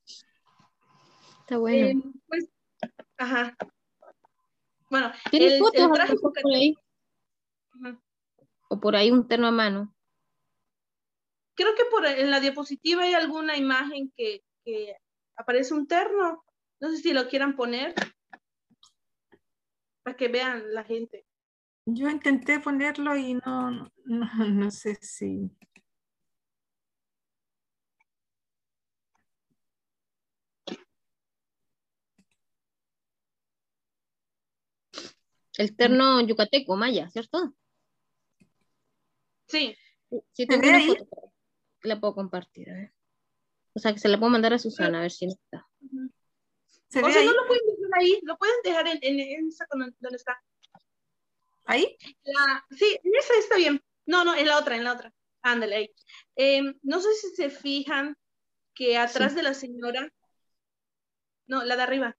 Está 1.41 1.58
bueno. 1.58 1.88
Eh, 1.88 2.04
pues, 2.28 2.50
ajá. 3.17 3.56
Bueno, 4.89 5.12
¿tienes 5.30 5.54
el, 5.54 5.60
fotos 5.60 5.82
el 5.82 5.91
traje 5.91 6.15
por 6.17 6.34
ahí? 6.54 6.76
Ajá. 7.72 8.02
O 8.70 8.80
por 8.80 8.96
ahí 8.96 9.12
un 9.12 9.28
terno 9.28 9.48
a 9.48 9.52
mano. 9.52 9.93
Creo 11.56 11.76
que 11.76 11.86
por 11.86 12.06
en 12.06 12.32
la 12.32 12.39
diapositiva 12.39 13.04
hay 13.04 13.13
alguna 13.13 13.58
imagen 13.58 14.12
que, 14.15 14.43
que 14.63 14.96
aparece 15.36 15.74
un 15.74 15.88
terno. 15.88 16.43
No 16.80 16.89
sé 16.89 16.98
si 16.98 17.13
lo 17.13 17.28
quieran 17.28 17.56
poner 17.56 17.96
para 20.04 20.15
que 20.15 20.28
vean 20.30 20.74
la 20.74 20.84
gente. 20.84 21.26
Yo 21.89 22.10
intenté 22.10 22.60
ponerlo 22.60 23.15
y 23.15 23.36
no, 23.36 23.71
no, 23.71 23.89
no 24.50 24.71
sé 24.71 24.95
si. 25.02 25.50
El 35.58 35.76
terno 35.78 36.19
yucateco 36.21 36.76
maya, 36.76 37.10
¿cierto? 37.10 37.56
Sí. 39.47 39.73
Sí, 40.34 40.45
tengo 40.45 40.67
una 40.67 40.86
foto 40.86 41.34
la 41.84 42.00
puedo 42.02 42.15
compartir. 42.15 42.69
A 42.69 42.73
ver. 42.73 42.93
O 43.73 43.80
sea, 43.80 43.93
que 43.93 44.00
se 44.00 44.10
la 44.10 44.19
puedo 44.19 44.30
mandar 44.30 44.54
a 44.54 44.60
Susana, 44.60 45.00
a 45.00 45.02
ver 45.04 45.12
si 45.12 45.26
no 45.26 45.34
está. 45.34 45.65
¿Se 46.89 47.02
o 47.02 47.10
sea, 47.10 47.21
ahí? 47.21 47.28
no 47.28 47.34
lo 47.34 47.47
pueden 47.47 47.63
dejar 47.65 48.00
ahí, 48.00 48.19
lo 48.23 48.38
pueden 48.38 48.56
dejar 48.63 48.88
en, 48.88 49.00
en, 49.02 49.19
en 49.19 49.47
esa 49.47 49.65
donde 49.71 50.17
está. 50.17 50.41
¿Ahí? 51.67 51.97
La, 52.23 52.65
sí, 52.71 52.97
en 53.03 53.15
esa 53.15 53.34
está 53.39 53.58
bien. 53.58 53.84
No, 54.06 54.23
no, 54.23 54.34
en 54.34 54.47
la 54.47 54.58
otra, 54.58 54.77
en 54.77 54.86
la 54.86 54.93
otra. 54.93 55.13
Ándale 55.41 55.75
ahí. 55.75 55.91
Eh, 56.38 56.62
no 56.82 57.01
sé 57.01 57.13
si 57.15 57.36
se 57.36 57.49
fijan 57.49 58.17
que 58.73 58.97
atrás 58.97 59.32
sí. 59.32 59.38
de 59.38 59.43
la 59.43 59.53
señora, 59.53 60.10
no, 61.45 61.63
la 61.65 61.75
de 61.75 61.84
arriba. 61.84 62.17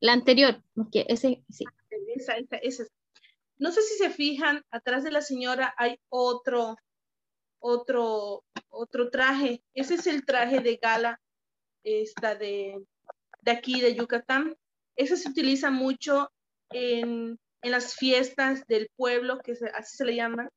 La 0.00 0.12
anterior, 0.12 0.62
ese, 0.92 1.44
sí. 1.50 1.64
Esa, 2.16 2.36
esa, 2.36 2.56
esa. 2.56 2.84
No 3.58 3.70
sé 3.70 3.82
si 3.82 3.96
se 3.98 4.10
fijan, 4.10 4.64
atrás 4.70 5.04
de 5.04 5.12
la 5.12 5.22
señora 5.22 5.74
hay 5.76 6.00
otro, 6.08 6.76
otro, 7.60 8.44
otro 8.70 9.10
traje. 9.10 9.62
Ese 9.74 9.94
es 9.94 10.06
el 10.08 10.24
traje 10.24 10.60
de 10.60 10.76
gala 10.76 11.20
esta 11.84 12.34
de, 12.34 12.82
de 13.42 13.50
aquí, 13.50 13.80
de 13.80 13.94
Yucatán. 13.94 14.56
Ese 14.96 15.16
se 15.16 15.28
utiliza 15.28 15.70
mucho 15.70 16.32
en, 16.72 17.38
en 17.62 17.70
las 17.70 17.94
fiestas 17.94 18.66
del 18.66 18.88
pueblo, 18.96 19.38
que 19.38 19.54
se, 19.54 19.68
así 19.68 19.96
se 19.96 20.04
le 20.04 20.16
llama, 20.16 20.48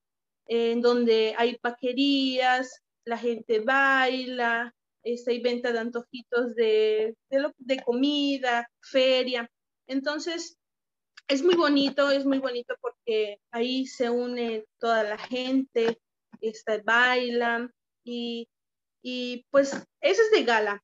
en 0.47 0.81
donde 0.81 1.35
hay 1.37 1.57
paquerías, 1.57 2.81
la 3.05 3.17
gente 3.17 3.59
baila, 3.59 4.73
este, 5.03 5.31
hay 5.31 5.41
venta 5.41 5.71
de 5.71 5.79
antojitos 5.79 6.55
de, 6.55 7.15
de, 7.29 7.39
lo, 7.39 7.51
de 7.57 7.79
comida, 7.81 8.67
feria. 8.81 9.49
Entonces, 9.87 10.57
es 11.27 11.43
muy 11.43 11.55
bonito, 11.55 12.09
es 12.11 12.25
muy 12.25 12.39
bonito 12.39 12.75
porque 12.81 13.39
ahí 13.51 13.85
se 13.87 14.09
une 14.09 14.65
toda 14.79 15.03
la 15.03 15.17
gente, 15.17 15.99
está, 16.41 16.81
bailan 16.83 17.71
y, 18.03 18.47
y 19.01 19.45
pues 19.49 19.73
eso 20.01 20.21
es 20.21 20.31
de 20.31 20.43
gala. 20.43 20.83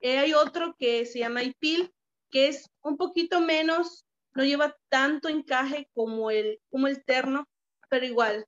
Eh, 0.00 0.18
hay 0.18 0.32
otro 0.32 0.74
que 0.78 1.04
se 1.06 1.18
llama 1.18 1.42
Ipil, 1.42 1.92
que 2.30 2.48
es 2.48 2.68
un 2.82 2.96
poquito 2.96 3.40
menos, 3.40 4.04
no 4.34 4.44
lleva 4.44 4.76
tanto 4.88 5.28
encaje 5.28 5.88
como 5.94 6.30
el, 6.30 6.60
como 6.70 6.86
el 6.86 7.04
terno, 7.04 7.48
pero 7.88 8.06
igual 8.06 8.46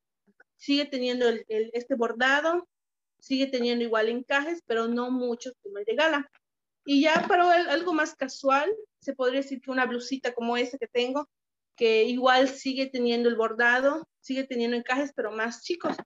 sigue 0.57 0.85
teniendo 0.87 1.29
el, 1.29 1.45
este 1.49 1.95
bordado, 1.95 2.69
sigue 3.19 3.49
teniendo 3.49 3.85
igual 3.85 4.09
encajes, 4.09 4.63
pero 4.67 4.87
no 4.87 5.11
muchos 5.11 5.55
como 5.63 5.79
el 5.79 5.85
de 5.85 5.97
gala. 5.97 6.31
Y 6.85 7.03
ya 7.03 7.27
para 7.29 7.53
algo 7.71 7.93
más 7.93 8.15
casual, 8.15 8.73
se 9.01 9.15
podría 9.15 9.41
decir 9.41 9.61
que 9.61 9.71
una 9.71 9.87
blusita 9.87 10.35
como 10.35 10.57
esta 10.57 10.79
que 10.79 10.89
tengo, 10.89 11.29
que 11.77 12.05
igual 12.05 12.49
sigue 12.49 12.87
teniendo 12.87 13.29
el 13.29 13.37
bordado, 13.37 14.07
sigue 14.21 14.45
teniendo 14.45 14.77
encajes, 14.77 15.13
pero 15.15 15.33
más 15.33 15.63
chicos. 15.63 15.97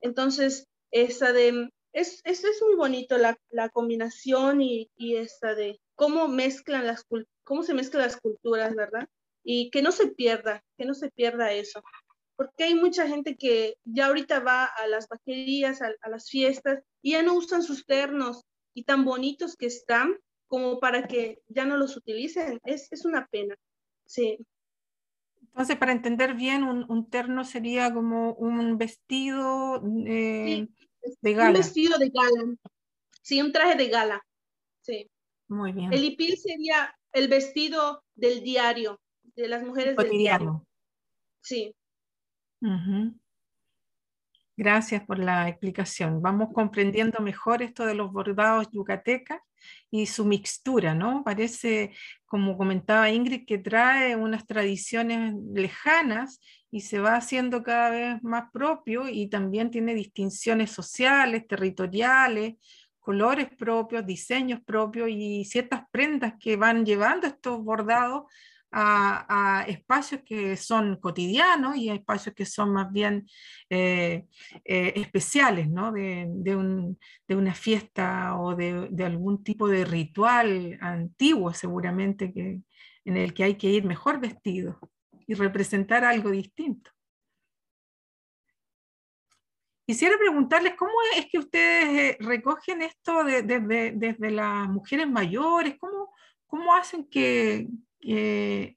Entonces, 0.00 0.66
esa 0.90 1.32
de, 1.32 1.70
es, 1.92 2.20
es, 2.24 2.44
es 2.44 2.62
muy 2.62 2.74
bonito 2.76 3.18
la, 3.18 3.36
la 3.50 3.68
combinación 3.68 4.60
y, 4.60 4.90
y, 4.96 5.16
esta 5.16 5.54
de 5.54 5.80
cómo 5.94 6.28
mezclan 6.28 6.86
las, 6.86 7.04
cómo 7.44 7.62
se 7.62 7.74
mezclan 7.74 8.04
las 8.04 8.16
culturas, 8.16 8.74
¿verdad? 8.74 9.08
Y 9.42 9.70
que 9.70 9.82
no 9.82 9.92
se 9.92 10.08
pierda, 10.08 10.62
que 10.76 10.84
no 10.84 10.94
se 10.94 11.10
pierda 11.10 11.52
eso. 11.52 11.82
Porque 12.36 12.64
hay 12.64 12.74
mucha 12.74 13.06
gente 13.06 13.36
que 13.36 13.74
ya 13.84 14.06
ahorita 14.06 14.40
va 14.40 14.64
a 14.64 14.86
las 14.86 15.08
vaquerías, 15.08 15.82
a, 15.82 15.90
a 16.00 16.08
las 16.08 16.28
fiestas, 16.28 16.82
y 17.02 17.12
ya 17.12 17.22
no 17.22 17.34
usan 17.34 17.62
sus 17.62 17.84
ternos, 17.86 18.42
y 18.74 18.84
tan 18.84 19.04
bonitos 19.04 19.56
que 19.56 19.66
están 19.66 20.16
como 20.46 20.80
para 20.80 21.06
que 21.06 21.42
ya 21.48 21.64
no 21.64 21.76
los 21.76 21.96
utilicen. 21.96 22.60
Es, 22.64 22.90
es 22.90 23.04
una 23.04 23.26
pena. 23.28 23.54
Sí. 24.06 24.38
Entonces, 25.40 25.76
para 25.76 25.92
entender 25.92 26.34
bien, 26.34 26.64
un, 26.64 27.10
terno 27.10 27.44
sería 27.44 27.92
como 27.92 28.34
un 28.34 28.78
vestido 28.78 29.82
eh, 30.06 30.68
de 31.20 31.34
gala. 31.34 31.50
Un 31.50 31.54
vestido 31.54 31.98
de 31.98 32.10
gala. 32.10 32.56
Sí, 33.22 33.40
un 33.40 33.52
traje 33.52 33.76
de 33.76 33.88
gala. 33.88 34.26
Sí. 34.80 35.10
Muy 35.48 35.72
bien. 35.72 35.92
El 35.92 36.04
hipil 36.04 36.36
sería 36.36 36.94
el 37.12 37.28
vestido 37.28 38.02
del 38.14 38.42
diario, 38.42 39.00
de 39.36 39.48
las 39.48 39.62
mujeres 39.62 39.96
del 39.96 40.10
diario. 40.10 40.66
Sí. 41.40 41.74
Gracias 44.56 45.04
por 45.06 45.18
la 45.18 45.48
explicación. 45.48 46.20
Vamos 46.20 46.50
comprendiendo 46.52 47.20
mejor 47.20 47.62
esto 47.62 47.86
de 47.86 47.94
los 47.94 48.12
bordados 48.12 48.68
yucatecas 48.70 49.40
y 49.90 50.06
su 50.06 50.24
mixtura, 50.24 50.94
¿no? 50.94 51.24
Parece, 51.24 51.92
como 52.26 52.58
comentaba 52.58 53.10
Ingrid, 53.10 53.46
que 53.46 53.58
trae 53.58 54.16
unas 54.16 54.46
tradiciones 54.46 55.34
lejanas 55.54 56.40
y 56.70 56.82
se 56.82 57.00
va 57.00 57.16
haciendo 57.16 57.62
cada 57.62 57.90
vez 57.90 58.22
más 58.22 58.50
propio 58.52 59.08
y 59.08 59.28
también 59.28 59.70
tiene 59.70 59.94
distinciones 59.94 60.70
sociales, 60.70 61.46
territoriales, 61.48 62.54
colores 62.98 63.48
propios, 63.56 64.06
diseños 64.06 64.60
propios 64.60 65.08
y 65.10 65.44
ciertas 65.46 65.84
prendas 65.90 66.34
que 66.38 66.56
van 66.56 66.84
llevando 66.84 67.26
estos 67.26 67.64
bordados 67.64 68.24
a, 68.72 69.64
espacios 69.68 70.22
que 70.24 70.56
son 70.56 70.96
cotidianos 70.96 71.76
y 71.76 71.88
a 71.88 71.94
espacios 71.94 72.34
que 72.34 72.46
son 72.46 72.72
más 72.72 72.90
bien 72.92 73.26
eh, 73.68 74.26
eh, 74.64 74.92
especiales, 74.96 75.68
¿no? 75.68 75.92
de, 75.92 76.96
una 77.28 77.54
fiesta 77.54 78.36
o 78.38 78.54
de, 78.54 79.04
algún 79.04 79.42
tipo 79.42 79.68
de 79.68 79.84
ritual 79.84 80.78
antiguo 80.80 81.52
seguramente 81.52 82.32
que, 82.32 82.60
en 83.04 83.16
el 83.16 83.34
que 83.34 83.44
hay 83.44 83.54
que 83.56 83.68
ir 83.68 83.84
mejor 83.84 84.20
vestido 84.20 84.78
y 85.26 85.34
representar 85.34 86.04
algo 86.04 86.30
distinto. 86.30 86.90
Quisiera 89.86 90.16
preguntarles 90.16 90.74
cómo 90.76 90.92
es 91.16 91.26
que 91.26 91.38
ustedes 91.38 92.14
eh, 92.14 92.16
recogen 92.20 92.82
esto 92.82 93.24
desde 93.24 94.30
las 94.30 94.68
mujeres 94.68 95.08
mayores, 95.08 95.74
cómo, 95.80 96.14
cómo 96.46 96.72
hacen 96.74 97.08
que, 97.08 97.66
que, 98.00 98.76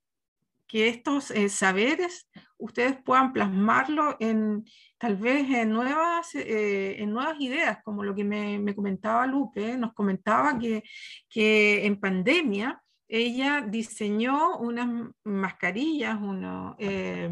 estos 0.71 1.29
eh, 1.29 1.49
saberes 1.49 2.27
ustedes 2.57 2.97
puedan 3.03 3.31
plasmarlo 3.31 4.17
en 4.19 4.65
tal 4.97 5.17
vez 5.17 5.47
en 5.51 5.69
nuevas, 5.69 6.33
eh, 6.33 6.99
en 6.99 7.11
nuevas 7.11 7.39
ideas, 7.39 7.77
como 7.83 8.03
lo 8.03 8.15
que 8.15 8.23
me, 8.23 8.75
comentaba 8.75 9.27
Lupe, 9.27 9.77
nos 9.77 9.93
comentaba 9.93 10.57
que, 10.57 10.81
que, 11.29 11.85
en 11.85 11.99
pandemia 11.99 12.81
ella 13.07 13.61
diseñó 13.61 14.57
unas 14.57 15.11
mascarillas, 15.23 16.19
unos, 16.19 16.75
eh, 16.79 17.29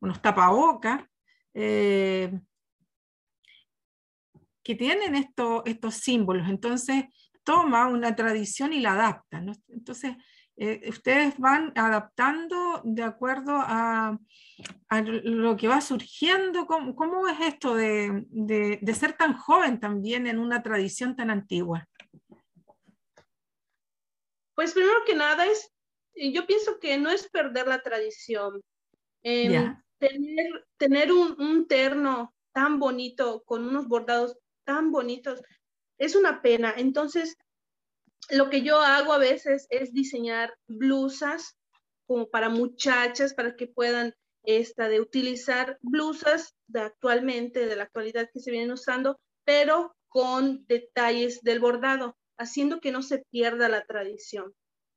unos 0.00 0.22
tapabocas, 0.22 1.04
que 1.52 2.40
tienen 4.74 5.14
estos 5.14 5.94
símbolos. 5.94 6.48
Entonces 6.48 7.04
toma 7.48 7.88
una 7.88 8.14
tradición 8.14 8.74
y 8.74 8.80
la 8.80 8.92
adapta. 8.92 9.42
Entonces, 9.68 10.14
eh, 10.60 10.88
ustedes 10.88 11.38
van 11.38 11.72
adaptando 11.76 12.80
de 12.82 13.04
acuerdo 13.04 13.52
a, 13.54 14.18
lo 14.90 15.56
que 15.56 15.68
va 15.68 15.80
surgiendo. 15.80 16.66
¿Cómo, 16.66 17.28
es 17.28 17.40
esto 17.40 17.76
de, 17.76 18.80
ser 18.92 19.12
tan 19.12 19.36
joven 19.36 19.78
también 19.78 20.26
en 20.26 20.40
una 20.40 20.60
tradición 20.60 21.14
tan 21.14 21.30
antigua? 21.30 21.86
Pues 24.56 24.72
primero 24.72 25.04
que 25.06 25.14
nada 25.14 25.46
es, 25.46 25.72
yo 26.16 26.44
pienso 26.44 26.80
que 26.80 26.98
no 26.98 27.10
es 27.10 27.28
perder 27.28 27.68
la 27.68 27.80
tradición. 27.80 28.60
Em, 29.22 29.76
tener, 29.98 30.66
tener 30.76 31.12
un, 31.12 31.40
un 31.40 31.68
terno 31.68 32.34
tan 32.52 32.80
bonito, 32.80 33.44
con 33.44 33.64
unos 33.64 33.86
bordados 33.86 34.36
tan 34.64 34.90
bonitos, 34.90 35.40
es 35.98 36.16
una 36.16 36.42
pena. 36.42 36.74
Entonces, 36.76 37.36
lo 38.30 38.50
que 38.50 38.62
yo 38.62 38.80
hago 38.80 39.12
a 39.12 39.18
veces 39.18 39.66
es 39.70 39.92
diseñar 39.92 40.54
blusas 40.66 41.56
como 42.06 42.28
para 42.28 42.48
muchachas, 42.48 43.34
para 43.34 43.56
que 43.56 43.66
puedan 43.66 44.14
esta, 44.42 44.88
de 44.88 45.00
utilizar 45.00 45.78
blusas 45.82 46.54
de 46.68 46.80
actualmente, 46.80 47.66
de 47.66 47.76
la 47.76 47.84
actualidad 47.84 48.30
que 48.32 48.40
se 48.40 48.50
vienen 48.50 48.72
usando, 48.72 49.18
pero 49.44 49.94
con 50.08 50.64
detalles 50.66 51.42
del 51.42 51.60
bordado, 51.60 52.16
haciendo 52.38 52.80
que 52.80 52.92
no 52.92 53.02
se 53.02 53.24
pierda 53.30 53.68
la 53.68 53.84
tradición. 53.84 54.54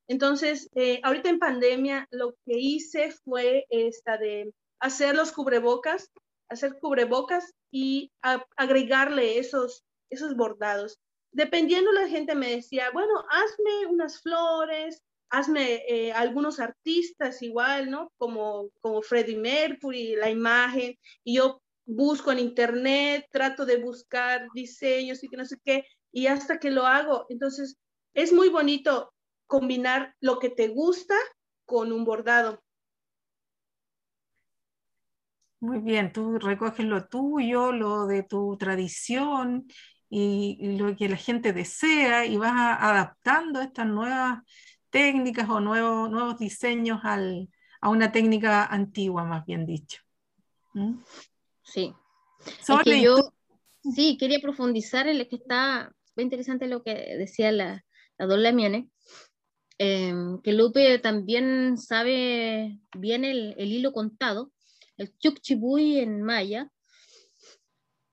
Entonces, 0.08 0.68
eh, 0.74 1.00
ahorita 1.02 1.28
en 1.28 1.38
pandemia, 1.38 2.06
lo 2.10 2.34
que 2.44 2.58
hice 2.58 3.12
fue 3.24 3.66
esta 3.68 4.16
de 4.16 4.52
hacer 4.80 5.14
los 5.14 5.32
cubrebocas, 5.32 6.10
hacer 6.48 6.78
cubrebocas 6.80 7.52
y 7.70 8.10
agregarle 8.56 9.38
esos, 9.38 9.84
esos 10.10 10.34
bordados 10.34 10.98
dependiendo 11.32 11.92
la 11.92 12.08
gente 12.08 12.34
me 12.34 12.50
decía, 12.50 12.90
bueno, 12.92 13.24
hazme 13.30 13.86
unas 13.86 14.20
flores, 14.20 15.02
hazme 15.30 15.82
eh, 15.88 16.12
algunos 16.12 16.60
artistas 16.60 17.42
igual, 17.42 17.90
¿no? 17.90 18.12
Como, 18.18 18.68
como 18.80 19.02
Freddie 19.02 19.38
Mercury, 19.38 20.14
la 20.14 20.30
imagen, 20.30 20.94
y 21.24 21.36
yo 21.36 21.62
busco 21.86 22.30
en 22.32 22.38
internet, 22.38 23.26
trato 23.30 23.64
de 23.64 23.78
buscar 23.78 24.46
diseños 24.54 25.24
y 25.24 25.28
que 25.28 25.36
no 25.36 25.44
sé 25.44 25.56
qué, 25.64 25.86
y 26.12 26.26
hasta 26.26 26.58
que 26.58 26.70
lo 26.70 26.86
hago. 26.86 27.26
Entonces, 27.30 27.76
es 28.14 28.32
muy 28.32 28.50
bonito 28.50 29.12
combinar 29.46 30.14
lo 30.20 30.38
que 30.38 30.50
te 30.50 30.68
gusta 30.68 31.14
con 31.64 31.92
un 31.92 32.04
bordado. 32.04 32.62
Muy 35.60 35.78
bien, 35.78 36.12
tú 36.12 36.38
recoges 36.40 36.84
lo 36.84 37.06
tuyo, 37.06 37.70
lo 37.70 38.06
de 38.06 38.24
tu 38.24 38.56
tradición 38.58 39.66
y, 40.14 40.76
lo 40.76 40.94
que 40.94 41.08
la 41.08 41.16
gente 41.16 41.54
desea 41.54 42.26
y 42.26 42.36
vas 42.36 42.52
adaptando 42.54 43.62
estas 43.62 43.86
nuevas 43.86 44.40
técnicas 44.90 45.48
o 45.48 45.58
nuevos, 45.58 46.10
nuevos 46.10 46.38
diseños 46.38 47.00
al, 47.02 47.48
a 47.80 47.88
una 47.88 48.12
técnica 48.12 48.66
antigua, 48.66 49.24
más 49.24 49.46
bien 49.46 49.64
dicho. 49.64 50.02
¿Mm? 50.74 50.98
Sí. 51.62 51.94
yo 53.02 53.32
sí 53.94 54.18
quería 54.18 54.38
profundizar 54.40 55.08
en 55.08 55.18
lo 55.18 55.26
que 55.28 55.36
está 55.36 55.90
muy 56.14 56.24
interesante 56.24 56.66
lo 56.66 56.82
que 56.82 56.92
decía 57.16 57.50
la, 57.50 57.82
la 58.18 58.26
Don 58.26 58.42
Lamiene, 58.42 58.90
em, 59.78 60.42
que 60.42 60.52
Lupe 60.52 60.98
también 60.98 61.78
sabe 61.78 62.78
bien 62.98 63.24
el, 63.24 63.54
el 63.56 63.72
hilo 63.72 63.94
contado, 63.94 64.52
el 64.98 65.16
Chukchibuy 65.16 66.00
en 66.00 66.22
maya, 66.22 66.70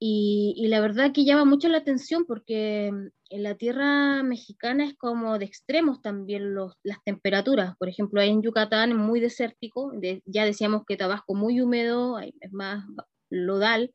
y, 0.02 0.66
la 0.70 0.80
verdad 0.80 1.12
que 1.12 1.26
llama 1.26 1.44
mucho 1.44 1.68
la 1.68 1.80
atención 1.80 2.24
porque 2.26 2.90
mm, 2.92 3.08
en 3.32 3.44
la 3.44 3.56
tierra 3.56 4.24
mexicana 4.24 4.86
es 4.86 4.96
como 4.96 5.38
de 5.38 5.46
extremos 5.46 6.02
también 6.02 6.54
los, 6.56 6.74
las 6.84 7.04
temperaturas. 7.04 7.76
Por 7.78 7.90
ejemplo, 7.90 8.22
en 8.22 8.42
Yucatán 8.42 8.96
muy 8.96 9.20
desértico, 9.20 9.92
ya 10.26 10.46
decíamos 10.46 10.84
que 10.88 10.96
Tabasco 10.96 11.36
muy 11.36 11.60
húmedo, 11.60 12.20
es 12.20 12.52
más 12.52 12.86
lodal. 13.30 13.92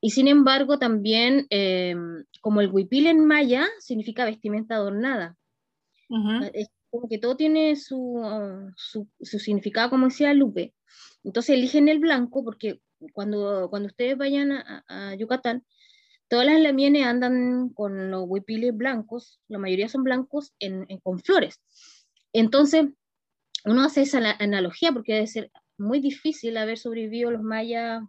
Y 0.00 0.10
sin 0.10 0.28
embargo, 0.28 0.78
también 0.78 1.46
eh, 1.48 1.96
como 2.42 2.60
el 2.60 2.70
huipil 2.70 3.06
en 3.06 3.24
maya 3.24 3.68
significa 3.78 4.26
vestimenta 4.26 4.74
adornada. 4.74 5.36
Es 6.52 6.68
como 6.90 7.08
que 7.08 7.16
todo 7.16 7.36
tiene 7.36 7.76
su, 7.76 8.20
su, 8.76 9.08
su 9.20 9.38
significado, 9.38 9.88
como 9.88 10.06
decía 10.06 10.34
Lupe. 10.34 10.74
Entonces 11.24 11.56
eligen 11.56 11.88
el 11.88 11.98
blanco 11.98 12.44
porque 12.44 12.80
cuando, 13.12 13.68
cuando 13.70 13.88
ustedes 13.88 14.16
vayan 14.16 14.52
a, 14.52 15.14
Yucatán, 15.16 15.64
todas 16.28 16.46
las 16.46 16.60
lamienes 16.60 17.06
andan 17.06 17.70
con 17.70 18.10
los 18.10 18.24
huipiles 18.26 18.76
blancos, 18.76 19.40
la 19.48 19.58
mayoría 19.58 19.88
son 19.88 20.04
blancos 20.04 20.52
en, 20.58 20.86
con 21.02 21.20
flores. 21.20 21.60
Entonces, 22.32 22.86
uno 23.64 23.84
hace 23.84 24.02
esa 24.02 24.18
analogía 24.38 24.92
porque 24.92 25.14
debe 25.14 25.26
ser 25.26 25.50
muy 25.78 26.00
difícil 26.00 26.56
haber 26.56 26.78
sobrevivido 26.78 27.30
los 27.30 27.42
mayas, 27.42 28.02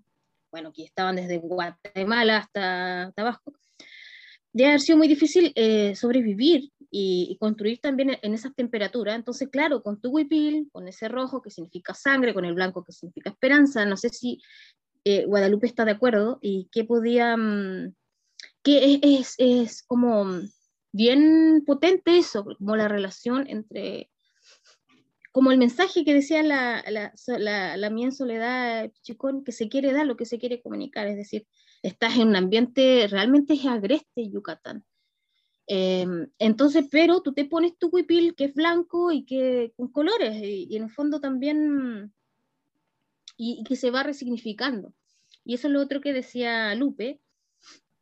bueno, 0.52 0.72
que 0.72 0.84
estaban 0.84 1.16
desde 1.16 1.38
Guatemala 1.38 2.38
hasta 2.38 3.12
Tabasco, 3.16 3.54
debe 4.54 4.70
haber 4.70 4.82
sido 4.82 4.98
muy 4.98 5.08
difícil 5.08 5.52
eh, 5.56 5.96
sobrevivir 5.96 6.72
y, 6.96 7.38
construir 7.40 7.80
también 7.82 8.20
en 8.22 8.34
esas 8.36 8.54
temperaturas. 8.54 9.16
Entonces, 9.16 9.50
claro, 9.50 9.82
con 9.82 10.00
tu 10.00 10.12
huipil, 10.12 10.70
con 10.72 10.88
ese 10.88 11.08
rojo 11.08 11.42
que 11.42 11.50
significa 11.50 11.96
sangre, 11.96 12.36
con 12.36 12.46
el 12.46 12.54
blanco 12.54 12.84
que 12.84 12.92
significa 12.92 13.32
esperanza, 13.32 13.84
no 13.86 13.98
sé 13.98 14.10
si 14.10 14.40
eh, 15.04 15.26
Guadalupe 15.26 15.66
está 15.66 15.86
de 15.86 15.92
acuerdo 15.92 16.38
y 16.40 16.70
que 16.72 16.84
podía, 16.84 17.36
mm, 17.36 17.96
que 18.62 19.00
es, 19.02 19.34
es, 19.40 19.82
como 19.84 20.28
bien 20.92 21.64
potente 21.66 22.18
eso, 22.20 22.46
como 22.46 22.76
la 22.76 22.88
relación 22.88 23.48
entre, 23.48 24.12
como 25.32 25.52
el 25.52 25.58
mensaje 25.58 26.06
que 26.06 26.14
decía 26.14 26.44
la, 26.44 26.84
la, 26.92 27.12
la, 27.40 27.76
la 27.76 27.90
mía 27.90 28.06
en 28.06 28.12
soledad, 28.12 28.92
Chicón, 29.02 29.44
que 29.44 29.52
se 29.52 29.68
quiere 29.68 29.94
dar 29.94 30.06
lo 30.06 30.16
que 30.16 30.26
se 30.26 30.38
quiere 30.38 30.62
comunicar, 30.62 31.08
es 31.08 31.18
decir, 31.18 31.48
estás 31.82 32.18
en 32.18 32.28
un 32.28 32.36
ambiente 32.36 33.08
realmente 33.10 33.54
es 33.56 33.66
agreste 33.66 34.30
Yucatán. 34.30 34.86
Em, 35.68 36.28
entonces, 36.40 36.86
pero 36.92 37.22
tú 37.22 37.34
te 37.34 37.46
pones 37.46 37.78
tu 37.78 37.88
huipil 37.88 38.36
que 38.36 38.46
es 38.46 38.54
blanco 38.54 39.12
y 39.12 39.24
que 39.26 39.74
con 39.78 39.92
colores, 39.92 40.36
y, 40.42 40.76
en 40.76 40.84
el 40.84 40.92
fondo 40.92 41.20
también, 41.20 42.14
y, 43.38 43.64
que 43.64 43.76
se 43.76 43.92
va 43.92 44.04
resignificando. 44.04 44.94
Y 45.46 45.56
eso 45.56 45.68
es 45.68 45.74
lo 45.74 45.82
otro 45.82 46.02
que 46.02 46.14
decía 46.14 46.74
Lupe, 46.76 47.22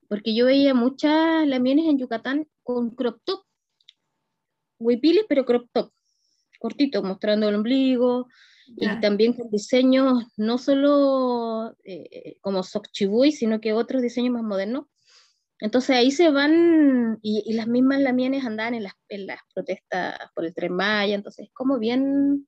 porque 0.07 0.35
yo 0.35 0.45
veía 0.45 0.73
muchas 0.73 1.47
lamienes 1.47 1.87
en 1.87 1.99
Yucatán 1.99 2.47
con 2.63 2.91
crop 2.91 3.21
top, 3.23 3.43
huipiles, 4.79 5.25
pero 5.29 5.45
crop 5.45 5.67
top, 5.71 5.91
cortito, 6.59 7.03
mostrando 7.03 7.47
el 7.47 7.55
ombligo, 7.55 8.27
y 8.77 8.87
también 9.01 9.33
con 9.33 9.49
diseños 9.49 10.23
no 10.37 10.57
solo 10.57 11.75
eh, 11.83 12.37
como 12.41 12.63
Sokchibuy, 12.63 13.31
sino 13.31 13.59
que 13.59 13.73
otros 13.73 14.01
diseños 14.01 14.33
más 14.33 14.43
modernos. 14.43 14.85
Entonces 15.61 15.95
ahí 15.95 16.09
se 16.09 16.31
van, 16.31 17.19
y, 17.21 17.53
las 17.53 17.67
mismas 17.67 18.01
lamienes 18.01 18.43
andaban 18.45 18.73
en 18.73 18.83
las, 18.83 18.93
en 19.09 19.27
las 19.27 19.39
protestas 19.53 20.17
por 20.33 20.43
el 20.43 20.55
Tren 20.55 20.73
Maya, 20.73 21.13
entonces 21.13 21.49
como 21.53 21.77
bien, 21.77 22.47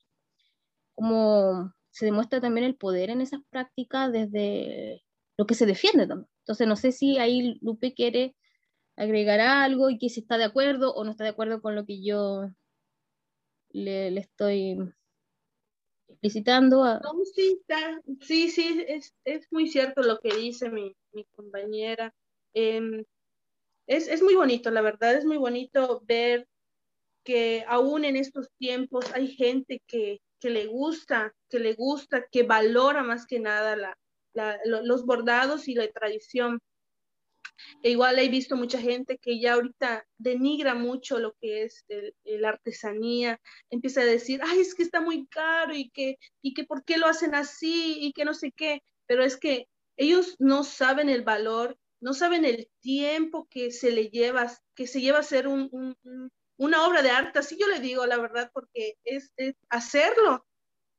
como 0.95 1.72
se 1.91 2.05
demuestra 2.05 2.41
también 2.41 2.66
el 2.66 2.76
poder 2.76 3.11
en 3.11 3.22
esas 3.22 3.41
prácticas 3.51 4.11
desde 4.11 5.03
lo 5.38 5.45
que 5.45 5.53
se 5.53 5.68
defiende 5.68 6.07
también. 6.07 6.28
Entonces 6.39 6.68
no 6.68 6.76
sé 6.76 6.91
si 6.91 7.20
ahí 7.20 7.59
Lupe 7.61 7.93
quiere 7.93 8.36
agregar 8.95 9.39
algo 9.39 9.91
y 9.91 9.99
que 9.99 10.09
si 10.09 10.22
está 10.22 10.39
de 10.39 10.45
acuerdo 10.45 10.93
o 10.95 11.03
no 11.03 11.11
está 11.11 11.24
de 11.24 11.32
acuerdo 11.32 11.61
con 11.61 11.76
lo 11.76 11.86
que 11.86 12.03
yo 12.03 12.49
le, 13.70 14.09
le 14.09 14.22
estoy 14.22 14.78
explicitando. 16.07 16.84
sí, 18.22 18.49
sí, 18.49 18.84
es, 18.88 19.14
es, 19.24 19.47
muy 19.51 19.68
cierto 19.68 20.01
lo 20.01 20.20
que 20.20 20.36
dice 20.36 20.72
mi, 20.72 20.95
mi 21.11 21.26
compañera. 21.36 22.11
Em, 22.54 23.04
es, 23.88 24.08
es 24.08 24.22
muy 24.22 24.36
bonito, 24.36 24.72
la 24.72 24.82
verdad, 24.82 25.16
es 25.16 25.26
muy 25.26 25.38
bonito 25.38 26.01
ver 26.06 26.47
que 27.24 27.64
aún 27.68 28.06
en 28.06 28.16
estos 28.16 28.49
tiempos 28.58 29.12
hay 29.14 29.28
gente 29.28 29.82
que, 29.88 30.22
que 30.39 30.49
le 30.49 30.68
gusta, 30.68 31.34
que 31.49 31.60
le 31.60 31.74
gusta, 31.74 32.28
que 32.32 32.43
valora 32.43 33.04
más 33.04 33.26
que 33.26 33.39
nada 33.39 33.76
la, 33.76 33.97
la, 34.34 34.60
los 34.66 35.06
bordados 35.06 35.68
y 35.68 35.76
la 35.76 35.89
tradición. 35.91 36.60
E 37.82 37.91
igual 37.91 38.20
he 38.20 38.28
visto 38.30 38.56
mucha 38.56 38.80
gente 38.80 39.18
que 39.18 39.39
ya 39.39 39.54
ahorita 39.54 40.06
denigra 40.18 40.74
mucho 40.74 41.20
lo 41.20 41.34
que 41.39 41.64
es 41.64 41.86
la 42.24 42.49
artesanía, 42.49 43.39
empieza 43.70 44.01
a 44.01 44.06
decir, 44.06 44.41
ay, 44.43 44.60
es 44.60 44.76
que 44.76 44.84
está 44.84 45.01
muy 45.01 45.28
caro 45.28 45.74
y 45.74 45.89
que, 45.91 46.18
y 46.41 46.54
que 46.54 46.66
por 46.66 46.84
qué 46.84 46.97
lo 46.97 47.08
hacen 47.08 47.36
así 47.36 47.97
y 48.01 48.12
que 48.12 48.26
no 48.26 48.34
sé 48.34 48.51
qué, 48.51 48.82
pero 49.06 49.24
es 49.24 49.38
que 49.38 49.68
ellos 49.97 50.36
no 50.39 50.64
saben 50.64 51.10
el 51.10 51.22
valor, 51.22 51.78
no 52.04 52.14
saben 52.14 52.43
el 52.43 52.70
tiempo 52.82 53.47
que 53.49 53.72
se 53.72 53.89
le 53.89 54.10
lleva, 54.10 54.51
que 54.76 54.88
se 54.88 54.99
lleva 54.99 55.20
a 55.20 55.22
hacer 55.22 55.47
un, 55.47 55.97
una 56.58 56.86
obra 56.86 57.01
de 57.01 57.10
arte, 57.10 57.39
así 57.39 57.58
yo 57.58 57.66
le 57.68 57.80
digo 57.80 58.06
la 58.06 58.18
verdad, 58.18 58.51
porque 58.54 58.97
es, 59.06 59.32
hacerlo, 59.70 60.45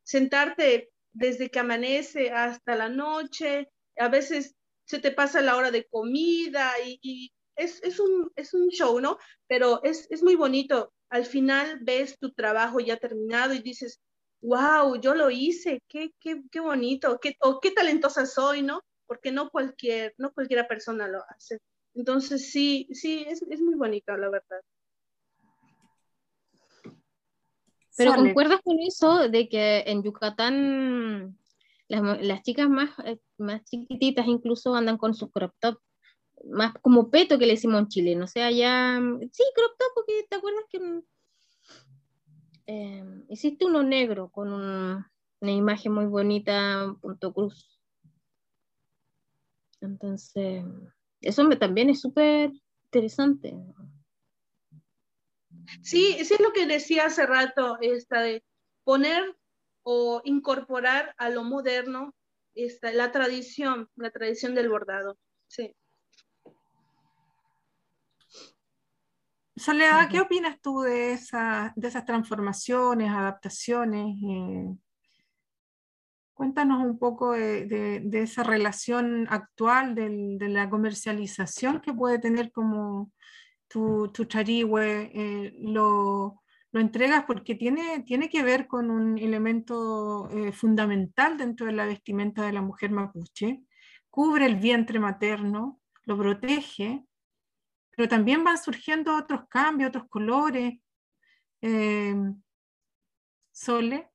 sentarte 0.02 0.90
desde 1.12 1.50
que 1.50 1.58
amanece 1.58 2.30
hasta 2.30 2.74
la 2.74 2.88
noche, 2.88 3.68
a 3.98 4.08
veces 4.08 4.54
se 4.86 4.98
te 4.98 5.10
pasa 5.10 5.42
la 5.42 5.56
hora 5.56 5.70
de 5.70 5.84
comida 5.84 6.72
y, 6.82 7.30
es, 7.54 7.82
es, 7.82 8.00
un, 8.00 8.32
es 8.34 8.54
un 8.54 8.68
show, 8.68 8.98
¿no? 8.98 9.18
Pero 9.46 9.82
es, 9.84 10.10
es 10.10 10.22
muy 10.22 10.34
bonito. 10.34 10.92
Al 11.10 11.26
final 11.26 11.80
ves 11.82 12.18
tu 12.18 12.32
trabajo 12.32 12.80
ya 12.80 12.96
terminado 12.96 13.52
y 13.52 13.60
dices, 13.60 14.00
wow, 14.40 14.98
yo 15.00 15.14
lo 15.14 15.30
hice, 15.30 15.82
qué, 15.86 16.12
qué, 16.18 16.42
qué 16.50 16.60
bonito, 16.60 17.20
qué, 17.20 17.36
o 17.40 17.60
qué 17.60 17.70
talentosa 17.70 18.26
soy, 18.26 18.62
¿no? 18.62 18.80
Porque 19.06 19.32
no 19.32 19.50
cualquier, 19.50 20.14
no 20.18 20.32
cualquiera 20.32 20.66
persona 20.66 21.08
lo 21.08 21.22
hace. 21.28 21.60
Entonces 21.94 22.50
sí, 22.50 22.88
sí, 22.92 23.24
es, 23.28 23.42
es 23.42 23.60
muy 23.60 23.74
bonito, 23.74 24.16
la 24.16 24.30
verdad. 24.30 24.60
Pero 27.96 28.14
¿concuerdas 28.14 28.60
con 28.62 28.78
eso 28.80 29.28
de 29.28 29.48
que 29.48 29.84
en 29.86 30.02
Yucatán 30.02 31.38
las, 31.88 32.42
chicas 32.42 32.68
más, 32.68 32.90
eh, 33.04 33.18
más 33.38 33.62
chiquititas 33.64 34.26
incluso 34.26 34.74
andan 34.74 34.98
con 34.98 35.14
su 35.14 35.30
crop 35.30 35.52
top, 35.60 35.78
más 36.44 36.74
como 36.82 37.10
peto 37.10 37.38
que 37.38 37.46
le 37.46 37.54
decimos 37.54 37.80
en 37.80 37.88
Chile, 37.88 38.16
no 38.16 38.26
sea, 38.26 38.50
ya, 38.50 39.00
sí, 39.30 39.44
crop 39.54 39.78
top, 39.78 39.88
porque 39.94 40.26
te 40.28 40.36
acuerdas 40.36 40.64
que 40.70 41.02
eh, 42.66 43.24
hiciste 43.28 43.64
uno 43.64 43.82
negro 43.82 44.30
con 44.30 44.52
una 44.52 45.52
imagen 45.52 45.92
muy 45.92 46.06
bonita, 46.06 46.96
punto 47.00 47.32
cruz. 47.32 47.70
Entonces, 49.86 50.64
eso 51.20 51.44
me, 51.44 51.56
también 51.56 51.90
es 51.90 52.00
súper 52.00 52.52
interesante. 52.86 53.54
Sí, 55.82 56.16
sí 56.24 56.34
es 56.34 56.40
lo 56.40 56.52
que 56.52 56.66
decía 56.66 57.06
hace 57.06 57.26
rato, 57.26 57.78
esta 57.80 58.20
de 58.20 58.44
poner 58.84 59.36
o 59.82 60.20
incorporar 60.24 61.14
a 61.18 61.30
lo 61.30 61.44
moderno 61.44 62.14
esta, 62.54 62.92
la 62.92 63.12
tradición, 63.12 63.88
la 63.96 64.10
tradición 64.10 64.54
del 64.54 64.68
bordado. 64.68 65.18
Sí. 65.48 65.74
Soledad, 69.56 70.08
¿qué 70.10 70.20
opinas 70.20 70.60
tú 70.60 70.80
de, 70.80 71.12
esa, 71.12 71.72
de 71.76 71.88
esas 71.88 72.04
transformaciones, 72.04 73.10
adaptaciones? 73.10 74.16
Eh, 74.22 74.76
cuéntanos 76.34 76.84
un 76.84 76.98
poco 76.98 77.32
de, 77.32 78.02
esa 78.12 78.42
relación 78.42 79.26
actual 79.30 79.94
de 79.94 80.48
la 80.48 80.68
comercialización 80.68 81.80
que 81.80 81.94
puede 81.94 82.18
tener 82.18 82.52
como 82.52 83.12
tu, 83.68 84.08
tu 84.12 84.24
charigüe, 84.24 85.10
eh, 85.14 85.54
lo, 85.58 86.42
lo 86.72 86.80
entregas 86.80 87.24
porque 87.24 87.54
tiene, 87.54 88.02
tiene 88.04 88.28
que 88.28 88.42
ver 88.42 88.66
con 88.66 88.90
un 88.90 89.16
elemento 89.18 90.28
eh, 90.30 90.52
fundamental 90.52 91.36
dentro 91.36 91.66
de 91.66 91.72
la 91.72 91.86
vestimenta 91.86 92.42
de 92.44 92.52
la 92.52 92.62
mujer 92.62 92.90
mapuche. 92.90 93.62
Cubre 94.10 94.46
el 94.46 94.56
vientre 94.56 94.98
materno, 94.98 95.80
lo 96.04 96.18
protege, 96.18 97.04
pero 97.90 98.08
también 98.08 98.44
van 98.44 98.58
surgiendo 98.58 99.16
otros 99.16 99.42
cambios, 99.48 99.88
otros 99.88 100.08
colores. 100.08 100.74
Eh, 101.62 102.14
Sole. 103.52 104.10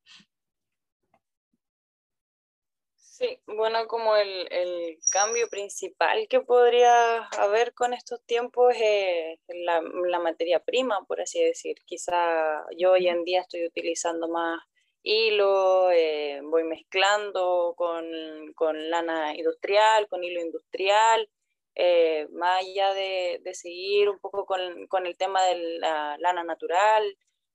Sí, 3.19 3.37
bueno, 3.47 3.85
como 3.89 4.15
el, 4.15 4.97
cambio 5.11 5.49
principal 5.49 6.29
que 6.29 6.39
podría 6.39 7.25
haber 7.37 7.73
con 7.73 7.93
estos 7.93 8.21
tiempos 8.25 8.73
es 8.77 9.37
la, 9.49 9.81
materia 10.21 10.61
prima, 10.63 11.03
por 11.05 11.19
así 11.19 11.43
decir. 11.43 11.75
Quizá 11.85 12.65
yo 12.77 12.93
hoy 12.93 13.09
en 13.09 13.25
día 13.25 13.41
estoy 13.41 13.65
utilizando 13.65 14.29
más 14.29 14.61
hilo, 15.03 15.91
eh, 15.91 16.39
voy 16.43 16.63
mezclando 16.63 17.73
con, 17.75 18.89
lana 18.89 19.35
industrial, 19.35 20.07
con 20.07 20.23
hilo 20.23 20.39
industrial, 20.39 21.29
eh, 21.75 22.25
más 22.31 22.61
allá 22.61 22.93
de, 22.93 23.41
seguir 23.53 24.07
un 24.07 24.19
poco 24.19 24.45
con, 24.45 24.87
con 24.87 25.05
el 25.05 25.17
tema 25.17 25.43
de 25.43 25.57
la 25.79 26.17
lana 26.19 26.45
natural, 26.45 27.03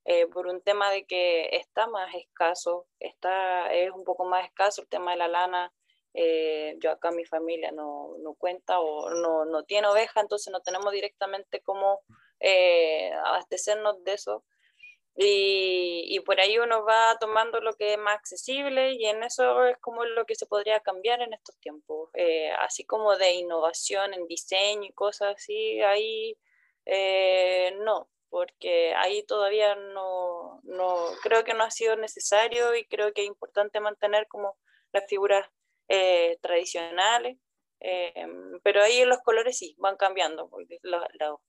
eh, 0.05 0.27
por 0.27 0.47
un 0.47 0.61
tema 0.61 0.91
de 0.91 1.07
que 1.07 1.49
está 1.53 1.87
más 1.87 2.15
escaso, 2.15 2.87
está, 3.01 3.73
es 3.73 3.91
un 3.91 4.05
poco 4.05 4.27
más 4.27 4.45
escaso 4.45 4.83
el 4.83 4.89
tema 4.89 5.13
de 5.13 5.17
la 5.19 5.29
lana. 5.29 5.73
Eh, 6.13 6.77
yo 6.79 6.91
acá 6.93 7.11
mi 7.11 7.25
familia 7.25 7.73
no, 7.73 8.17
no 8.23 8.35
cuenta 8.35 8.81
o 8.81 9.11
no, 9.11 9.47
no, 9.47 9.65
tiene 9.65 9.89
oveja, 9.89 10.21
entonces 10.21 10.53
no 10.53 10.61
tenemos 10.61 10.93
directamente 10.93 11.61
cómo 11.63 12.03
eh, 12.41 13.13
abastecernos 13.25 14.05
de 14.05 14.13
eso. 14.15 14.45
Y, 15.17 16.07
y, 16.09 16.21
por 16.21 16.41
ahí 16.41 16.59
uno 16.59 16.85
va 16.85 17.17
tomando 17.21 17.61
lo 17.61 17.75
que 17.75 17.93
es 17.95 17.99
más 17.99 18.17
accesible 18.17 18.95
y 18.95 19.07
en 19.07 19.23
eso 19.23 19.65
es 19.65 19.79
como 19.79 20.05
lo 20.05 20.27
que 20.27 20.35
se 20.35 20.47
podría 20.47 20.81
cambiar 20.81 21.23
en 21.23 21.33
estos 21.33 21.57
tiempos, 21.61 22.11
así 22.59 22.85
como 22.85 23.17
de 23.17 23.35
innovación 23.35 24.13
en 24.13 24.27
diseño 24.27 24.83
y 24.89 24.93
cosas 24.93 25.37
así, 25.37 25.81
ahí 25.83 26.37
no, 27.85 28.09
porque 28.35 28.93
ahí 28.97 29.23
todavía 29.23 29.77
no, 29.77 30.59
no, 30.65 31.07
creo 31.23 31.45
que 31.45 31.55
no 31.55 31.63
ha 31.63 31.71
sido 31.71 31.95
necesario 31.95 32.75
y 32.75 32.85
creo 32.85 33.13
que 33.13 33.21
es 33.23 33.29
importante 33.29 33.79
mantener 33.79 34.27
como 34.27 34.59
las 34.91 35.05
figuras 35.07 35.49
eh, 35.87 36.37
tradicionales, 36.43 37.39
eh, 37.79 38.27
pero 38.65 38.83
ahí 38.83 39.05
los 39.05 39.19
colores 39.19 39.57
sí 39.57 39.77
van 39.79 39.97
cambiando, 39.97 40.51
los, 40.83 41.03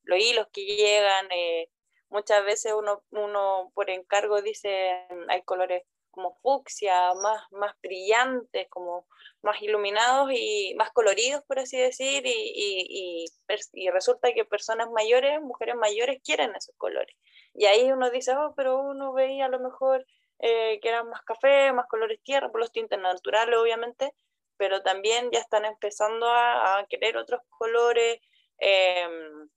los, 0.03 0.19
hilos 0.19 0.45
que 0.53 0.63
llegan, 0.63 1.27
eh, 1.31 1.69
muchas 2.09 2.45
veces 2.45 2.73
uno, 2.77 3.03
uno 3.09 3.71
por 3.73 3.89
encargo 3.89 4.43
dice 4.43 5.07
hay 5.27 5.41
colores 5.41 5.81
como 6.15 6.35
fucsia, 6.41 7.13
más, 7.15 7.43
más 7.51 7.75
brillantes, 7.83 8.67
como 8.69 9.05
más 9.43 9.61
iluminados 9.61 10.31
y 10.33 10.73
más 10.75 10.91
coloridos, 10.91 11.43
por 11.43 11.59
así 11.59 11.77
decir, 11.77 12.25
y, 12.25 13.27
y, 13.73 13.89
resulta 13.91 14.33
que 14.33 14.45
personas 14.45 14.89
mayores, 14.89 15.41
mujeres 15.41 15.75
mayores, 15.75 16.21
quieren 16.23 16.55
esos 16.55 16.75
colores. 16.77 17.15
Y 17.53 17.65
ahí 17.65 17.91
uno 17.91 18.09
dice, 18.09 18.33
oh, 18.35 18.53
pero 18.55 18.79
uno 18.79 19.13
veía 19.13 19.45
a 19.45 19.49
lo 19.49 19.59
mejor 19.59 20.05
eh, 20.39 20.79
que 20.81 20.89
eran 20.89 21.09
más 21.09 21.21
café, 21.23 21.71
más 21.73 21.87
colores 21.87 22.19
tierra, 22.23 22.51
por 22.51 22.61
los 22.61 22.71
tintes 22.71 22.99
naturales, 22.99 23.57
obviamente, 23.57 24.13
pero 24.57 24.81
también 24.81 25.29
ya 25.31 25.39
están 25.39 25.65
empezando 25.65 26.27
a, 26.29 26.85
querer 26.89 27.17
otros 27.17 27.41
colores. 27.49 28.19
Em, 28.57 29.49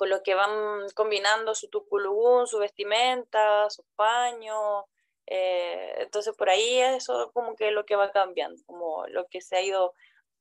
con 0.00 0.08
lo 0.08 0.22
que 0.22 0.34
van 0.34 0.88
combinando 0.94 1.54
su 1.54 1.68
tuculugún, 1.68 2.46
su 2.46 2.56
vestimenta, 2.56 3.68
sus 3.68 3.84
paños. 3.96 4.86
Eh, 5.32 5.94
entonces 5.98 6.34
por 6.36 6.50
ahí 6.50 6.80
eso 6.80 7.30
como 7.32 7.54
que 7.54 7.68
es 7.68 7.72
lo 7.72 7.86
que 7.86 7.94
va 7.94 8.10
cambiando, 8.10 8.60
como 8.66 9.06
lo 9.06 9.28
que 9.28 9.40
se 9.40 9.56
ha 9.56 9.62
ido 9.62 9.94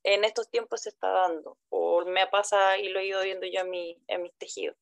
en 0.04 0.24
estos 0.24 0.50
tiempos 0.50 0.82
se 0.82 0.90
está 0.90 1.10
dando, 1.10 1.60
o 1.70 2.04
me 2.06 2.26
pasa 2.28 2.80
y 2.80 2.90
lo 2.90 3.00
he 3.00 3.08
ido 3.08 3.22
viendo 3.22 3.46
yo 3.46 3.62
en, 3.62 3.70
mi, 3.70 4.02
en 4.08 4.24
mis 4.24 4.34
tejidos. 4.38 4.76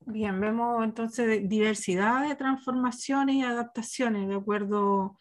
Bien, 0.00 0.40
vemos 0.40 0.82
entonces 0.82 1.48
diversidad 1.48 2.26
de 2.26 2.34
transformaciones 2.34 3.36
y 3.36 3.42
adaptaciones 3.42 4.26
de 4.26 4.34
acuerdo 4.34 5.16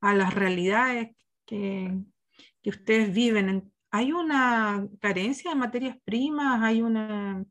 a 0.00 0.14
las 0.14 0.32
realidades 0.32 1.14
que, 1.44 1.92
que 2.62 2.70
ustedes 2.70 3.12
viven. 3.12 3.70
Hay 3.90 4.12
una 4.12 4.88
carencia 5.00 5.50
de 5.50 5.56
materias 5.56 5.98
primas, 6.04 6.62
hay 6.62 6.80
una 6.80 7.44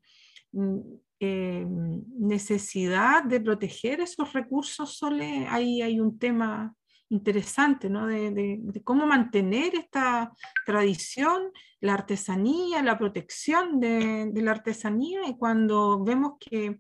mm, 0.52 0.80
eh, 1.20 1.66
necesidad 1.68 3.24
de 3.24 3.42
proteger 3.42 4.02
esos 4.02 4.34
recursos, 4.34 4.98
Sole. 4.98 5.48
Ahí 5.50 5.82
hay 5.82 6.00
un 6.00 6.20
tema 6.20 6.76
interesante, 7.10 7.90
¿no? 7.90 8.06
De, 8.08 8.62
cómo 8.84 9.06
mantener 9.08 9.74
esta 9.76 10.32
tradición, 10.66 11.52
la 11.80 11.94
artesanía, 11.94 12.84
la 12.84 12.98
protección 12.98 13.80
de, 13.80 14.32
la 14.36 14.52
artesanía, 14.52 15.22
y 15.28 15.38
cuando 15.38 16.04
vemos 16.04 16.34
que, 16.40 16.78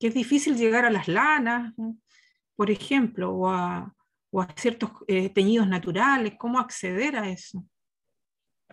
es 0.00 0.14
difícil 0.14 0.56
llegar 0.56 0.84
a 0.84 0.90
las 0.90 1.08
lanas, 1.08 1.72
por 2.54 2.70
ejemplo, 2.70 3.32
o 3.32 3.48
a, 3.48 3.92
ciertos 4.56 4.90
eh, 5.06 5.30
teñidos 5.30 5.66
naturales, 5.66 6.34
cómo 6.38 6.58
acceder 6.58 7.16
a 7.16 7.28
eso. 7.30 7.64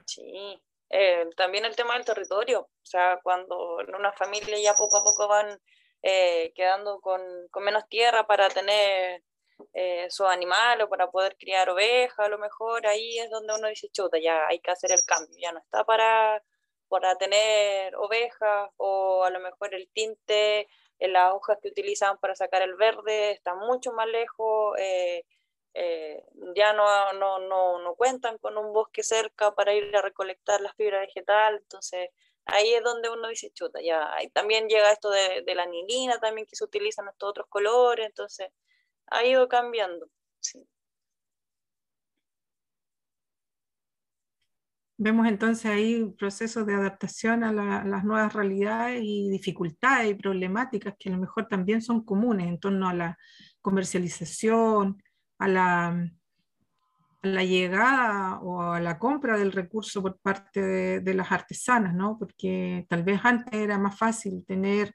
Sí, 0.05 0.59
eh, 0.95 1.27
también 1.35 1.65
el 1.65 1.75
tema 1.75 1.95
del 1.95 2.05
territorio, 2.05 2.61
o 2.61 2.85
sea, 2.85 3.19
cuando 3.23 3.81
en 3.81 3.95
una 3.95 4.13
familia 4.13 4.59
ya 4.59 4.75
poco 4.75 4.97
a 4.97 5.03
poco 5.03 5.27
van 5.27 5.59
eh, 6.03 6.53
quedando 6.55 7.01
con, 7.01 7.19
con 7.49 7.63
menos 7.63 7.87
tierra 7.89 8.27
para 8.27 8.47
tener 8.49 9.23
eh, 9.73 10.05
su 10.11 10.23
animal 10.27 10.81
o 10.81 10.89
para 10.89 11.09
poder 11.09 11.35
criar 11.37 11.67
ovejas, 11.71 12.19
a 12.19 12.29
lo 12.29 12.37
mejor 12.37 12.85
ahí 12.85 13.17
es 13.17 13.31
donde 13.31 13.55
uno 13.55 13.69
dice, 13.69 13.89
chuta, 13.89 14.19
ya 14.19 14.45
hay 14.47 14.59
que 14.59 14.69
hacer 14.69 14.91
el 14.91 15.03
cambio, 15.03 15.35
ya 15.41 15.51
no 15.51 15.59
está 15.59 15.83
para, 15.83 16.43
para 16.89 17.15
tener 17.17 17.95
ovejas 17.95 18.69
o 18.77 19.23
a 19.23 19.31
lo 19.31 19.39
mejor 19.39 19.73
el 19.73 19.89
tinte 19.93 20.67
en 20.99 21.13
las 21.13 21.33
hojas 21.33 21.57
que 21.59 21.69
utilizan 21.69 22.19
para 22.19 22.35
sacar 22.35 22.61
el 22.61 22.75
verde 22.75 23.31
está 23.31 23.55
mucho 23.55 23.93
más 23.93 24.07
lejos, 24.07 24.77
eh, 24.77 25.25
eh, 25.73 26.23
ya 26.55 26.73
no, 26.73 27.13
no, 27.13 27.39
no, 27.39 27.79
no, 27.81 27.95
cuentan 27.95 28.37
con 28.37 28.57
un 28.57 28.73
bosque 28.73 29.03
cerca 29.03 29.53
para 29.55 29.73
ir 29.73 29.95
a 29.95 30.01
recolectar 30.01 30.61
las 30.61 30.75
fibras 30.75 31.01
vegetales, 31.01 31.61
entonces 31.61 32.09
ahí 32.45 32.73
es 32.73 32.83
donde 32.83 33.09
uno 33.09 33.27
dice, 33.29 33.51
chuta, 33.51 33.81
ya, 33.81 34.13
ahí 34.13 34.29
también 34.29 34.67
llega 34.67 34.91
esto 34.91 35.09
de, 35.09 35.43
de 35.45 35.55
la 35.55 35.63
anilina 35.63 36.19
también 36.19 36.47
que 36.47 36.55
se 36.55 36.63
utilizan 36.63 37.07
estos 37.07 37.29
otros 37.29 37.47
colores, 37.49 38.05
entonces 38.05 38.49
ha 39.07 39.23
ido 39.25 39.47
cambiando. 39.47 40.09
Vemos 44.97 45.27
entonces 45.27 45.65
ahí 45.65 46.05
procesos 46.17 46.65
de 46.65 46.75
adaptación 46.75 47.43
a, 47.43 47.51
las 47.83 48.05
nuevas 48.05 48.31
realidades 48.31 49.01
y 49.03 49.29
dificultades 49.29 50.11
y 50.11 50.13
problemáticas 50.15 50.95
que 50.97 51.09
a 51.09 51.11
lo 51.11 51.17
mejor 51.17 51.47
también 51.49 51.81
son 51.81 52.05
comunes 52.05 52.47
en 52.47 52.57
torno 52.57 52.87
a 52.87 52.93
la 52.93 53.17
comercialización, 53.59 55.02
a 55.39 55.47
la, 55.47 56.09
la 57.23 57.43
llegada 57.43 58.39
o 58.41 58.61
a 58.61 58.81
la 58.81 58.99
compra 58.99 59.37
del 59.37 59.53
recurso 59.53 60.01
por 60.01 60.19
parte 60.19 60.61
de, 60.99 61.13
las 61.13 61.31
artesanas, 61.31 61.93
¿no? 61.93 62.17
Porque 62.19 62.85
tal 62.89 63.03
vez 63.03 63.21
antes 63.23 63.53
era 63.53 63.77
más 63.77 63.97
fácil 63.97 64.45
tener 64.45 64.93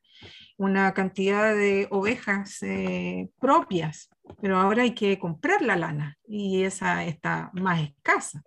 una 0.59 0.93
cantidad 0.93 1.55
de 1.55 1.89
ovejas 1.91 2.63
eh, 2.63 3.31
propias, 3.41 4.11
pero 4.43 4.59
ahora 4.59 4.83
hay 4.83 4.95
que 4.95 5.19
comprar 5.19 5.63
la 5.63 5.77
lana 5.77 6.19
y 6.27 6.65
esa 6.65 7.05
está 7.05 7.51
más 7.55 7.81
escasa. 7.81 8.43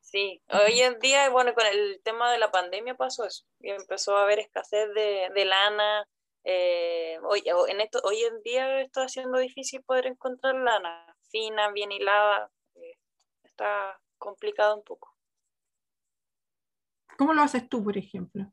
Sí, 0.00 0.42
hoy 0.48 0.80
en 0.80 0.98
día, 0.98 1.28
bueno, 1.30 1.54
con 1.54 1.66
el 1.66 2.00
tema 2.02 2.32
de 2.32 2.38
la 2.38 2.50
pandemia 2.50 2.96
pasó 2.96 3.24
eso, 3.24 3.44
y 3.60 3.70
empezó 3.70 4.16
a 4.16 4.22
haber 4.24 4.40
escasez 4.40 4.88
de, 4.94 5.30
de 5.32 5.44
lana, 5.44 6.08
eh, 6.50 7.18
hoy, 7.24 7.42
en 7.68 7.82
esto, 7.82 8.00
hoy 8.04 8.22
en 8.22 8.40
día 8.40 8.80
está 8.80 9.06
siendo 9.06 9.38
difícil 9.38 9.82
poder 9.82 10.06
encontrar 10.06 10.54
lana 10.54 11.14
fina, 11.30 11.70
bien 11.72 11.92
hilada. 11.92 12.50
Eh, 12.74 12.98
está 13.44 14.00
complicado 14.16 14.74
un 14.76 14.82
poco. 14.82 15.14
¿Cómo 17.18 17.34
lo 17.34 17.42
haces 17.42 17.68
tú, 17.68 17.84
por 17.84 17.98
ejemplo? 17.98 18.50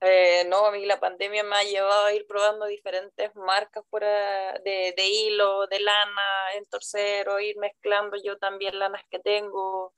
Eh, 0.00 0.44
no, 0.48 0.66
a 0.66 0.70
mí 0.70 0.86
la 0.86 1.00
pandemia 1.00 1.42
me 1.42 1.56
ha 1.56 1.64
llevado 1.64 2.04
a 2.04 2.14
ir 2.14 2.24
probando 2.28 2.66
diferentes 2.66 3.34
marcas 3.34 3.82
de, 3.90 4.94
de, 4.96 5.06
hilo, 5.08 5.66
de 5.66 5.80
lana, 5.80 6.54
en 6.54 6.66
torcero, 6.66 7.40
ir 7.40 7.56
mezclando 7.58 8.16
yo 8.22 8.38
también 8.38 8.78
lanas 8.78 9.02
que 9.10 9.18
tengo 9.18 9.92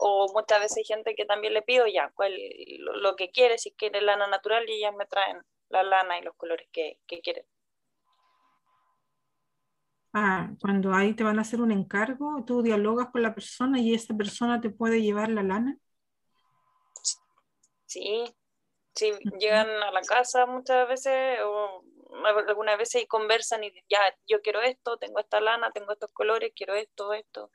o 0.00 0.32
muchas 0.32 0.60
veces 0.60 0.78
hay 0.78 0.84
gente 0.84 1.14
que 1.14 1.26
también 1.26 1.52
le 1.52 1.62
pido 1.62 1.86
ya 1.86 2.10
cuál, 2.14 2.34
lo, 2.78 3.16
que 3.16 3.30
quiere, 3.30 3.58
si 3.58 3.72
quiere 3.72 4.00
lana 4.00 4.26
natural 4.26 4.68
y 4.68 4.72
ellas 4.72 4.94
me 4.96 5.06
traen 5.06 5.42
la 5.68 5.82
lana 5.82 6.18
y 6.18 6.22
los 6.22 6.34
colores 6.36 6.68
que, 6.72 6.98
que 7.06 7.20
quieren. 7.20 7.44
Ah, 10.12 10.50
cuando 10.60 10.92
ahí 10.92 11.14
te 11.14 11.22
van 11.22 11.38
a 11.38 11.42
hacer 11.42 11.60
un 11.60 11.70
encargo, 11.70 12.42
tú 12.44 12.62
dialogas 12.62 13.10
con 13.10 13.22
la 13.22 13.34
persona 13.34 13.78
y 13.78 13.94
esa 13.94 14.16
persona 14.16 14.60
te 14.60 14.70
puede 14.70 15.02
llevar 15.02 15.28
la 15.28 15.42
lana. 15.42 15.76
Sí, 17.86 18.24
sí, 18.94 19.12
llegan 19.38 19.68
a 19.68 19.92
la 19.92 20.00
casa 20.00 20.46
muchas 20.46 20.88
veces 20.88 21.40
o 21.44 21.84
algunas 22.24 22.78
veces 22.78 23.02
y 23.02 23.06
conversan 23.06 23.64
y 23.64 23.72
ya, 23.88 23.98
yo 24.26 24.40
quiero 24.42 24.60
esto, 24.62 24.96
tengo 24.96 25.20
esta 25.20 25.40
lana, 25.40 25.70
tengo 25.72 25.92
estos 25.92 26.10
colores, 26.12 26.52
quiero 26.54 26.74
esto, 26.74 27.12
esto. 27.12 27.50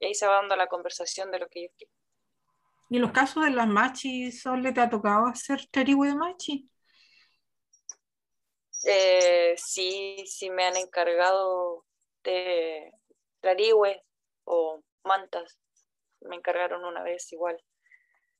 Y 0.00 0.06
ahí 0.06 0.14
se 0.14 0.26
va 0.26 0.36
dando 0.36 0.56
la 0.56 0.68
conversación 0.68 1.30
de 1.30 1.38
lo 1.38 1.48
que 1.48 1.64
yo 1.64 1.68
quiero. 1.76 1.92
¿Y 2.90 2.96
en 2.96 3.02
los 3.02 3.12
casos 3.12 3.44
de 3.44 3.50
las 3.50 3.66
machis, 3.66 4.42
Sole, 4.42 4.72
te 4.72 4.80
ha 4.80 4.88
tocado 4.88 5.26
hacer 5.26 5.66
tarigüe 5.70 6.08
de 6.08 6.14
machi? 6.14 6.70
Eh, 8.84 9.54
sí, 9.58 10.24
sí 10.26 10.50
me 10.50 10.64
han 10.64 10.76
encargado 10.76 11.84
de 12.24 12.92
tarigüe 13.40 14.02
o 14.44 14.82
mantas. 15.04 15.58
Me 16.20 16.36
encargaron 16.36 16.84
una 16.84 17.02
vez 17.02 17.30
igual. 17.32 17.62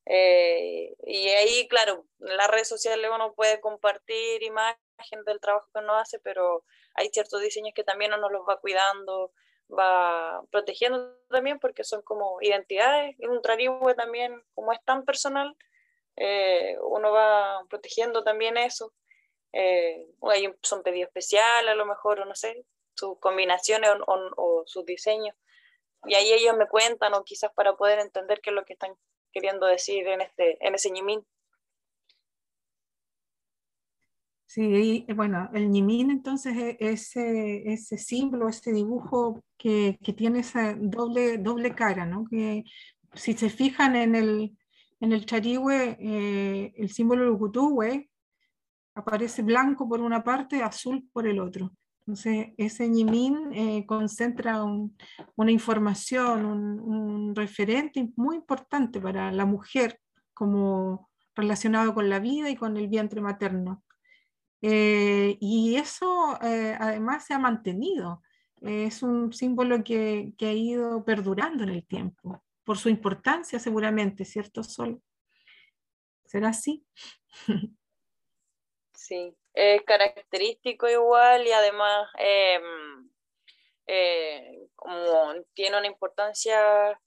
Eh, 0.06 0.94
y 1.06 1.28
ahí, 1.28 1.68
claro, 1.68 2.06
en 2.20 2.36
las 2.36 2.48
redes 2.48 2.68
sociales 2.68 3.10
uno 3.14 3.34
puede 3.34 3.60
compartir 3.60 4.42
imagen 4.42 4.78
del 5.26 5.40
trabajo 5.40 5.68
que 5.72 5.80
uno 5.80 5.96
hace, 5.96 6.18
pero 6.20 6.64
hay 6.94 7.10
ciertos 7.10 7.42
diseños 7.42 7.74
que 7.74 7.84
también 7.84 8.14
uno 8.14 8.30
los 8.30 8.42
va 8.48 8.58
cuidando, 8.58 9.32
va 9.70 10.42
protegiendo 10.50 11.16
también 11.28 11.58
porque 11.58 11.84
son 11.84 12.02
como 12.02 12.38
identidades, 12.40 13.14
y 13.18 13.26
un 13.26 13.42
trarigüe 13.42 13.94
también, 13.94 14.42
como 14.54 14.72
es 14.72 14.82
tan 14.84 15.04
personal, 15.04 15.56
eh, 16.16 16.76
uno 16.80 17.12
va 17.12 17.64
protegiendo 17.68 18.24
también 18.24 18.56
eso. 18.56 18.92
Eh, 19.52 20.06
hay 20.22 20.52
son 20.62 20.82
pedidos 20.82 21.08
especiales, 21.08 21.70
a 21.70 21.74
lo 21.74 21.86
mejor, 21.86 22.20
o 22.20 22.24
no 22.24 22.34
sé, 22.34 22.64
sus 22.94 23.18
combinaciones 23.20 23.90
o, 24.06 24.62
sus 24.66 24.84
diseños. 24.84 25.36
Y 26.04 26.14
ahí 26.14 26.32
ellos 26.32 26.56
me 26.56 26.68
cuentan, 26.68 27.14
o 27.14 27.24
quizás 27.24 27.52
para 27.52 27.74
poder 27.74 27.98
entender 28.00 28.40
qué 28.40 28.50
es 28.50 28.56
lo 28.56 28.64
que 28.64 28.74
están 28.74 28.94
queriendo 29.32 29.66
decir 29.66 30.06
en, 30.08 30.20
este, 30.20 30.58
en 30.66 30.74
ese 30.74 30.90
ñimín. 30.90 31.26
Sí, 34.50 35.04
bueno, 35.14 35.50
el 35.52 35.70
ñimín 35.70 36.10
entonces 36.10 36.76
es 36.80 37.14
ese, 37.14 37.98
símbolo, 37.98 38.48
ese 38.48 38.72
dibujo 38.72 39.44
que, 39.58 39.98
tiene 40.16 40.38
esa 40.38 40.74
doble, 40.74 41.74
cara, 41.76 42.06
¿no? 42.06 42.24
Que 42.24 42.64
si 43.12 43.34
se 43.34 43.50
fijan 43.50 43.94
en 43.94 44.14
el, 44.14 44.56
en 45.00 45.12
el 45.12 45.26
charigüe, 45.26 45.98
eh, 46.00 46.72
el 46.78 46.88
símbolo 46.88 47.24
del 47.24 47.32
Ucutuhue 47.32 48.08
aparece 48.94 49.42
blanco 49.42 49.86
por 49.86 50.00
una 50.00 50.24
parte, 50.24 50.62
azul 50.62 51.06
por 51.12 51.26
el 51.26 51.40
otro. 51.40 51.70
Entonces, 52.00 52.54
ese 52.56 52.88
ñimín 52.88 53.52
eh, 53.52 53.84
concentra 53.84 54.64
una 54.64 55.50
información, 55.52 56.46
un, 56.46 57.34
referente 57.36 58.08
muy 58.16 58.36
importante 58.36 58.98
para 58.98 59.30
la 59.30 59.44
mujer, 59.44 60.00
como 60.32 61.10
relacionado 61.34 61.92
con 61.92 62.08
la 62.08 62.18
vida 62.18 62.48
y 62.48 62.56
con 62.56 62.78
el 62.78 62.88
vientre 62.88 63.20
materno. 63.20 63.84
Eh, 64.62 65.36
y 65.40 65.76
eso 65.76 66.38
eh, 66.42 66.76
además 66.78 67.24
se 67.24 67.34
ha 67.34 67.38
mantenido. 67.38 68.22
es 68.60 69.02
un 69.02 69.32
símbolo 69.32 69.84
que, 69.84 70.32
ha 70.40 70.52
ido 70.52 71.04
perdurando 71.04 71.62
en 71.64 71.70
el 71.70 71.86
tiempo, 71.86 72.42
por 72.64 72.76
su 72.76 72.88
importancia 72.88 73.58
seguramente, 73.60 74.24
¿cierto, 74.24 74.62
Sol? 74.62 75.00
¿Será 76.24 76.48
así? 76.48 76.84
Sí, 78.94 79.34
es 79.54 79.82
característico 79.84 80.86
igual 80.86 81.46
y 81.46 81.52
además 81.52 82.10
em, 82.18 83.08
tiene 85.54 85.78
una 85.78 85.86
importancia 85.86 87.00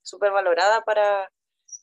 súper 0.00 0.30
valorada 0.32 0.82
para, 0.84 1.30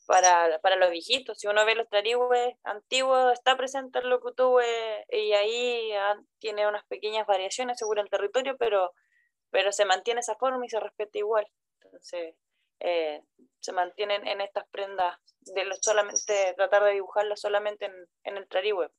para, 0.06 0.58
para, 0.60 0.76
los 0.76 0.90
viejitos. 0.90 1.38
Si 1.38 1.46
uno 1.46 1.64
ve 1.64 1.74
los 1.74 1.88
trarigües 1.88 2.56
antiguos, 2.64 3.32
está 3.32 3.56
presente 3.56 3.98
el 3.98 4.08
locutúe 4.08 4.62
y 5.10 5.32
ahí 5.32 5.92
ah, 5.92 6.20
tiene 6.38 6.66
unas 6.66 6.84
pequeñas 6.86 7.26
variaciones 7.26 7.78
según 7.78 7.98
el 7.98 8.10
territorio, 8.10 8.56
pero, 8.58 8.92
pero 9.50 9.72
se 9.72 9.84
mantiene 9.84 10.20
esa 10.20 10.36
forma 10.36 10.66
y 10.66 10.68
se 10.68 10.80
respeta 10.80 11.18
igual. 11.18 11.46
Entonces, 11.82 12.34
eh, 12.80 13.22
se 13.60 13.72
mantienen 13.72 14.26
en 14.26 14.40
estas 14.40 14.68
prendas 14.68 15.16
de 15.40 15.64
solamente 15.80 16.54
tratar 16.56 16.84
de 16.84 16.92
dibujarlas 16.92 17.40
solamente 17.40 17.86
en, 17.86 17.94
en 18.24 18.36
el 18.36 18.48
trarigüe. 18.48 18.90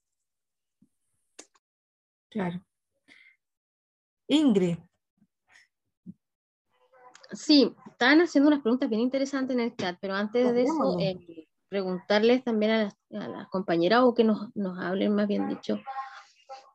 Claro. 2.29 2.59
Ingrid. 4.27 4.77
Sí, 7.35 7.73
estaban 7.91 8.21
haciendo 8.21 8.49
unas 8.49 8.61
preguntas 8.61 8.89
bien 8.89 9.01
interesantes 9.01 9.55
en 9.55 9.61
el 9.61 9.75
chat, 9.75 9.97
pero 9.99 10.13
antes 10.15 10.53
de 10.53 10.63
eso, 10.63 10.97
eh, 10.99 11.47
preguntarles 11.69 12.43
también 12.43 12.71
a 12.71 12.93
las, 13.09 13.47
compañeras 13.49 14.01
o 14.03 14.13
que 14.13 14.23
nos, 14.23 14.55
nos, 14.55 14.79
hablen, 14.79 15.13
más 15.13 15.27
bien 15.27 15.47
dicho, 15.47 15.79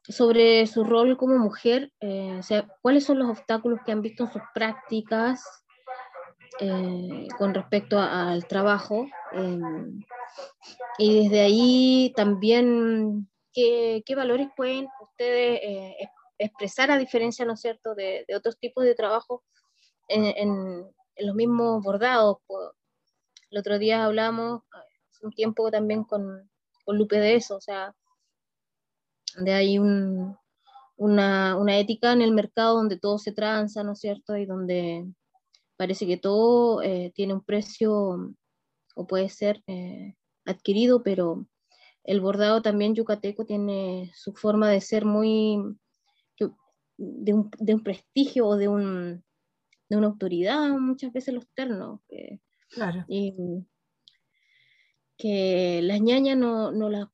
sobre 0.09 0.67
su 0.67 0.85
rol 0.85 1.17
como 1.17 1.39
mujer, 1.39 1.93
eh, 2.01 2.37
o 2.39 2.43
sea, 2.43 2.67
cuáles 2.83 3.05
son 3.05 3.19
los 3.19 3.31
obstáculos 3.31 3.81
que 3.85 3.93
han 3.93 4.03
visto 4.03 4.25
en 4.25 4.33
sus 4.33 4.43
prácticas 4.55 5.43
eh, 6.61 7.29
con 7.39 7.55
respecto 7.55 7.99
al 7.99 8.47
trabajo. 8.47 9.07
Em, 9.33 10.01
y 10.99 11.25
desde 11.25 11.41
ahí 11.41 12.13
también, 12.17 13.29
¿qué, 13.53 14.03
qué 14.05 14.15
valores 14.15 14.49
pueden 14.57 14.89
ustedes 15.01 15.61
expresar 16.39 16.91
a 16.91 16.99
diferencia, 16.99 17.45
¿no 17.45 17.55
es 17.55 17.61
cierto?, 17.61 17.95
de, 17.95 18.25
de 18.27 18.35
otros 18.35 18.59
tipos 18.59 18.85
de 18.85 18.95
trabajo 18.95 19.43
en, 20.11 20.87
los 21.19 21.35
mismos 21.35 21.83
bordados. 21.83 22.39
El 23.51 23.59
otro 23.59 23.79
día 23.79 24.05
hablamos 24.05 24.63
hace 24.73 25.27
un 25.27 25.33
tiempo 25.33 25.71
también 25.71 26.05
con, 26.05 26.51
con 26.85 26.97
Lupe 26.97 27.19
de 27.19 27.35
eso, 27.35 27.57
o 27.57 27.61
sea, 27.61 27.95
de 29.37 29.53
ahí 29.53 29.79
un, 29.79 30.37
una, 30.97 31.57
una, 31.57 31.79
ética 31.79 32.13
en 32.13 32.23
el 32.23 32.33
mercado 32.33 32.77
donde 32.77 32.99
todo 32.99 33.19
se 33.19 33.33
tranza, 33.33 33.85
¿no 33.85 33.93
es 33.93 34.01
cierto? 34.01 34.37
Y 34.37 34.47
donde 34.47 35.07
parece 35.77 36.07
que 36.07 36.17
todo 36.17 36.83
eh, 36.83 37.13
tiene 37.15 37.35
un 37.35 37.45
precio 37.45 38.35
o 38.95 39.07
puede 39.07 39.29
ser 39.29 39.63
eh, 39.67 40.15
adquirido, 40.47 41.03
pero 41.03 41.47
el 42.05 42.21
bordado 42.21 42.63
también 42.63 42.95
yucateco 42.95 43.45
tiene 43.45 44.11
su 44.15 44.33
forma 44.33 44.71
de 44.71 44.81
ser 44.81 45.05
muy 45.05 45.77
de 47.01 47.33
un, 47.33 47.51
de 47.59 47.75
un 47.75 47.83
prestigio 47.83 48.47
o 48.47 48.57
de 48.57 48.69
un, 48.69 49.25
de 49.91 49.97
una 49.97 50.07
autoridad, 50.07 50.71
muchas 50.71 51.13
veces 51.13 51.35
los 51.35 51.47
ternos. 51.49 52.01
Que, 52.09 52.41
claro. 52.71 53.05
Y, 53.09 53.35
que 55.19 55.81
las 55.83 56.01
ñañas 56.01 56.39
no, 56.39 56.73
no 56.73 56.89
las, 56.89 57.09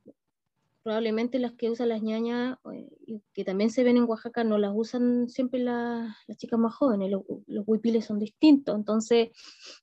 probablemente 0.85 1.41
las 1.41 1.55
que 1.55 1.71
usan 1.71 1.89
las 1.89 2.03
ñañas, 2.03 2.59
eh, 2.73 3.21
que 3.33 3.45
también 3.45 3.71
se 3.71 3.83
ven 3.83 3.97
en 3.97 4.05
Oaxaca, 4.05 4.45
no 4.45 4.59
las 4.59 4.71
usan 4.73 5.29
siempre 5.29 5.59
las 5.59 6.15
chicas 6.37 6.61
más 6.61 6.75
jóvenes, 6.75 7.11
los, 7.11 7.23
los 7.47 7.65
huipiles 7.67 8.05
son 8.05 8.21
distintos. 8.21 8.77
Entonces, 8.77 9.31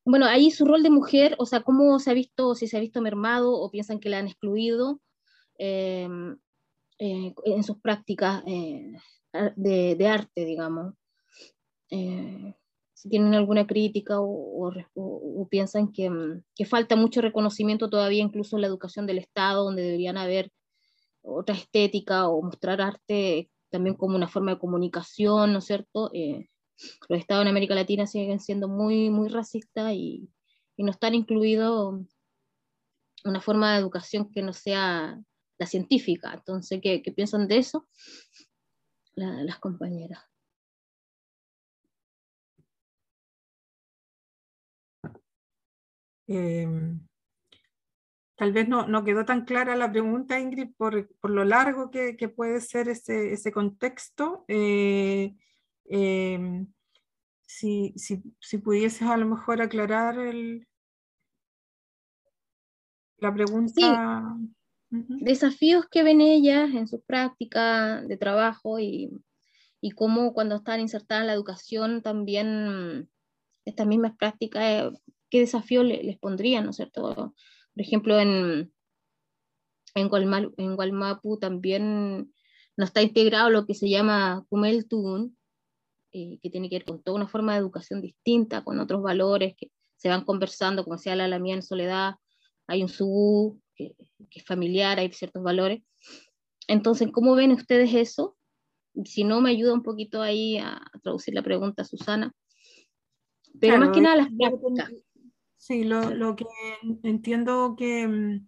bueno, 0.06 0.26
ahí 0.26 0.52
su 0.52 0.66
rol 0.66 0.84
de 0.84 0.92
mujer, 0.92 1.36
o 1.40 1.46
sea, 1.46 1.64
cómo 1.64 2.00
se 2.00 2.12
ha 2.12 2.14
visto, 2.14 2.56
si 2.56 2.68
se 2.68 2.78
ha 2.78 2.80
visto 2.80 3.02
mermado 3.02 3.52
o 3.52 3.70
piensan 3.70 4.00
que 4.00 4.08
la 4.08 4.20
han 4.20 4.28
excluido 4.28 5.02
eh, 5.58 6.08
eh, 7.00 7.34
en 7.44 7.64
sus 7.64 7.78
prácticas 7.80 8.46
de, 8.46 9.96
de, 9.96 10.08
arte, 10.08 10.46
digamos 10.46 10.94
si 13.04 13.10
tienen 13.10 13.34
alguna 13.34 13.68
crítica 13.68 14.16
o, 14.18 14.72
piensan 15.50 15.92
que, 15.92 16.10
mm, 16.10 16.44
que, 16.56 16.66
falta 16.66 16.96
mucho 16.96 17.20
reconocimiento 17.20 17.90
todavía 17.90 18.24
incluso 18.24 18.56
en 18.56 18.62
la 18.62 18.68
educación 18.68 19.06
del 19.06 19.18
Estado, 19.18 19.66
donde 19.66 19.82
deberían 19.82 20.18
haber 20.18 20.54
otra 21.22 21.54
estética 21.54 22.30
o 22.30 22.42
mostrar 22.42 22.80
arte 22.80 23.50
también 23.70 23.98
como 23.98 24.16
una 24.16 24.30
forma 24.30 24.54
de 24.54 24.60
comunicación, 24.60 25.52
¿no 25.52 25.60
es 25.60 25.66
cierto? 25.66 26.12
Eh, 26.14 26.48
los 27.10 27.20
estados 27.20 27.42
en 27.42 27.50
América 27.50 27.76
Latina 27.76 28.08
siguen 28.08 28.40
siendo 28.40 28.70
muy, 28.70 29.10
muy 29.10 29.28
racistas 29.28 29.94
y, 29.94 30.30
no 30.78 30.92
están 30.92 31.14
incluidos 31.14 32.02
una 33.26 33.42
forma 33.42 33.74
de 33.74 33.80
educación 33.80 34.32
que 34.32 34.42
no 34.42 34.54
sea 34.54 35.22
la 35.58 35.66
científica. 35.68 36.34
Entonces, 36.34 36.80
¿qué, 36.82 37.02
qué 37.02 37.12
piensan 37.12 37.48
de 37.48 37.58
eso? 37.58 37.88
las 39.16 39.60
compañeras. 39.60 40.33
Em, 46.28 47.00
tal 48.36 48.52
vez 48.52 48.68
no, 48.68 48.88
no, 48.88 49.04
quedó 49.04 49.26
tan 49.26 49.46
clara 49.46 49.76
la 49.76 49.92
pregunta, 49.92 50.40
Ingrid, 50.40 50.70
por, 50.78 51.08
por 51.20 51.32
lo 51.32 51.44
largo 51.44 51.92
que, 51.92 52.16
que, 52.16 52.30
puede 52.30 52.62
ser 52.62 52.90
ese, 52.90 53.34
ese 53.34 53.52
contexto. 53.52 54.46
Eh, 54.48 55.36
em, 55.86 56.68
si, 57.46 57.94
si, 57.98 58.24
si, 58.40 58.58
pudieses 58.58 59.08
a 59.08 59.18
lo 59.18 59.28
mejor 59.28 59.62
aclarar 59.62 60.18
el, 60.18 60.68
la 63.18 63.34
pregunta. 63.34 64.36
Desafíos 64.90 65.88
que 65.90 66.04
ven 66.04 66.22
ellas 66.22 66.70
en 66.74 66.88
su 66.88 67.02
práctica 67.02 68.02
de 68.02 68.18
trabajo 68.18 68.80
y, 68.80 69.10
y 69.82 69.92
cómo 69.92 70.34
cuando 70.34 70.58
están 70.58 70.80
insertadas 70.82 71.22
en 71.22 71.28
la 71.28 71.34
educación 71.34 72.02
también 72.04 73.10
estas 73.66 73.88
mismas 73.88 74.16
prácticas 74.18 74.64
eh, 74.64 74.92
qué 75.34 75.40
desafío 75.40 75.82
les 75.82 76.20
pondrían, 76.20 76.64
¿no 76.64 76.70
es 76.70 76.76
cierto? 76.76 77.02
Por 77.16 77.82
ejemplo, 77.82 78.20
en, 78.20 78.72
en, 79.96 80.76
Gualmapu 80.76 81.40
también 81.40 82.32
no 82.78 82.86
está 82.86 83.02
integrado 83.02 83.50
lo 83.50 83.66
que 83.66 83.74
se 83.74 83.90
llama 83.90 84.46
Kumel 84.48 84.88
Tun, 84.88 85.36
eh, 86.12 86.38
que 86.40 86.52
tiene 86.52 86.70
que 86.70 86.76
ver 86.76 86.86
con 86.86 87.02
toda 87.02 87.18
una 87.18 87.28
forma 87.28 87.54
de 87.54 87.62
educación 87.62 88.00
distinta, 88.00 88.64
con 88.64 88.80
otros 88.80 89.02
valores 89.02 89.56
que 89.58 89.72
se 89.96 90.08
van 90.08 90.24
conversando, 90.24 90.84
como 90.84 90.98
decía 90.98 91.16
la, 91.16 91.28
la 91.28 91.40
mía 91.40 91.56
en 91.56 91.64
soledad, 91.64 92.14
hay 92.68 92.84
un 92.84 92.90
subú 92.90 93.60
que, 93.76 93.96
es 94.30 94.46
familiar, 94.46 95.00
hay 95.00 95.12
ciertos 95.14 95.42
valores. 95.42 95.82
Entonces, 96.68 97.10
¿cómo 97.12 97.34
ven 97.34 97.54
ustedes 97.54 97.92
eso? 97.96 98.38
Si 99.04 99.24
no, 99.24 99.42
me 99.42 99.50
ayuda 99.50 99.74
un 99.74 99.82
poquito 99.82 100.22
ahí 100.22 100.60
a, 100.60 100.80
traducir 101.02 101.34
la 101.34 101.42
pregunta, 101.42 101.86
Susana. 101.86 102.32
Pero 103.60 103.80
más 103.80 103.90
que 103.90 104.02
nada 104.02 104.18
las 104.18 104.28
prácticas. 104.38 104.92
Sí, 105.66 105.86
lo, 105.86 106.36
que 106.36 106.46
entiendo 107.04 107.74
que, 107.78 108.06
mm, 108.06 108.48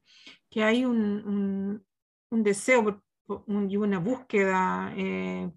que 0.49 0.63
hay 0.66 0.84
un, 0.84 1.82
un, 2.30 2.43
deseo 2.43 3.01
y 3.70 3.78
una 3.78 3.99
búsqueda 3.99 4.93
eh, 4.97 5.49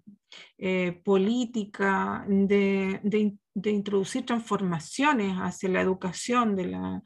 eh, 0.57 1.01
política 1.03 2.23
de, 2.29 3.01
de, 3.03 3.71
introducir 3.71 4.25
transformaciones 4.25 5.35
hacia 5.35 5.67
la 5.67 5.81
educación 5.81 6.55
de, 6.55 6.67
la, 6.67 7.01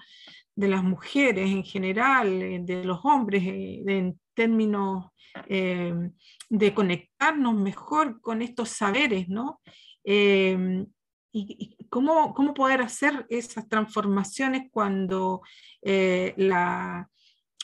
de 0.55 0.67
las 0.67 0.83
mujeres 0.83 1.49
en 1.49 1.63
general, 1.63 2.43
eh, 2.43 2.59
de 2.61 2.85
los 2.85 2.99
hombres, 3.05 3.41
en 3.47 4.19
términos 4.35 5.05
de 5.49 6.73
conectarnos 6.75 7.55
mejor 7.55 8.21
con 8.21 8.43
estos 8.43 8.69
saberes, 8.69 9.27
¿no? 9.29 9.61
y, 10.03 11.75
cómo, 11.93 12.33
cómo, 12.33 12.55
poder 12.55 12.81
hacer 12.81 13.27
esas 13.29 13.69
transformaciones 13.69 14.63
cuando 14.71 15.43
eh, 15.83 16.33
la, 16.37 17.07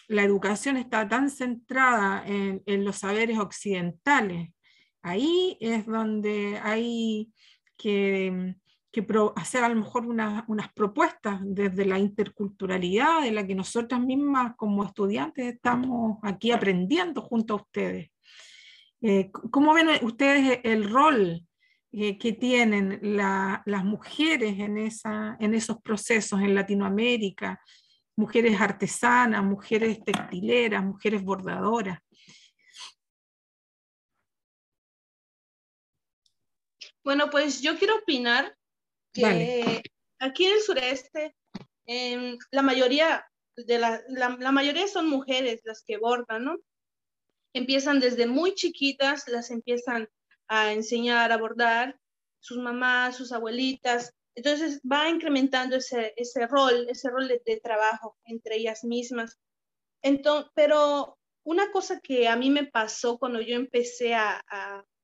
la, 0.08 0.24
educación 0.24 0.78
está 0.78 1.10
tan 1.10 1.32
centrada 1.32 2.24
en, 2.28 2.62
en, 2.68 2.86
los 2.86 2.98
saberes 2.98 3.40
occidentales. 3.40 4.52
Ahí 5.02 5.58
es 5.60 5.88
donde 5.88 6.60
hay 6.62 7.32
que, 7.76 8.54
que 8.92 9.08
hacer 9.36 9.64
a 9.64 9.70
lo 9.70 9.78
mejor 9.78 10.06
unas 10.06 10.74
propuestas 10.76 11.40
desde 11.44 11.86
la 11.86 11.98
interculturalidad 11.98 13.24
de 13.24 13.32
la 13.32 13.48
que 13.48 13.56
nosotras 13.56 14.00
mismas 14.00 14.56
como 14.58 14.84
estudiantes 14.84 15.56
estamos 15.56 16.20
aquí 16.22 16.52
aprendiendo 16.52 17.24
junto 17.24 17.56
a 17.56 17.58
ustedes. 17.64 18.12
Eh, 19.02 19.32
¿Cómo 19.50 19.74
ven 19.74 19.88
ustedes 20.04 20.60
el 20.64 20.88
rol 20.88 21.49
eh, 21.92 22.18
que 22.18 22.34
tienen 22.34 23.00
las 23.02 23.84
mujeres 23.84 24.60
en, 24.60 24.78
esa, 24.78 25.36
en 25.40 25.56
esos 25.56 25.82
procesos 25.82 26.40
en 26.42 26.54
Latinoamérica, 26.54 27.60
mujeres 28.16 28.62
artesanas, 28.62 29.44
mujeres 29.44 30.04
textileras, 30.04 30.84
mujeres 30.84 31.24
bordadoras. 31.24 32.00
Bueno, 37.04 37.30
pues 37.32 37.62
yo 37.62 37.76
quiero 37.80 37.96
opinar 37.96 38.56
que 39.12 39.82
aquí 40.20 40.46
en 40.46 40.54
el 40.54 40.62
sureste 40.62 41.36
la 42.52 42.62
mayoría 42.62 43.26
de 43.56 43.80
la, 43.80 44.04
la, 44.10 44.52
mayoría 44.52 44.88
son 44.88 45.10
mujeres 45.10 45.62
las 45.64 45.82
que 45.84 45.98
bordan, 45.98 46.44
¿no? 46.44 46.58
Empiezan 47.54 48.00
desde 48.00 48.28
muy 48.28 48.54
chiquitas, 48.54 49.28
las 49.28 49.50
empiezan 49.50 50.08
a 50.50 50.74
enseñar 50.74 51.32
a 51.32 51.38
bordar 51.38 51.98
sus 52.40 52.58
mamás, 52.58 53.16
sus 53.16 53.32
abuelitas. 53.32 54.14
Entonces 54.36 54.82
va 54.90 55.10
incrementando 55.10 55.78
ese, 55.78 56.14
ese 56.18 56.48
rol, 56.48 56.88
ese 56.90 57.10
rol 57.10 57.28
de, 57.28 57.60
trabajo 57.64 58.18
entre 58.26 58.58
ellas 58.58 58.84
mismas. 58.84 59.38
Entonces, 60.02 60.52
pero 60.56 61.18
una 61.44 61.72
cosa 61.72 62.00
que 62.02 62.28
a 62.28 62.36
mí 62.36 62.50
me 62.50 62.66
pasó 62.66 63.18
cuando 63.18 63.42
yo 63.42 63.56
empecé 63.56 64.16
a, 64.16 64.44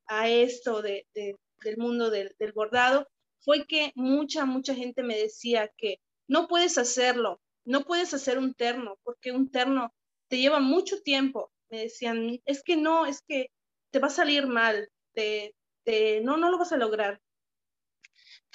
a, 0.08 0.30
esto 0.30 0.82
de, 0.82 1.06
del 1.14 1.78
mundo 1.78 2.10
del, 2.10 2.36
del 2.40 2.52
bordado 2.52 3.08
fue 3.40 3.66
que 3.66 3.92
mucha, 3.96 4.46
mucha 4.46 4.74
gente 4.74 5.04
me 5.04 5.18
decía 5.18 5.72
que 5.78 6.00
no 6.28 6.48
puedes 6.48 6.78
hacerlo, 6.78 7.42
no 7.66 7.84
puedes 7.84 8.14
hacer 8.14 8.38
un 8.38 8.54
terno, 8.54 8.98
porque 9.04 9.32
un 9.32 9.52
terno 9.52 9.94
te 10.28 10.38
lleva 10.38 10.60
mucho 10.60 11.02
tiempo. 11.02 11.52
Me 11.70 11.82
decían, 11.82 12.40
es 12.46 12.64
que 12.64 12.78
no, 12.78 13.06
es 13.06 13.22
que 13.22 13.52
te 13.92 14.00
va 14.00 14.08
a 14.08 14.12
salir 14.12 14.48
mal, 14.48 14.90
te, 15.16 16.22
no, 16.22 16.38
no 16.38 16.50
lo 16.52 16.58
vas 16.60 16.72
a 16.72 16.78
lograr. 16.78 17.22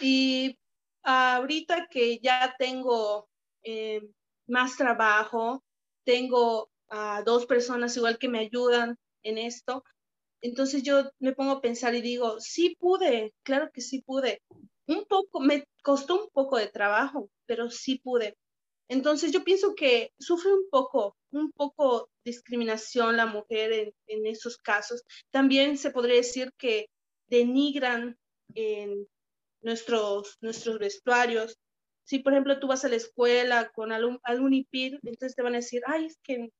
Y 0.01 0.59
ahorita 1.03 1.89
que 1.91 2.19
ya 2.21 2.55
tengo 2.59 3.29
eh, 3.63 4.03
más 4.47 4.77
trabajo, 4.77 5.65
tengo 6.05 6.71
a 6.89 7.23
dos 7.23 7.47
personas 7.47 7.97
igual 7.97 8.19
que 8.19 8.29
me 8.29 8.41
ayudan 8.41 8.99
en 9.23 9.39
esto, 9.39 9.85
entonces 10.41 10.83
yo 10.83 11.11
me 11.19 11.33
pongo 11.33 11.53
a 11.53 11.61
pensar 11.61 11.95
y 11.95 12.01
digo, 12.01 12.41
sí 12.41 12.77
pude, 12.79 13.35
claro 13.43 13.71
que 13.73 13.81
sí 13.81 14.03
pude. 14.03 14.43
Un 14.87 15.05
poco, 15.05 15.41
me 15.41 15.65
costó 15.83 16.23
un 16.23 16.31
poco 16.31 16.57
de 16.57 16.69
trabajo, 16.69 17.31
pero 17.47 17.71
sí 17.71 17.99
pude. 17.99 18.37
Entonces 18.91 19.31
yo 19.31 19.45
pienso 19.45 19.77
que 19.77 20.13
sufre 20.19 20.53
un 20.53 20.69
poco, 20.69 21.17
un 21.31 21.53
poco 21.53 22.11
discriminación 22.25 23.17
la 23.17 23.27
mujer 23.27 23.95
en, 24.09 24.27
esos 24.27 24.59
casos. 24.59 25.05
También 25.31 25.79
se 25.79 25.93
podría 25.93 26.17
decir 26.17 26.53
que 26.59 26.91
denigran 27.29 28.19
en 28.57 29.07
nuestros, 29.63 30.39
nuestros 30.41 30.81
vestuarios. 30.81 31.57
Si, 32.03 32.19
por 32.19 32.33
ejemplo, 32.33 32.59
tú 32.59 32.67
vas 32.67 32.85
a 32.85 32.89
la 32.89 32.97
escuela 32.97 33.71
con 33.73 33.93
algún, 33.93 34.19
algún 34.25 34.55
entonces 34.73 35.37
te 35.37 35.43
van 35.43 35.55
a 35.55 35.59
decir, 35.59 35.83
ay, 35.87 36.07
es 36.07 36.19
que, 36.25 36.51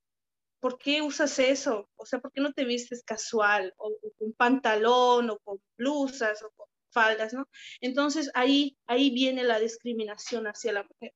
¿por 0.61 0.79
qué 0.79 1.03
usas 1.03 1.37
eso? 1.41 1.89
O 1.97 2.07
sea, 2.07 2.21
¿por 2.21 2.31
qué 2.31 2.41
no 2.41 2.53
te 2.53 2.65
vistes 2.65 3.03
casual 3.03 3.75
o, 3.77 3.93
con 4.17 4.33
pantalón 4.35 5.31
o 5.31 5.39
con 5.41 5.61
blusas 5.77 6.45
o 6.45 6.51
con 6.53 6.69
faldas, 6.93 7.33
¿no? 7.33 7.49
Entonces 7.81 8.31
ahí, 8.35 8.77
ahí 8.87 9.11
viene 9.11 9.43
la 9.43 9.59
discriminación 9.59 10.47
hacia 10.47 10.73
la 10.73 10.85
mujer. 10.85 11.13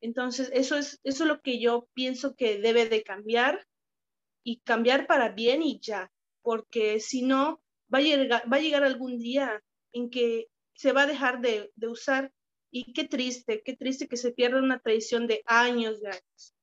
Entonces, 0.00 0.50
eso 0.54 0.76
es, 0.76 1.00
eso 1.04 1.24
es 1.24 1.28
lo 1.28 1.42
que 1.42 1.60
yo 1.60 1.88
pienso 1.92 2.34
que 2.34 2.58
debe 2.58 2.88
de 2.88 3.02
cambiar 3.02 3.66
y 4.42 4.60
cambiar 4.60 5.06
para 5.06 5.30
bien 5.30 5.62
y 5.62 5.78
ya, 5.80 6.10
porque 6.42 7.00
si 7.00 7.22
no, 7.22 7.60
va 7.92 7.98
a 7.98 8.02
llegar, 8.02 8.50
va 8.50 8.56
a 8.56 8.60
llegar 8.60 8.84
algún 8.84 9.18
día 9.18 9.62
en 9.92 10.10
que 10.10 10.48
se 10.74 10.92
va 10.92 11.02
a 11.02 11.06
dejar 11.06 11.40
de, 11.40 11.70
de 11.74 11.88
usar 11.88 12.32
y 12.70 12.92
qué 12.92 13.04
triste, 13.04 13.62
qué 13.62 13.76
triste 13.76 14.08
que 14.08 14.16
se 14.16 14.32
pierda 14.32 14.58
una 14.58 14.78
tradición 14.78 15.26
de 15.26 15.42
años 15.44 16.00
de 16.00 16.08
años. 16.08 16.54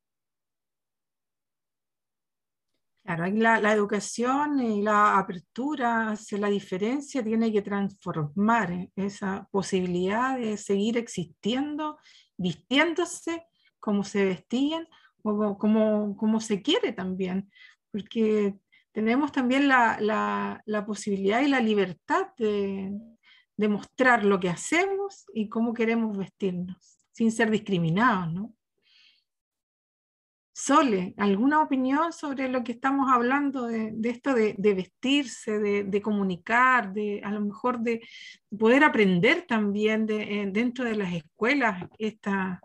Claro, 3.04 3.26
la, 3.28 3.62
la, 3.62 3.72
educación 3.72 4.60
y 4.60 4.82
la 4.82 5.18
apertura 5.18 6.12
hacia 6.12 6.38
la 6.40 6.50
diferencia 6.50 7.24
tiene 7.24 7.54
que 7.54 7.62
transformar 7.62 8.90
esa 8.98 9.48
posibilidad 9.50 10.38
de 10.38 10.58
seguir 10.58 10.98
existiendo 10.98 11.98
vistiéndose 12.38 13.46
como 13.80 14.04
se 14.04 14.26
vestían 14.26 14.88
o 15.24 15.58
como, 15.58 16.16
como 16.16 16.40
se 16.40 16.62
quiere 16.62 16.94
también, 16.94 17.52
porque 17.92 18.56
tenemos 18.92 19.32
también 19.32 19.68
la, 19.68 19.98
la, 20.00 20.62
la 20.66 20.86
posibilidad 20.86 21.42
y 21.42 21.48
la 21.48 21.60
libertad 21.60 22.28
de, 22.38 22.92
de, 23.56 23.68
mostrar 23.68 24.24
lo 24.24 24.40
que 24.40 24.50
hacemos 24.50 25.26
y 25.34 25.50
cómo 25.50 25.74
queremos 25.74 26.18
vestirnos, 26.18 26.98
sin 27.12 27.32
ser 27.32 27.52
discriminados, 27.52 28.34
¿no? 28.34 28.57
Sole, 30.60 31.14
¿alguna 31.18 31.62
opinión 31.62 32.12
sobre 32.12 32.50
lo 32.50 32.64
que 32.64 32.72
estamos 32.72 33.12
hablando 33.14 33.68
de, 33.68 33.94
esto 34.06 34.34
de, 34.34 34.56
vestirse, 34.58 35.60
de, 35.60 36.02
comunicar, 36.02 36.94
de 36.94 37.22
a 37.24 37.30
lo 37.30 37.42
mejor 37.42 37.78
de 37.82 38.02
poder 38.58 38.84
aprender 38.84 39.46
también 39.46 40.08
de, 40.08 40.50
dentro 40.52 40.84
de 40.84 40.96
las 40.96 41.14
escuelas 41.14 41.88
esta, 42.00 42.60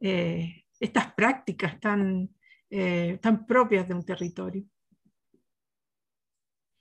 eh, 0.00 0.64
estas 0.80 1.14
prácticas 1.14 1.78
tan, 1.78 2.28
eh, 2.70 3.20
tan 3.22 3.46
propias 3.46 3.86
de 3.86 3.94
un 3.94 4.04
territorio? 4.04 4.64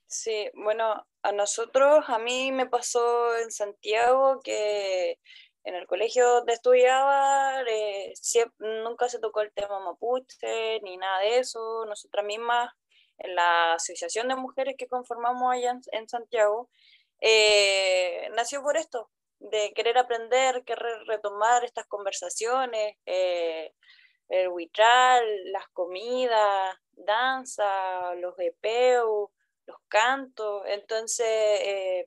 Sí, 0.07 0.49
bueno, 0.55 1.05
a 1.21 1.31
nosotros, 1.33 2.05
a 2.07 2.17
mí 2.17 2.51
me 2.51 2.65
pasó 2.65 3.37
en 3.37 3.51
Santiago 3.51 4.39
que 4.43 5.19
en 5.67 5.75
el 5.75 5.85
colegio 5.85 6.25
donde 6.29 6.53
estudiaba 6.53 7.61
eh, 7.67 8.13
nunca 8.59 9.09
se 9.09 9.19
tocó 9.19 9.41
el 9.41 9.51
tema 9.51 9.81
mapuche 9.81 10.79
ni 10.81 10.95
nada 10.95 11.19
de 11.19 11.39
eso. 11.39 11.85
Nosotras 11.85 12.25
mismas, 12.25 12.71
en 13.17 13.35
la 13.35 13.73
asociación 13.73 14.29
de 14.29 14.37
mujeres 14.37 14.75
que 14.77 14.87
conformamos 14.87 15.53
allá 15.53 15.77
en, 15.91 16.07
Santiago, 16.07 16.69
eh, 17.19 18.29
nació 18.33 18.63
por 18.63 18.77
esto, 18.77 19.11
de 19.39 19.73
querer 19.73 19.97
aprender, 19.97 20.63
querer 20.63 21.03
retomar 21.05 21.65
estas 21.65 21.85
conversaciones, 21.87 22.95
eh, 23.05 23.73
el 24.29 24.47
huitral, 24.47 25.25
las 25.51 25.67
comidas, 25.73 26.77
danza, 26.93 28.15
los 28.15 28.35
GPU, 28.37 29.31
los 29.65 29.77
cantos. 29.89 30.63
Entonces, 30.67 32.05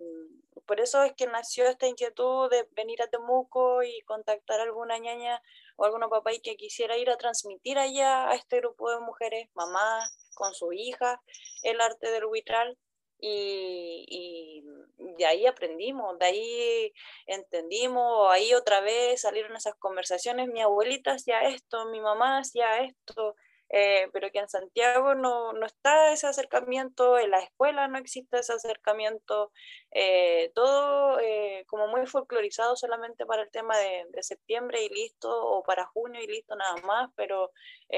por 0.70 0.78
eso 0.78 1.02
es 1.02 1.14
que 1.14 1.26
nació 1.26 1.66
esta 1.66 1.88
inquietud 1.88 2.48
de 2.48 2.64
venir 2.76 3.02
a 3.02 3.08
Temuco 3.08 3.82
y 3.82 4.02
contactar 4.02 4.60
a 4.60 4.62
alguna 4.62 4.98
ñaña 4.98 5.42
o 5.74 5.84
alguna 5.84 6.08
papá 6.08 6.32
y 6.32 6.38
que 6.38 6.54
quisiera 6.54 6.96
ir 6.96 7.10
a 7.10 7.16
transmitir 7.16 7.76
allá 7.76 8.30
a 8.30 8.36
este 8.36 8.58
grupo 8.58 8.88
de 8.88 9.00
mujeres, 9.00 9.48
mamás 9.54 10.16
con 10.32 10.54
su 10.54 10.72
hija, 10.72 11.20
el 11.64 11.80
arte 11.80 12.12
del 12.12 12.26
huitral. 12.26 12.78
Y, 13.18 14.62
de 14.96 15.26
ahí 15.26 15.44
aprendimos, 15.44 16.16
de 16.20 16.26
ahí 16.26 16.92
entendimos, 17.26 18.30
ahí 18.30 18.54
otra 18.54 18.80
vez 18.80 19.22
salieron 19.22 19.56
esas 19.56 19.74
conversaciones, 19.74 20.46
mi 20.46 20.62
abuelita 20.62 21.14
hacía 21.14 21.48
esto, 21.48 21.86
mi 21.86 22.00
mamá 22.00 22.38
hacía 22.38 22.78
esto, 22.84 23.34
eh, 23.72 24.08
pero 24.12 24.30
que 24.32 24.40
en 24.40 24.48
Santiago 24.48 25.14
no, 25.14 25.52
no, 25.52 25.64
está 25.64 26.12
ese 26.12 26.26
acercamiento, 26.26 27.18
en 27.18 27.30
la 27.30 27.38
escuela 27.38 27.86
no 27.86 27.98
existe 27.98 28.38
ese 28.40 28.52
acercamiento, 28.52 29.52
eh, 29.92 30.50
todo 30.56 31.20
eh, 31.20 31.64
como 31.68 31.86
muy 31.86 32.04
folclorizado 32.06 32.74
solamente 32.74 33.26
para 33.26 33.42
el 33.42 33.50
tema 33.50 33.78
de, 33.78 34.06
de, 34.10 34.22
septiembre 34.24 34.82
y 34.82 34.88
listo, 34.88 35.30
o 35.30 35.62
para 35.62 35.86
junio 35.86 36.20
y 36.20 36.26
listo 36.26 36.56
nada 36.56 36.76
más, 36.82 37.10
pero 37.16 37.52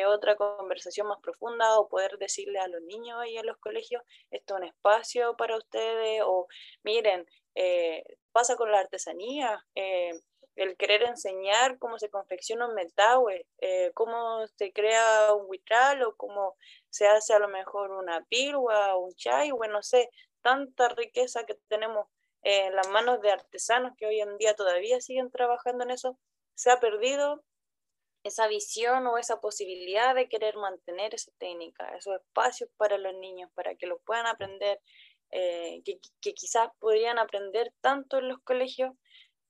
otra 0.09 0.37
conversación 0.37 1.07
más 1.07 1.21
profunda 1.21 1.79
o 1.79 1.89
poder 1.89 2.19
decirle 2.19 2.59
a 2.59 2.69
los 2.69 2.83
niños 2.83 3.19
ahí 3.21 3.37
en 3.37 3.47
los 3.47 3.59
colegios, 3.59 4.03
esto 4.31 4.55
es 4.55 4.61
un 4.61 4.67
espacio 4.67 5.37
para 5.37 5.57
ustedes, 5.57 6.23
o 6.25 6.49
miren, 6.83 7.27
pasa 8.33 8.57
con 8.57 8.71
la 8.71 8.81
artesanía 8.81 9.65
el 10.57 10.77
querer 10.77 11.03
enseñar 11.03 11.79
cómo 11.79 11.99
se 11.99 12.11
confecciona 12.11 12.67
un 12.67 12.75
metahue, 12.75 13.47
eh, 13.59 13.91
cómo 13.95 14.47
se 14.57 14.73
crea 14.73 15.33
un 15.35 15.47
huitral 15.49 16.03
o 16.03 16.17
cómo 16.17 16.57
se 16.91 17.07
hace 17.07 17.35
a 17.35 17.39
lo 17.39 17.49
mejor 17.49 17.91
una 17.91 18.25
pilua, 18.27 18.97
un 18.97 19.15
chai, 19.15 19.51
bueno, 19.51 19.75
no 19.75 19.83
sé, 19.83 20.11
tanta 20.43 20.89
riqueza 20.91 21.45
que 21.47 21.55
tenemos 21.69 22.07
en 22.43 22.75
las 22.75 22.89
manos 22.89 23.21
de 23.23 23.31
artesanos 23.31 23.93
que 23.97 24.07
hoy 24.07 24.21
en 24.21 24.37
día 24.37 24.55
todavía 24.55 25.01
siguen 25.01 25.31
trabajando 25.31 25.85
en 25.85 25.93
eso, 25.93 26.19
se 26.55 26.71
ha 26.71 26.81
perdido 26.81 27.43
esa 28.25 28.47
visión 28.47 29.07
o 29.07 29.19
esa 29.19 29.41
posibilidad 29.41 30.15
de 30.15 30.29
querer 30.29 30.57
mantener 30.57 31.15
esa 31.15 31.33
técnica, 31.39 31.89
esos 31.97 32.17
espacios 32.17 32.71
para 32.77 32.99
los 32.99 33.15
niños, 33.15 33.51
para 33.55 33.75
que 33.75 33.87
lo 33.87 33.99
puedan 34.01 34.27
aprender, 34.27 34.81
eh, 35.31 35.83
que, 35.85 35.99
que 36.21 36.35
quizás 36.35 36.69
podrían 36.79 37.19
aprender 37.19 37.73
tanto 37.81 38.19
en 38.19 38.29
los 38.29 38.39
colegios 38.41 38.93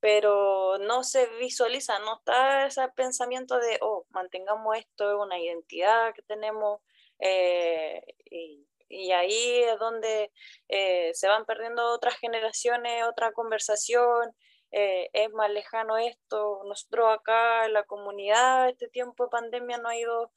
pero 0.02 0.78
no 0.78 1.04
se 1.04 1.26
visualiza, 1.38 2.00
no 2.00 2.16
está 2.18 2.66
ese 2.66 2.88
pensamiento 2.88 3.56
de, 3.60 3.78
oh, 3.82 4.04
mantengamos 4.10 4.76
esto, 4.76 5.08
es 5.08 5.16
una 5.16 5.38
identidad 5.38 6.12
que 6.12 6.22
tenemos, 6.22 6.80
eh, 7.20 8.02
y, 8.28 8.66
ahí 9.12 9.62
es 9.62 9.78
donde 9.78 10.32
eh, 10.68 11.12
se 11.14 11.28
van 11.28 11.44
perdiendo 11.46 11.86
otras 11.94 12.16
generaciones, 12.16 13.04
otra 13.04 13.30
conversación, 13.30 14.34
eh, 14.72 15.08
es 15.12 15.30
más 15.32 15.50
lejano 15.50 15.96
esto. 15.98 16.62
Nosotros 16.66 17.06
acá 17.16 17.66
en 17.66 17.72
la 17.74 17.84
comunidad, 17.84 18.70
este 18.70 18.88
tiempo 18.88 19.24
de 19.24 19.30
pandemia 19.30 19.78
nos 19.78 19.92
ha 19.92 19.96
ido 19.96 20.32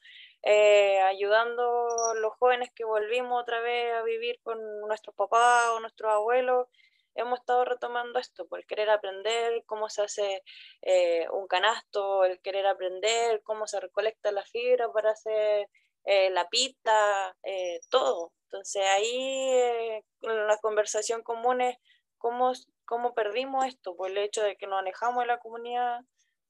ayudando 1.06 2.14
los 2.20 2.32
jóvenes 2.38 2.70
que 2.72 2.84
volvimos 2.84 3.42
otra 3.42 3.60
vez 3.60 3.92
a 3.94 4.02
vivir 4.04 4.38
con 4.44 4.58
nuestros 4.82 5.14
papás 5.16 5.70
o 5.70 5.80
nuestros 5.80 6.12
abuelos 6.12 6.68
hemos 7.16 7.40
estado 7.40 7.64
retomando 7.64 8.18
esto, 8.18 8.46
por 8.46 8.60
el 8.60 8.66
querer 8.66 8.90
aprender 8.90 9.62
cómo 9.66 9.88
se 9.88 10.02
hace 10.02 10.42
eh, 10.82 11.26
un 11.32 11.46
canasto, 11.46 12.24
el 12.24 12.40
querer 12.40 12.66
aprender 12.66 13.42
cómo 13.42 13.66
se 13.66 13.80
recolecta 13.80 14.32
la 14.32 14.44
fibra 14.44 14.90
para 14.92 15.10
hacer 15.10 15.68
eh, 16.04 16.30
la 16.30 16.48
pita, 16.48 17.36
eh, 17.42 17.80
todo. 17.90 18.32
Entonces 18.44 18.82
ahí 18.86 20.02
en 20.22 20.46
la 20.46 20.58
conversación 20.58 21.22
común 21.22 21.60
es 21.60 21.76
cómo 22.18 22.54
cómo 22.86 23.14
perdimos 23.14 23.66
esto, 23.66 23.94
por 23.96 24.10
el 24.10 24.18
hecho 24.18 24.42
de 24.42 24.56
que 24.56 24.66
nos 24.66 24.78
alejamos 24.78 25.22
de 25.24 25.26
la 25.26 25.38
comunidad 25.38 26.00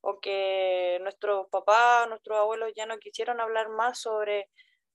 o 0.03 0.21
que 0.21 0.99
nuestros 1.03 1.49
papás, 1.49 2.09
nuestros 2.09 2.39
abuelos 2.39 2.73
ya 2.77 2.87
no 2.87 2.99
quisieron 2.99 3.41
hablar 3.41 3.71
más 3.71 3.99
sobre, 3.99 4.49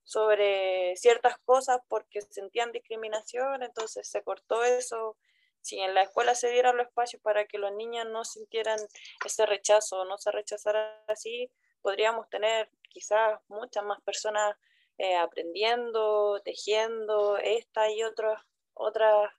sobre 0.04 0.96
ciertas 0.96 1.36
cosas 1.44 1.80
porque 1.88 2.22
sentían 2.22 2.72
discriminación, 2.72 3.62
entonces 3.62 4.08
se 4.08 4.22
cortó 4.22 4.64
eso. 4.64 5.18
Si 5.62 5.78
en 5.80 5.94
la 5.94 6.02
escuela 6.02 6.34
se 6.34 6.50
dieran 6.50 6.76
los 6.76 6.86
espacios 6.86 7.22
para 7.22 7.46
que 7.46 7.58
los 7.58 7.72
niños 7.72 8.06
no 8.06 8.24
sintieran 8.24 8.78
ese 9.24 9.46
rechazo, 9.46 10.04
no 10.04 10.18
se 10.18 10.30
rechazaran 10.30 10.90
así, 11.08 11.50
podríamos 11.80 12.28
tener 12.28 12.68
quizás 12.88 13.40
muchas 13.48 13.84
más 13.84 14.00
personas 14.02 14.56
eh, 14.98 15.16
aprendiendo, 15.16 16.40
tejiendo 16.44 17.38
esta 17.38 17.90
y 17.90 18.02
otras 18.02 18.38
otras 18.74 19.30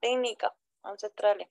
técnicas 0.00 0.52
ancestrales. 0.82 1.48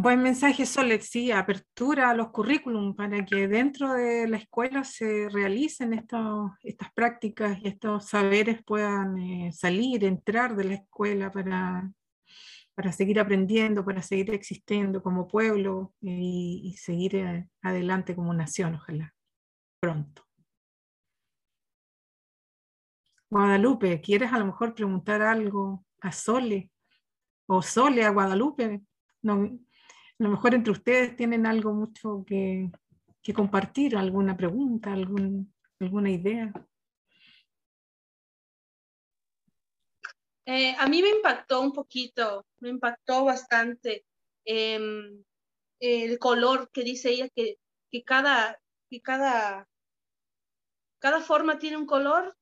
Buen 0.00 0.22
mensaje, 0.22 0.64
Solet, 0.64 1.02
sí, 1.02 1.32
apertura 1.32 2.10
a 2.10 2.14
los 2.14 2.28
currículum 2.28 2.94
para 2.94 3.24
que 3.24 3.48
dentro 3.48 3.94
de 3.94 4.28
la 4.28 4.36
escuela 4.36 4.84
se 4.84 5.28
realicen 5.28 5.92
estas 5.92 6.92
prácticas 6.94 7.58
y 7.60 7.66
estos 7.66 8.06
saberes 8.06 8.62
puedan 8.64 9.18
eh, 9.18 9.50
salir, 9.52 10.04
entrar 10.04 10.54
de 10.54 10.62
la 10.62 10.74
escuela 10.74 11.32
para, 11.32 11.90
para 12.76 12.92
seguir 12.92 13.18
aprendiendo, 13.18 13.84
para 13.84 14.00
seguir 14.00 14.32
existiendo 14.32 15.02
como 15.02 15.26
pueblo 15.26 15.92
y, 16.00 16.76
seguir 16.78 17.16
eh, 17.16 17.48
adelante 17.62 18.14
como 18.14 18.32
nación, 18.32 18.76
ojalá, 18.76 19.12
pronto. 19.80 20.22
Guadalupe, 23.28 24.00
¿quieres 24.00 24.32
a 24.32 24.38
lo 24.38 24.46
mejor 24.46 24.76
preguntar 24.76 25.22
algo 25.22 25.84
a 26.00 26.12
Sole? 26.12 26.70
O 27.46 27.62
Sole 27.62 28.04
a 28.04 28.10
Guadalupe. 28.10 28.80
No, 29.22 29.58
a 30.18 30.24
lo 30.24 30.30
mejor 30.30 30.54
entre 30.54 30.72
ustedes 30.72 31.16
tienen 31.16 31.46
algo 31.46 31.72
mucho 31.72 32.24
que, 32.26 32.70
compartir, 33.34 33.94
alguna 33.94 34.34
pregunta, 34.38 34.90
algún, 34.90 35.54
alguna 35.78 36.10
idea. 36.10 36.50
Eh, 40.46 40.74
a 40.78 40.88
mí 40.88 41.02
me 41.02 41.10
impactó 41.10 41.60
un 41.60 41.74
poquito, 41.74 42.46
me 42.60 42.70
impactó 42.70 43.26
bastante 43.26 44.06
em, 44.46 45.22
el 45.78 46.18
color 46.18 46.70
que 46.72 46.84
dice 46.84 47.10
ella 47.10 47.28
que, 47.28 47.58
cada, 48.06 48.58
que 48.88 49.02
cada, 49.02 49.68
cada 50.98 51.20
forma 51.20 51.58
tiene 51.58 51.76
un 51.76 51.84
color, 51.84 52.34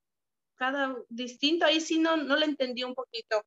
cada 0.55 0.97
distinto. 1.09 1.67
Ahí 1.67 1.81
sí 1.81 1.99
no, 1.99 2.17
no 2.17 2.37
le 2.37 2.47
entendí 2.47 2.85
un 2.85 2.95
poquito. 2.95 3.45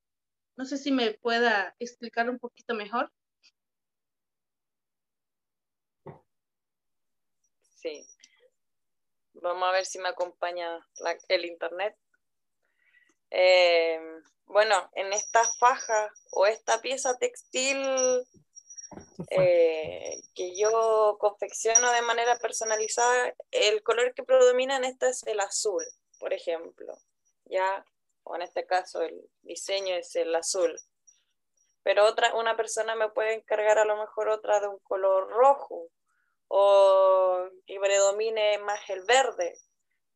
No 0.57 0.65
sé 0.65 0.77
si 0.77 0.91
me 0.91 1.13
pueda 1.13 1.73
explicar 1.79 2.29
un 2.29 2.37
poquito 2.37 2.75
mejor. 2.75 3.09
Sí. 7.81 8.05
Vamos 9.33 9.69
a 9.69 9.71
ver 9.71 9.85
si 9.85 9.99
me 9.99 10.09
acompaña 10.09 10.85
el 11.29 11.45
internet. 11.45 11.95
Eh, 13.31 13.99
bueno, 14.45 14.89
en 14.93 15.13
esta 15.13 15.43
faja 15.59 16.11
o 16.31 16.45
esta 16.45 16.81
pieza 16.81 17.17
textil 17.17 17.77
eh, 19.29 20.21
que 20.33 20.57
yo 20.57 21.17
confecciono 21.19 21.91
de 21.91 22.01
manera 22.01 22.37
personalizada, 22.39 23.33
el 23.51 23.81
color 23.83 24.13
que 24.13 24.23
predomina 24.23 24.75
en 24.75 24.83
esta 24.83 25.07
es 25.09 25.23
el 25.23 25.39
azul, 25.39 25.85
por 26.19 26.33
ejemplo. 26.33 26.97
Ya, 27.45 27.85
o 28.23 28.35
en 28.35 28.41
este 28.41 28.65
caso 28.65 29.01
el 29.03 29.29
diseño 29.43 29.95
es 29.95 30.15
el 30.17 30.35
azul. 30.35 30.77
Pero 31.83 32.05
otra, 32.05 32.35
una 32.35 32.57
persona 32.57 32.95
me 32.95 33.09
puede 33.09 33.35
encargar 33.35 33.77
a 33.77 33.85
lo 33.85 33.95
mejor 33.95 34.27
otra 34.27 34.59
de 34.59 34.67
un 34.67 34.79
color 34.79 35.29
rojo 35.29 35.89
o 36.49 37.47
que 37.65 37.79
predomine 37.79 38.57
más 38.59 38.89
el 38.89 39.03
verde 39.03 39.55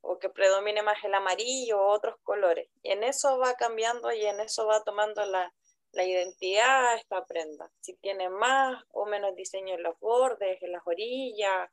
o 0.01 0.19
que 0.19 0.29
predomine 0.29 0.81
más 0.81 1.01
el 1.05 1.13
amarillo 1.13 1.79
o 1.79 1.93
otros 1.93 2.15
colores. 2.23 2.69
Y 2.83 2.91
en 2.91 3.03
eso 3.03 3.37
va 3.37 3.55
cambiando 3.55 4.11
y 4.11 4.25
en 4.25 4.41
eso 4.41 4.65
va 4.65 4.83
tomando 4.83 5.23
la, 5.25 5.53
la 5.93 6.03
identidad 6.03 6.95
esta 6.95 7.25
prenda. 7.25 7.71
Si 7.79 7.95
tiene 7.95 8.29
más 8.29 8.83
o 8.91 9.05
menos 9.05 9.35
diseño 9.35 9.75
en 9.75 9.83
los 9.83 9.97
bordes, 9.99 10.61
en 10.61 10.73
las 10.73 10.81
orillas. 10.85 11.69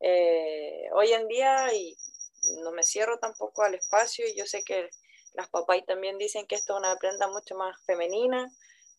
Eh, 0.00 0.88
hoy 0.92 1.12
en 1.12 1.28
día, 1.28 1.72
y 1.74 1.96
no 2.62 2.72
me 2.72 2.82
cierro 2.82 3.18
tampoco 3.18 3.62
al 3.62 3.74
espacio, 3.74 4.26
y 4.26 4.36
yo 4.36 4.46
sé 4.46 4.62
que 4.62 4.88
las 5.34 5.48
papás 5.50 5.84
también 5.86 6.16
dicen 6.16 6.46
que 6.46 6.54
esto 6.54 6.74
es 6.74 6.78
una 6.78 6.96
prenda 6.96 7.28
mucho 7.28 7.56
más 7.56 7.76
femenina, 7.84 8.50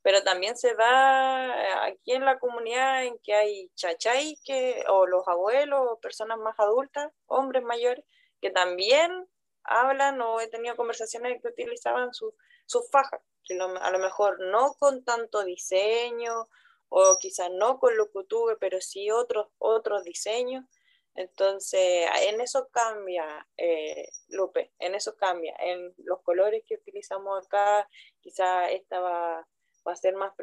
pero 0.08 0.24
también 0.24 0.56
se 0.56 0.74
da 0.74 1.84
aquí 1.84 2.14
en 2.14 2.24
la 2.24 2.40
comunidad 2.40 3.04
en 3.04 3.20
que 3.20 3.34
hay 3.34 3.70
chachay 3.76 4.38
que, 4.46 4.86
o 4.88 5.06
los 5.06 5.28
abuelos 5.28 6.00
personas 6.02 6.38
más 6.38 6.58
adultas, 6.60 7.12
hombres 7.26 7.62
mayores, 7.62 8.06
que 8.40 8.50
también 8.50 9.28
hablan 9.66 10.22
o 10.22 10.40
he 10.40 10.48
tenido 10.48 10.78
conversaciones 10.78 11.42
que 11.42 11.50
utilizaban 11.50 12.14
sus 12.14 12.34
su 12.66 12.84
fajas, 12.84 13.20
a 13.82 13.92
lo 13.92 14.00
mejor 14.00 14.40
no 14.40 14.76
con 14.76 15.04
tanto 15.04 15.44
diseño 15.44 16.48
o 16.88 17.18
quizás 17.20 17.52
no 17.52 17.78
con 17.78 17.98
lo 17.98 18.10
que 18.10 18.24
tuve, 18.30 18.56
pero 18.56 18.80
sí 18.80 19.12
otros, 19.12 19.50
otros 19.58 20.06
diseños. 20.06 20.64
Entonces, 21.16 22.08
en 22.22 22.40
eso 22.40 22.70
cambia, 22.72 23.46
eh, 23.58 24.08
Lupe, 24.30 24.72
en 24.80 24.96
eso 24.96 25.18
cambia. 25.18 25.54
En 25.60 25.94
los 25.98 26.22
colores 26.22 26.64
que 26.66 26.76
utilizamos 26.76 27.46
acá, 27.46 27.90
quizás 28.22 28.72
esta 28.72 29.46
va 29.88 29.94
a, 29.94 29.96
ser 29.96 30.16
más, 30.16 30.34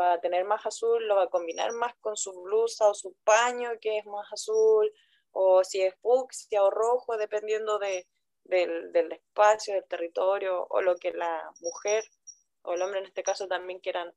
va 0.00 0.14
a 0.14 0.20
tener 0.20 0.44
más 0.44 0.64
azul, 0.66 1.06
lo 1.06 1.16
va 1.16 1.24
a 1.24 1.30
combinar 1.30 1.72
más 1.72 1.94
con 2.00 2.16
su 2.16 2.32
blusa 2.42 2.88
o 2.88 2.94
su 2.94 3.14
paño 3.24 3.70
que 3.80 3.98
es 3.98 4.06
más 4.06 4.32
azul, 4.32 4.90
o 5.32 5.62
si 5.64 5.82
es 5.82 5.94
fucsia 6.00 6.62
o 6.62 6.70
rojo, 6.70 7.16
dependiendo 7.16 7.78
de, 7.78 8.06
del, 8.44 8.92
del, 8.92 9.12
espacio, 9.12 9.74
del 9.74 9.86
territorio, 9.86 10.66
o 10.70 10.80
lo 10.80 10.96
que 10.96 11.12
la 11.12 11.50
mujer 11.60 12.04
o 12.62 12.74
el 12.74 12.82
hombre 12.82 13.00
en 13.00 13.06
este 13.06 13.22
caso 13.22 13.46
también 13.46 13.80
quieran. 13.80 14.12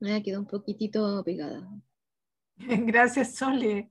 Me 0.00 0.14
ha 0.14 0.22
quedado 0.22 0.42
un 0.42 0.48
poquitito 0.48 1.22
pegada. 1.24 1.66
Gracias, 2.56 3.36
Sole. 3.36 3.90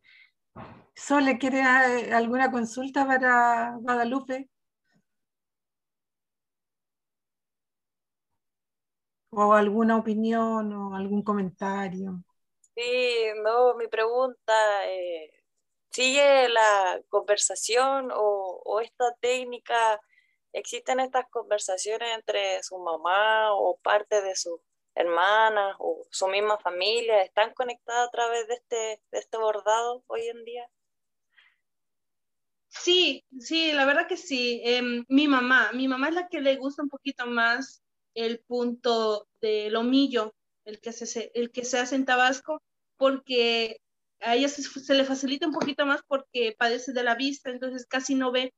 Sole, 0.96 1.38
¿quiere 1.38 1.60
eh, 1.60 2.14
alguna 2.14 2.52
consulta 2.52 3.06
para 3.06 3.76
Guadalupe? 3.82 4.50
¿O 9.32 9.54
alguna 9.54 9.98
opinión 9.98 10.72
o 10.74 10.96
algún 10.96 11.24
comentario? 11.24 12.24
Sí, 12.76 13.26
no, 13.44 13.76
mi 13.76 13.88
pregunta, 13.88 14.54
eh, 14.88 15.32
¿sigue 15.92 16.50
la 16.50 17.02
conversación 17.10 18.10
o, 18.14 18.80
esta 18.82 19.14
técnica? 19.20 20.00
¿Existen 20.54 21.00
estas 21.00 21.26
conversaciones 21.30 22.10
entre 22.16 22.62
su 22.64 22.78
mamá 22.80 23.54
o 23.54 23.78
parte 23.78 24.22
de 24.22 24.36
sus 24.36 24.60
hermanas 24.96 25.76
o 25.80 26.06
su 26.12 26.28
misma 26.28 26.58
familia? 26.60 27.22
¿Están 27.22 27.54
conectadas 27.54 28.08
a 28.08 28.12
través 28.12 28.48
de 28.48 28.54
este, 28.56 29.02
de 29.12 29.20
este 29.20 29.38
bordado 29.38 30.04
hoy 30.08 30.28
en 30.28 30.44
día? 30.46 30.70
Sí, 32.70 33.24
sí, 33.40 33.72
la 33.72 33.86
verdad 33.86 34.08
que 34.08 34.18
sí. 34.18 34.62
Em, 34.64 35.06
mi 35.08 35.28
mamá, 35.28 35.72
mi 35.74 35.88
mamá 35.88 36.10
es 36.10 36.16
la 36.16 36.28
que 36.28 36.42
le 36.42 36.56
gusta 36.56 36.84
un 36.84 36.90
poquito 36.90 37.28
más 37.28 37.84
el 38.16 38.40
punto 38.40 39.28
del 39.42 39.76
omillo, 39.76 40.34
el 40.66 40.80
que 40.80 40.92
se, 40.92 41.32
el 41.36 41.52
que 41.52 41.66
se 41.66 41.80
hace 41.80 41.96
en 41.96 42.06
Tabasco, 42.06 42.62
porque 42.98 43.80
a 44.22 44.36
ella 44.36 44.50
se, 44.50 44.94
le 44.94 45.06
facilita 45.06 45.48
un 45.48 45.54
poquito 45.54 45.86
más 45.86 46.02
porque 46.08 46.56
padece 46.58 46.94
de 46.94 47.04
la 47.04 47.16
vista, 47.16 47.50
entonces 47.52 47.86
casi 47.86 48.16
no 48.16 48.32
ve. 48.32 48.54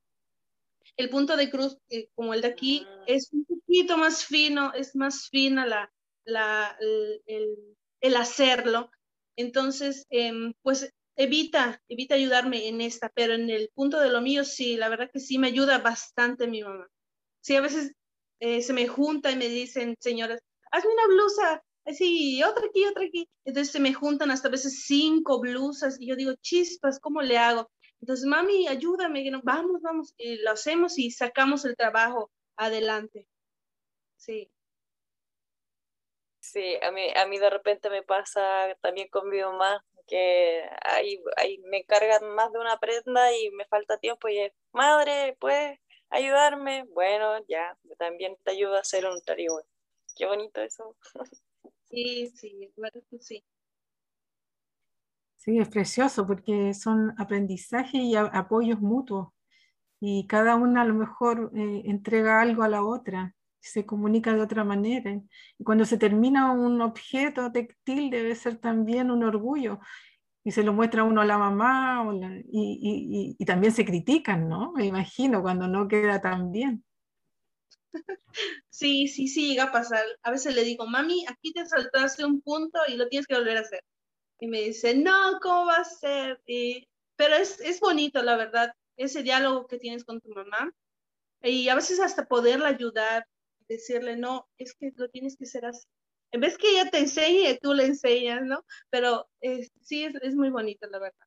El 0.96 1.10
punto 1.10 1.36
de 1.36 1.50
cruz, 1.50 1.78
eh, 1.90 2.08
como 2.14 2.32
el 2.32 2.40
de 2.40 2.48
aquí, 2.48 2.86
ah. 2.88 3.04
es 3.06 3.30
un 3.32 3.44
poquito 3.44 3.98
más 3.98 4.24
fino, 4.24 4.72
es 4.72 4.96
más 4.96 5.28
fina 5.28 5.66
la, 5.66 5.92
el, 6.26 8.16
hacerlo. 8.16 8.90
Entonces, 9.36 10.06
em, 10.10 10.54
pues 10.62 10.92
evita, 11.16 11.82
evita 11.88 12.14
ayudarme 12.14 12.68
en 12.68 12.80
esta, 12.80 13.10
pero 13.10 13.34
en 13.34 13.50
el 13.50 13.70
punto 13.74 14.00
de 14.00 14.10
lo 14.10 14.20
mío 14.20 14.44
sí, 14.44 14.76
la 14.76 14.88
verdad 14.88 15.10
que 15.12 15.20
sí 15.20 15.38
me 15.38 15.48
ayuda 15.48 15.78
bastante 15.78 16.46
mi 16.46 16.62
mamá. 16.62 16.88
Sí, 17.40 17.56
a 17.56 17.60
veces 17.60 17.92
eh, 18.40 18.62
se 18.62 18.72
me 18.72 18.88
junta 18.88 19.30
y 19.30 19.36
me 19.36 19.48
dicen, 19.48 19.96
señoras, 20.00 20.40
hazme 20.70 20.92
una 20.92 21.06
blusa, 21.06 21.62
así, 21.84 22.42
otra 22.42 22.66
aquí, 22.66 22.84
otra 22.84 23.04
aquí. 23.04 23.28
Entonces 23.44 23.72
se 23.72 23.80
me 23.80 23.94
juntan 23.94 24.30
hasta 24.30 24.48
a 24.48 24.50
veces 24.50 24.84
cinco 24.86 25.40
blusas 25.40 25.96
y 26.00 26.08
yo 26.08 26.16
digo, 26.16 26.34
chispas, 26.40 27.00
¿cómo 27.00 27.22
le 27.22 27.38
hago? 27.38 27.70
Entonces, 28.00 28.26
mami, 28.26 28.68
ayúdame, 28.68 29.30
vamos, 29.42 29.80
vamos, 29.82 30.14
y 30.18 30.36
lo 30.42 30.50
hacemos 30.52 30.98
y 30.98 31.10
sacamos 31.10 31.64
el 31.64 31.76
trabajo 31.76 32.30
adelante. 32.56 33.26
Sí. 34.16 34.50
Sí, 36.56 36.78
a 36.82 36.90
mí, 36.90 37.02
a 37.14 37.26
mí 37.26 37.38
de 37.38 37.50
repente 37.50 37.90
me 37.90 38.02
pasa 38.02 38.40
también 38.80 39.08
con 39.10 39.28
mi 39.28 39.42
mamá 39.42 39.84
que 40.06 40.62
ahí, 40.80 41.22
ahí 41.36 41.58
me 41.70 41.84
cargan 41.84 42.34
más 42.34 42.50
de 42.50 42.58
una 42.58 42.78
prenda 42.78 43.30
y 43.36 43.50
me 43.50 43.66
falta 43.66 43.98
tiempo 43.98 44.26
y 44.28 44.38
es, 44.38 44.54
madre, 44.72 45.36
¿puedes 45.38 45.78
ayudarme? 46.08 46.84
Bueno, 46.94 47.44
ya, 47.46 47.76
también 47.98 48.38
te 48.42 48.52
ayudo 48.52 48.76
a 48.76 48.80
hacer 48.80 49.04
un 49.04 49.20
tarigo. 49.20 49.60
Qué 50.16 50.24
bonito 50.24 50.62
eso. 50.62 50.96
Sí, 51.90 52.26
sí, 52.34 52.72
claro 52.74 53.02
que 53.10 53.18
sí. 53.20 53.44
Sí, 55.34 55.58
es 55.58 55.68
precioso 55.68 56.26
porque 56.26 56.72
son 56.72 57.14
aprendizajes 57.18 58.00
y 58.00 58.16
apoyos 58.16 58.80
mutuos 58.80 59.28
y 60.00 60.26
cada 60.26 60.56
una 60.56 60.82
a 60.82 60.84
lo 60.86 60.94
mejor 60.94 61.52
eh, 61.54 61.82
entrega 61.84 62.40
algo 62.40 62.62
a 62.62 62.68
la 62.68 62.82
otra, 62.82 63.35
se 63.66 63.86
comunica 63.86 64.34
de 64.34 64.42
otra 64.42 64.64
manera. 64.64 65.12
Y 65.58 65.64
cuando 65.64 65.84
se 65.84 65.98
termina 65.98 66.52
un 66.52 66.80
objeto 66.80 67.50
textil 67.52 68.10
debe 68.10 68.34
ser 68.34 68.58
también 68.58 69.10
un 69.10 69.24
orgullo 69.24 69.80
y 70.46 70.52
se 70.52 70.62
lo 70.62 70.72
muestra 70.72 71.02
uno 71.02 71.22
a 71.22 71.24
la 71.24 71.38
mamá 71.38 72.08
y, 72.48 73.36
y, 73.36 73.44
también 73.44 73.72
se 73.72 73.84
critican, 73.84 74.48
¿no? 74.48 74.70
Me 74.72 74.86
imagino 74.86 75.42
cuando 75.42 75.66
no 75.66 75.88
queda 75.88 76.20
tan 76.20 76.52
bien. 76.52 76.84
Sí, 78.68 79.08
sí, 79.08 79.26
sí, 79.26 79.48
llega 79.48 79.64
a 79.64 79.72
pasar. 79.72 80.04
A 80.22 80.30
veces 80.30 80.54
le 80.54 80.62
digo, 80.62 80.86
mami, 80.86 81.24
aquí 81.26 81.52
te 81.52 81.66
saltaste 81.66 82.24
un 82.24 82.42
punto 82.42 82.78
y 82.86 82.96
lo 82.96 83.08
tienes 83.08 83.26
que 83.26 83.34
volver 83.34 83.56
a 83.56 83.60
hacer. 83.60 83.82
Y 84.38 84.46
me 84.46 84.60
dice, 84.60 84.94
no, 84.94 85.38
¿cómo 85.40 85.66
va 85.66 85.78
a 85.78 85.84
ser? 85.84 86.40
pero 87.16 87.34
es, 87.34 87.58
es 87.60 87.80
bonito, 87.80 88.22
la 88.22 88.36
verdad, 88.36 88.72
ese 88.96 89.22
diálogo 89.22 89.66
que 89.66 89.78
tienes 89.78 90.04
con 90.04 90.20
tu 90.20 90.28
mamá. 90.28 90.70
Y 91.42 91.68
a 91.70 91.74
veces 91.74 92.00
hasta 92.00 92.26
poderla 92.26 92.68
ayudar, 92.68 93.26
decirle, 93.68 94.16
no, 94.16 94.48
es 94.58 94.74
que 94.74 94.92
lo 94.96 95.08
tienes 95.08 95.36
que 95.36 95.44
hacer 95.44 95.66
así. 95.66 95.86
En 96.32 96.40
vez 96.40 96.58
que 96.58 96.70
ella 96.70 96.90
te 96.90 96.98
enseñe, 96.98 97.58
tú 97.62 97.72
le 97.72 97.86
enseñas, 97.86 98.42
¿no? 98.42 98.64
Pero 98.90 99.28
sí, 99.82 100.04
es, 100.04 100.14
es 100.22 100.34
muy 100.34 100.50
bonito, 100.50 100.86
la 100.88 100.98
verdad. 100.98 101.26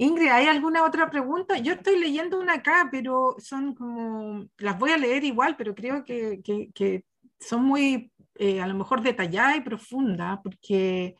Ingrid, 0.00 0.30
¿hay 0.30 0.46
alguna 0.46 0.82
otra 0.84 1.10
pregunta? 1.10 1.58
Yo 1.58 1.74
estoy 1.74 1.98
leyendo 1.98 2.40
una 2.40 2.54
acá, 2.54 2.88
pero 2.90 3.36
son 3.38 3.74
como, 3.74 4.46
las 4.56 4.78
voy 4.78 4.92
a 4.92 4.96
leer 4.96 5.24
igual, 5.24 5.56
pero 5.58 5.74
creo 5.74 6.04
que, 6.04 6.40
que, 6.42 7.04
son 7.38 7.64
muy, 7.64 8.10
eh, 8.36 8.62
a 8.62 8.66
lo 8.66 8.74
mejor 8.74 9.02
detalladas 9.02 9.58
y 9.58 9.60
profundas, 9.60 10.38
porque 10.42 11.16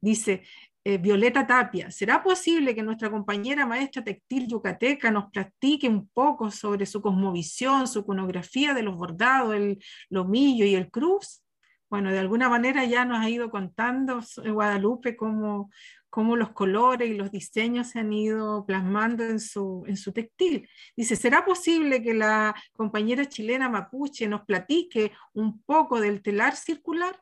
dice, 0.00 0.44
eh, 0.84 0.98
Violeta 0.98 1.46
Tapia, 1.46 1.90
¿será 1.90 2.22
posible 2.22 2.74
que 2.74 2.82
nuestra 2.82 3.10
compañera 3.10 3.66
maestra 3.66 4.02
textil 4.02 4.48
yucateca 4.48 5.10
nos 5.10 5.30
platique 5.30 5.88
un 5.88 6.08
poco 6.08 6.50
sobre 6.50 6.86
su 6.86 7.02
cosmovisión, 7.02 7.86
su 7.86 8.00
iconografía 8.00 8.72
de 8.72 8.82
los 8.82 8.96
bordados, 8.96 9.54
el 9.54 9.78
lomillo 10.08 10.64
y 10.64 10.74
el 10.74 10.90
cruz? 10.90 11.42
Bueno, 11.90 12.10
de 12.10 12.18
alguna 12.18 12.48
manera 12.48 12.84
ya 12.84 13.04
nos 13.04 13.18
ha 13.18 13.28
ido 13.28 13.50
contando 13.50 14.20
Guadalupe 14.44 15.16
cómo, 15.16 15.70
cómo 16.08 16.36
los 16.36 16.50
colores 16.52 17.10
y 17.10 17.14
los 17.14 17.30
diseños 17.30 17.88
se 17.88 17.98
han 17.98 18.12
ido 18.12 18.64
plasmando 18.64 19.24
en 19.24 19.40
su, 19.40 19.84
en 19.86 19.96
su 19.96 20.12
textil. 20.12 20.68
Dice, 20.96 21.16
¿será 21.16 21.44
posible 21.44 22.02
que 22.02 22.14
la 22.14 22.54
compañera 22.72 23.26
chilena 23.26 23.68
mapuche 23.68 24.28
nos 24.28 24.46
platique 24.46 25.12
un 25.34 25.62
poco 25.62 26.00
del 26.00 26.22
telar 26.22 26.56
circular? 26.56 27.20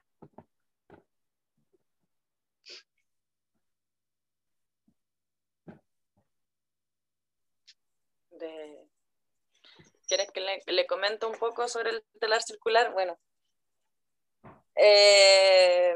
¿Quieres 10.07 10.31
que 10.33 10.41
le, 10.41 10.87
comente 10.87 11.27
un 11.27 11.39
poco 11.39 11.69
sobre 11.69 11.91
el 11.91 12.05
telar 12.19 12.43
circular? 12.43 12.93
Bueno, 12.93 13.19
eh, 14.75 15.95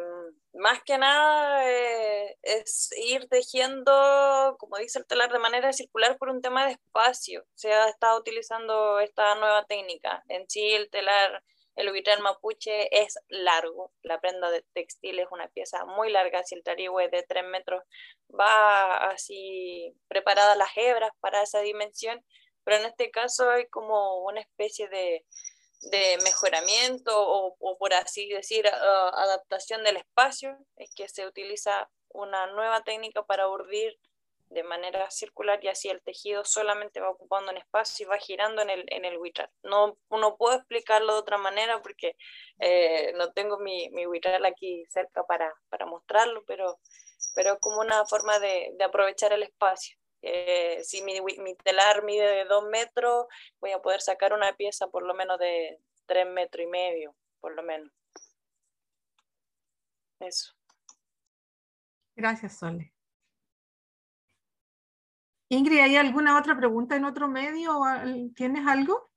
más 0.55 0.83
que 0.83 0.99
nada 0.99 1.71
eh, 1.71 2.37
es 2.43 2.91
ir 2.97 3.29
tejiendo, 3.29 4.57
como 4.59 4.77
dice 4.77 4.99
el 4.99 5.07
telar, 5.07 5.33
de 5.33 5.39
manera 5.39 5.73
circular 5.73 6.19
por 6.19 6.29
un 6.29 6.43
tema 6.43 6.67
de 6.67 6.73
espacio. 6.73 7.45
Se 7.55 7.73
ha 7.73 7.89
estado 7.89 8.21
utilizando 8.21 9.01
esta 9.01 9.35
nueva 9.37 9.65
técnica. 9.65 10.23
En 10.29 10.49
sí, 10.49 10.73
el 10.73 10.91
telar, 10.91 11.43
el 11.77 11.89
ubitral 11.89 12.21
mapuche 12.21 12.89
es 13.03 13.19
largo. 13.29 13.93
La 14.03 14.21
prenda 14.21 14.51
de 14.51 14.63
textil 14.73 15.19
es 15.19 15.29
una 15.31 15.49
pieza 15.49 15.85
muy 15.85 16.11
larga. 16.11 16.43
Si 16.45 16.55
el 16.55 16.63
tarigüe 16.63 17.09
de 17.09 17.23
3 17.23 17.45
metros 17.45 17.83
va 18.29 19.09
así 19.09 19.95
preparada 20.09 20.55
las 20.57 20.71
hebras 20.77 21.13
para 21.21 21.43
esa 21.43 21.61
dimensión, 21.61 22.25
pero 22.65 22.77
en 22.79 22.87
este 22.87 23.11
caso 23.11 23.51
hay 23.51 23.67
como 23.69 24.25
una 24.25 24.41
especie 24.41 24.89
de 24.89 25.25
de 25.83 26.17
mejoramiento 26.23 27.13
o, 27.17 27.77
por 27.79 27.93
así 27.95 28.29
decir, 28.29 28.67
adaptación 28.69 29.83
del 29.83 29.97
espacio, 29.97 30.57
es 30.77 30.95
que 30.95 31.09
se 31.09 31.27
utiliza 31.27 31.91
una 32.09 32.47
nueva 32.47 32.83
técnica 32.85 33.25
para 33.25 33.49
urdir 33.49 33.99
de 34.53 34.63
manera 34.63 35.11
circular 35.11 35.59
y 35.63 35.69
así 35.69 35.89
el 35.89 36.03
tejido 36.03 36.45
solamente 36.45 37.01
va 37.01 37.11
ocupando 37.11 37.51
un 37.51 37.59
espacio 37.59 38.05
y 38.05 38.09
va 38.09 38.19
girando 38.19 38.63
en 38.63 38.71
el, 38.71 38.85
en 38.89 39.05
el 39.05 39.19
No, 39.63 39.99
no 40.11 40.37
puedo 40.37 40.57
explicarlo 40.57 41.15
de 41.15 41.21
otra 41.21 41.39
manera 41.39 41.81
porque 41.81 42.17
eh, 42.59 43.13
no 43.17 43.33
tengo 43.33 43.59
mi, 43.59 43.89
mi 43.91 44.05
aquí 44.47 44.85
cerca 44.89 45.25
para, 45.25 45.53
para 45.69 45.87
mostrarlo, 45.87 46.45
pero, 46.47 46.79
pero 47.35 47.59
como 47.59 47.81
una 47.81 48.05
forma 48.07 48.39
de, 48.39 48.73
de 48.77 48.85
aprovechar 48.85 49.33
el 49.33 49.43
espacio. 49.43 49.97
Eh, 50.23 50.85
si 50.85 51.03
mi, 51.03 51.21
mi, 51.21 51.57
telar 51.57 52.05
mide 52.05 52.27
de 52.27 52.45
dos 52.45 52.65
metros, 52.65 53.27
voy 53.59 53.73
a 53.73 53.81
poder 53.81 54.01
sacar 54.01 54.33
una 54.33 54.53
pieza 54.57 54.87
por 54.89 55.03
lo 55.05 55.15
menos 55.15 55.39
de 55.39 55.81
tres 56.07 56.27
metros 56.27 56.65
y 56.65 56.69
medio, 56.69 57.17
por 57.41 57.55
lo 57.55 57.63
menos. 57.63 57.91
Eso. 60.21 60.53
Gracias, 62.15 62.59
Sole. 62.59 62.93
Ingrid, 65.53 65.81
¿hay 65.81 65.97
alguna 65.97 66.39
otra 66.39 66.57
pregunta 66.57 66.97
en 66.97 67.05
otro 67.05 67.29
medio? 67.29 67.79
¿Tienes 68.35 68.67
algo? 68.67 69.11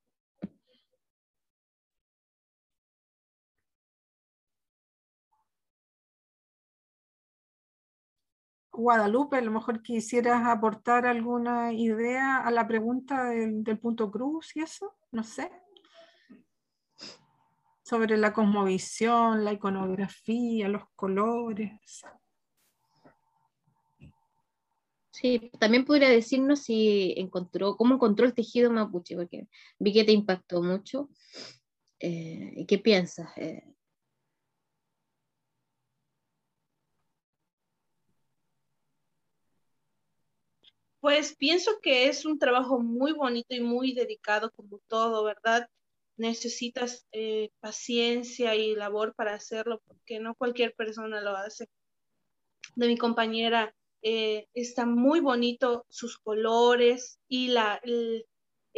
Guadalupe, 8.69 9.37
a 9.37 9.41
lo 9.41 9.51
mejor 9.51 9.81
quisieras 9.81 10.45
aportar 10.45 11.05
alguna 11.05 11.71
idea 11.71 12.39
a 12.39 12.51
la 12.51 12.67
pregunta 12.67 13.29
del, 13.29 13.79
punto 13.79 14.11
cruz 14.11 14.57
y 14.57 14.59
eso, 14.59 14.93
no 15.11 15.23
sé. 15.23 15.49
Sobre 17.81 18.17
la 18.17 18.33
cosmovisión, 18.33 19.45
la 19.45 19.53
iconografía, 19.53 20.67
los 20.67 20.83
colores. 20.97 22.03
Sí, 25.15 25.49
también 25.59 25.85
podría 25.85 26.09
decirnos 26.09 26.63
si 26.63 27.13
encontró, 27.17 27.77
cómo 27.77 27.95
encontró 27.95 28.25
el 28.25 28.33
tejido 28.33 28.69
mapuche, 28.71 29.15
porque 29.15 29.47
vi 29.79 29.93
que 29.93 30.03
te 30.03 30.11
impactó 30.11 30.61
mucho. 30.61 31.09
Eh, 31.99 32.65
¿Qué 32.67 32.77
piensas? 32.79 33.29
Eh, 33.37 33.63
Pues 40.99 41.35
pienso 41.37 41.71
que 41.81 42.07
es 42.07 42.25
un 42.25 42.37
trabajo 42.39 42.79
muy 42.79 43.13
bonito 43.13 43.55
y 43.55 43.61
muy 43.61 43.93
dedicado 43.93 44.51
como 44.51 44.79
todo, 44.87 45.23
¿verdad? 45.23 45.69
Necesitas 46.17 47.05
eh, 47.13 47.49
paciencia 47.61 48.55
y 48.55 48.75
labor 48.75 49.13
para 49.15 49.35
hacerlo 49.35 49.81
porque 49.87 50.19
no 50.19 50.35
cualquier 50.35 50.73
persona 50.75 51.21
lo 51.21 51.37
hace. 51.37 51.69
De 52.75 52.87
mi 52.87 52.97
compañera 52.97 53.73
eh, 54.01 54.47
está 54.53 54.85
muy 54.85 55.19
bonito 55.19 55.85
sus 55.89 56.17
colores 56.17 57.19
y 57.27 57.47
la, 57.47 57.79
el, 57.83 58.25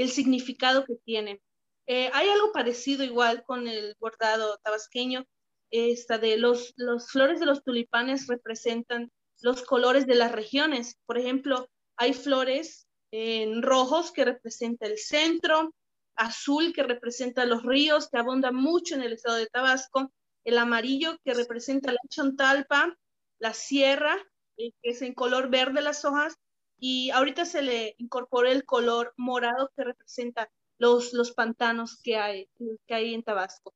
significado 0.10 0.86
que 0.86 0.96
tiene. 1.04 1.42
Eh, 1.88 2.10
hay 2.14 2.30
algo 2.30 2.52
parecido 2.52 3.04
igual 3.04 3.44
con 3.44 3.68
el 3.68 3.96
bordado 4.00 4.58
tabasqueño, 4.64 5.26
esta 5.70 6.18
de 6.18 6.38
los, 6.38 6.74
los 6.78 7.10
flores 7.10 7.40
de 7.40 7.46
los 7.46 7.64
tulipanes 7.64 8.28
representan 8.28 9.12
los 9.42 9.64
colores 9.64 10.08
de 10.08 10.16
las 10.16 10.32
regiones. 10.32 10.98
Por 11.06 11.18
ejemplo, 11.18 11.68
hay 11.98 12.14
flores 12.14 12.88
en 13.12 13.62
rojos 13.62 14.12
que 14.12 14.26
representa 14.26 14.86
el 14.86 14.98
centro, 14.98 15.74
azul 16.16 16.74
que 16.74 16.84
representa 16.84 17.46
los 17.46 17.64
ríos 17.64 18.10
que 18.10 18.18
abundan 18.18 18.56
mucho 18.56 18.96
en 18.96 19.04
el 19.04 19.14
estado 19.14 19.38
de 19.38 19.48
Tabasco, 19.48 20.12
el 20.44 20.58
amarillo 20.58 21.18
que 21.24 21.34
representa 21.34 21.92
la 21.92 22.00
chontalpa, 22.10 22.98
la 23.40 23.54
sierra, 23.54 24.18
eh, 24.58 24.72
que 24.82 24.90
es 24.90 25.02
en 25.02 25.14
color 25.14 25.50
verde 25.50 25.82
las 25.82 26.04
hojas, 26.04 26.36
y 26.80 27.10
ahorita 27.12 27.46
se 27.46 27.62
le 27.62 27.96
incorpora 27.98 28.52
el 28.52 28.66
color 28.66 29.14
morado 29.18 29.72
que 29.76 29.84
representa 29.84 30.50
los, 30.78 31.14
los 31.14 31.32
pantanos 31.32 32.00
que 32.04 32.18
hay, 32.18 32.50
que 32.86 32.94
hay 32.94 33.14
en 33.14 33.24
Tabasco. 33.24 33.74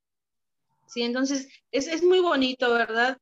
Sí, 0.88 1.04
entonces 1.04 1.48
es, 1.72 1.88
es 1.88 2.04
muy 2.04 2.20
bonito, 2.20 2.72
¿verdad? 2.74 3.18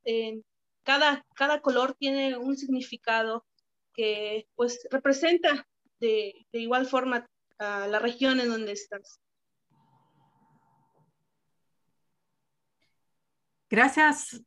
Cada, 0.84 1.26
cada 1.36 1.62
color 1.62 1.96
tiene 1.96 2.38
un 2.38 2.58
significado 2.58 3.46
que 3.94 4.48
pues 4.56 4.88
representa 4.90 5.68
de, 6.00 6.46
de 6.52 6.60
igual 6.60 6.88
forma 6.88 7.30
a 7.58 7.88
la 7.88 8.00
región 8.00 8.40
en 8.40 8.50
donde 8.50 8.72
estás. 8.72 9.20
Gracias, 13.70 14.42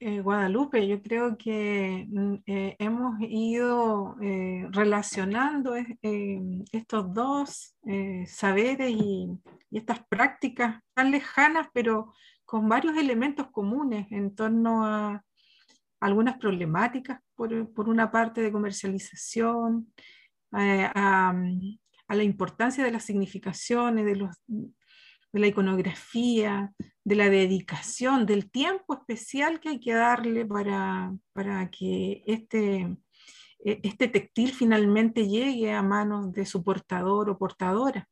eh, 0.00 0.20
Guadalupe. 0.20 0.86
Yo 0.86 1.02
creo 1.02 1.36
que 1.36 2.06
mm, 2.08 2.34
eh, 2.46 2.76
hemos 2.78 3.20
ido 3.20 4.16
relacionando 4.70 5.74
estos 6.72 7.12
dos 7.12 7.76
saberes 8.26 8.90
y, 8.90 9.28
estas 9.70 10.00
prácticas 10.08 10.82
tan 10.94 11.10
lejanas, 11.10 11.68
pero 11.74 12.14
con 12.46 12.68
varios 12.68 12.96
elementos 12.96 13.48
comunes 13.50 14.06
en 14.10 14.34
torno 14.34 14.86
a 14.86 15.22
algunas 16.00 16.38
problemáticas, 16.38 17.20
por, 17.34 17.52
una 17.88 18.10
parte 18.10 18.40
de 18.40 18.52
comercialización, 18.52 19.92
a, 20.52 21.34
la 22.08 22.22
importancia 22.22 22.82
de 22.82 22.90
las 22.90 23.04
significaciones, 23.04 24.06
de, 24.06 24.16
los, 24.16 24.30
de 25.32 25.40
la 25.40 25.46
iconografía, 25.46 26.72
de 27.04 27.14
la 27.14 27.28
dedicación, 27.30 28.26
del 28.26 28.50
tiempo 28.50 28.94
especial 28.94 29.60
que 29.60 29.70
hay 29.70 29.80
que 29.80 29.94
darle 29.94 30.46
para, 30.46 31.12
para 31.32 31.70
que 31.70 32.22
este, 32.26 32.96
e, 33.64 33.80
este 33.82 34.08
textil 34.08 34.52
finalmente 34.52 35.28
llegue 35.28 35.72
a 35.72 35.82
manos 35.82 36.32
de 36.32 36.46
su 36.46 36.62
portador 36.62 37.30
o 37.30 37.38
portadora. 37.38 38.08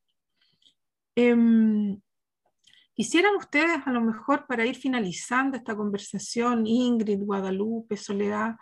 Em, 1.15 1.99
¿Quisieran 2.93 3.35
ustedes, 3.35 3.85
a 3.85 3.91
lo 3.91 4.01
mejor, 4.01 4.47
para 4.47 4.65
ir 4.65 4.75
finalizando 4.75 5.55
esta 5.55 5.75
conversación, 5.75 6.65
Ingrid, 6.65 7.19
Guadalupe, 7.19 7.95
Soledad, 7.95 8.55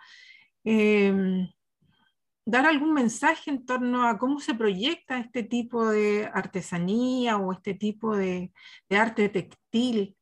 em, 0.62 1.48
dar 2.46 2.64
algún 2.64 2.94
mensaje 2.94 3.50
en 3.50 3.66
torno 3.66 4.08
a 4.08 4.18
cómo 4.18 4.38
se 4.40 4.54
proyecta 4.54 5.18
este 5.18 5.42
tipo 5.42 5.88
de 5.88 6.30
artesanía 6.32 7.36
o 7.38 7.52
este 7.52 7.74
tipo 7.74 8.16
de, 8.16 8.52
arte 8.88 9.28
textil 9.28 10.16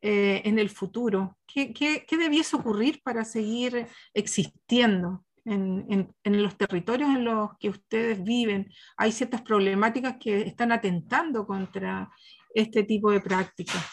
eh, 0.00 0.40
en 0.44 0.58
el 0.58 0.70
futuro? 0.70 1.36
¿Qué, 1.46 2.06
debiese 2.10 2.56
ocurrir 2.56 3.00
para 3.04 3.24
seguir 3.24 3.86
existiendo 4.14 5.24
en, 5.44 6.08
los 6.24 6.56
territorios 6.56 7.10
en 7.10 7.24
los 7.24 7.50
que 7.58 7.68
ustedes 7.68 8.24
viven? 8.24 8.72
Hay 8.96 9.12
ciertas 9.12 9.42
problemáticas 9.42 10.16
que 10.18 10.40
están 10.40 10.72
atentando 10.72 11.46
contra 11.46 12.10
este 12.54 12.84
tipo 12.84 13.10
de 13.10 13.20
prácticas 13.20 13.84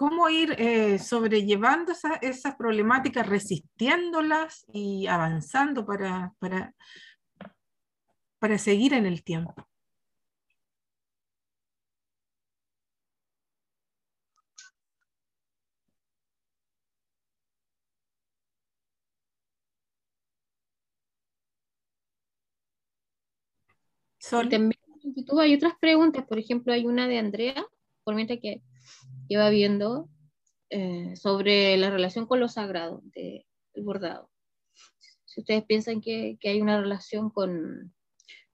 cómo 0.00 0.30
ir 0.30 0.54
eh, 0.56 0.98
sobrellevando 0.98 1.92
esas 2.22 2.56
problemáticas, 2.56 3.28
resistiéndolas 3.28 4.64
y 4.72 5.06
avanzando 5.06 5.84
para, 5.84 6.32
para, 6.38 6.74
para 8.38 8.56
seguir 8.56 8.94
en 8.94 9.04
el 9.04 9.22
tiempo. 9.22 9.54
También 24.30 24.72
en 25.04 25.14
YouTube 25.14 25.40
hay 25.40 25.54
otras 25.56 25.74
preguntas, 25.78 26.24
por 26.26 26.38
ejemplo, 26.38 26.72
hay 26.72 26.86
una 26.86 27.06
de 27.06 27.18
Andrea, 27.18 27.66
por 28.02 28.14
mientras 28.14 28.38
que 28.40 28.62
iba 29.30 29.48
viendo 29.48 30.08
eh, 30.70 31.14
sobre 31.14 31.76
la 31.76 31.88
relación 31.88 32.26
con 32.26 32.40
lo 32.40 32.48
sagrado 32.48 33.00
del 33.14 33.44
bordado. 33.76 34.28
Si 35.24 35.40
ustedes 35.40 35.64
piensan 35.64 36.00
que, 36.00 36.36
que 36.40 36.48
hay 36.48 36.60
una 36.60 36.80
relación 36.80 37.30
con, 37.30 37.94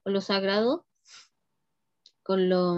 con, 0.03 0.13
lo 0.13 0.21
sagrado, 0.21 0.87
con 2.23 2.51
lo 2.51 2.77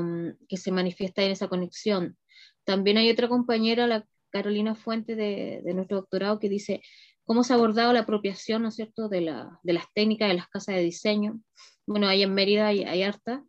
que 0.48 0.56
se 0.56 0.70
manifiesta 0.70 1.24
en 1.24 1.32
esa 1.32 1.48
conexión. 1.48 2.16
También 2.64 2.98
hay 2.98 3.10
otra 3.10 3.28
compañera, 3.28 3.88
la 3.88 4.06
Carolina 4.30 4.76
Fuente 4.76 5.16
de, 5.16 5.62
de 5.64 5.74
nuestro 5.74 5.96
doctorado, 5.96 6.38
que 6.38 6.48
dice 6.48 6.80
cómo 7.24 7.42
se 7.42 7.52
ha 7.52 7.56
abordado 7.56 7.92
la 7.92 8.00
apropiación, 8.00 8.62
¿no 8.62 8.68
es 8.68 8.76
cierto?, 8.76 9.08
de, 9.08 9.22
la, 9.22 9.58
de 9.64 9.72
las 9.72 9.86
técnicas 9.92 10.28
de 10.28 10.34
las 10.34 10.46
casas 10.46 10.76
de 10.76 10.82
diseño. 10.82 11.40
Bueno, 11.84 12.06
ahí 12.06 12.22
en 12.22 12.32
Mérida 12.32 12.68
hay, 12.68 12.84
hay 12.84 13.02
harta, 13.02 13.44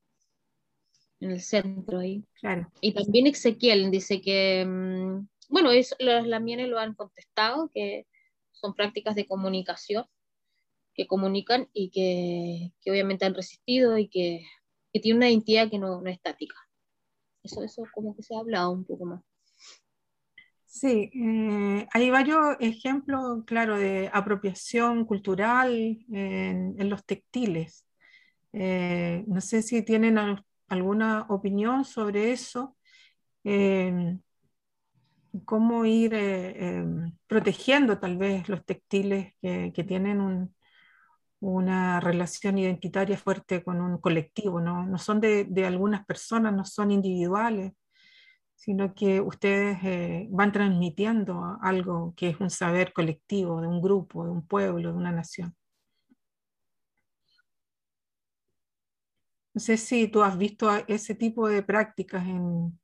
en 1.20 1.32
el 1.32 1.42
centro 1.42 2.00
ahí. 2.00 2.24
Claro. 2.40 2.72
Y 2.82 2.94
también 2.94 3.28
Ezequiel 3.28 3.92
dice 3.92 4.22
que, 4.22 4.66
mm, 4.66 5.28
bueno, 5.50 5.72
eso, 5.72 5.96
los 6.00 6.28
lamienes 6.28 6.70
lo 6.70 6.80
han 6.80 6.94
contestado, 6.94 7.70
que 7.74 8.06
son 8.52 8.74
prácticas 8.74 9.16
de 9.16 9.28
comunicación, 9.28 10.06
que 10.94 11.08
comunican 11.08 11.70
y 11.74 11.90
que, 11.92 12.74
que 12.82 12.92
obviamente 12.92 13.26
han 13.26 13.36
resistido 13.36 13.98
y 13.98 14.10
que, 14.10 14.46
que 14.94 15.00
tiene 15.00 15.18
una 15.18 15.30
identidad 15.30 15.70
que 15.70 15.80
no, 15.80 16.02
no, 16.02 16.10
es 16.10 16.16
estática. 16.16 16.56
Eso, 17.44 17.64
eso 17.64 17.84
como 17.94 18.16
que 18.16 18.24
se 18.24 18.36
ha 18.36 18.40
hablado 18.40 18.72
un 18.72 18.86
poco 18.86 19.06
más. 19.06 19.24
Sí, 20.66 21.10
eh, 21.16 21.88
hay 21.92 22.10
varios 22.12 22.56
ejemplos, 22.60 23.44
claro, 23.46 23.78
de 23.78 24.10
apropiación 24.14 25.04
cultural 25.06 26.06
en, 26.12 26.76
en 26.78 26.90
los 26.90 27.04
textiles. 27.06 27.86
Eh, 28.54 29.24
no 29.28 29.42
sé 29.42 29.62
si 29.62 29.84
tienen 29.84 30.18
alguna 30.70 31.26
opinión 31.30 31.86
sobre 31.86 32.32
eso, 32.32 32.78
em, 33.44 34.22
cómo 35.46 35.86
ir 35.86 36.14
eh, 36.14 36.78
em, 36.78 37.16
protegiendo 37.28 38.00
tal 38.00 38.18
vez 38.18 38.50
los 38.50 38.66
textiles 38.66 39.34
que, 39.42 39.84
tienen 39.88 40.52
una 41.40 42.00
relación 42.00 42.58
identitaria 42.58 43.18
fuerte 43.18 43.64
con 43.64 43.82
un 43.82 44.00
colectivo, 44.00 44.60
no, 44.62 44.98
son 44.98 45.22
de, 45.22 45.48
algunas 45.66 46.06
personas, 46.06 46.54
no 46.54 46.66
son 46.66 46.92
individuales, 46.92 47.74
sino 48.56 48.94
que 48.94 49.22
ustedes 49.22 49.80
eh, 49.84 50.28
van 50.32 50.52
transmitiendo 50.52 51.58
algo 51.62 52.14
que 52.18 52.30
es 52.30 52.40
un 52.42 52.50
saber 52.50 52.94
colectivo 52.94 53.62
de 53.62 53.68
un 53.68 53.82
grupo, 53.82 54.26
de 54.26 54.32
un 54.32 54.46
pueblo, 54.48 54.92
de 54.92 54.98
una 54.98 55.12
nación. 55.12 55.56
No 59.54 59.62
sé 59.62 59.78
si 59.78 60.08
tú 60.08 60.22
has 60.22 60.38
visto 60.38 60.70
ese 60.88 61.16
tipo 61.16 61.48
de 61.50 61.64
prácticas 61.64 62.26
en 62.26 62.80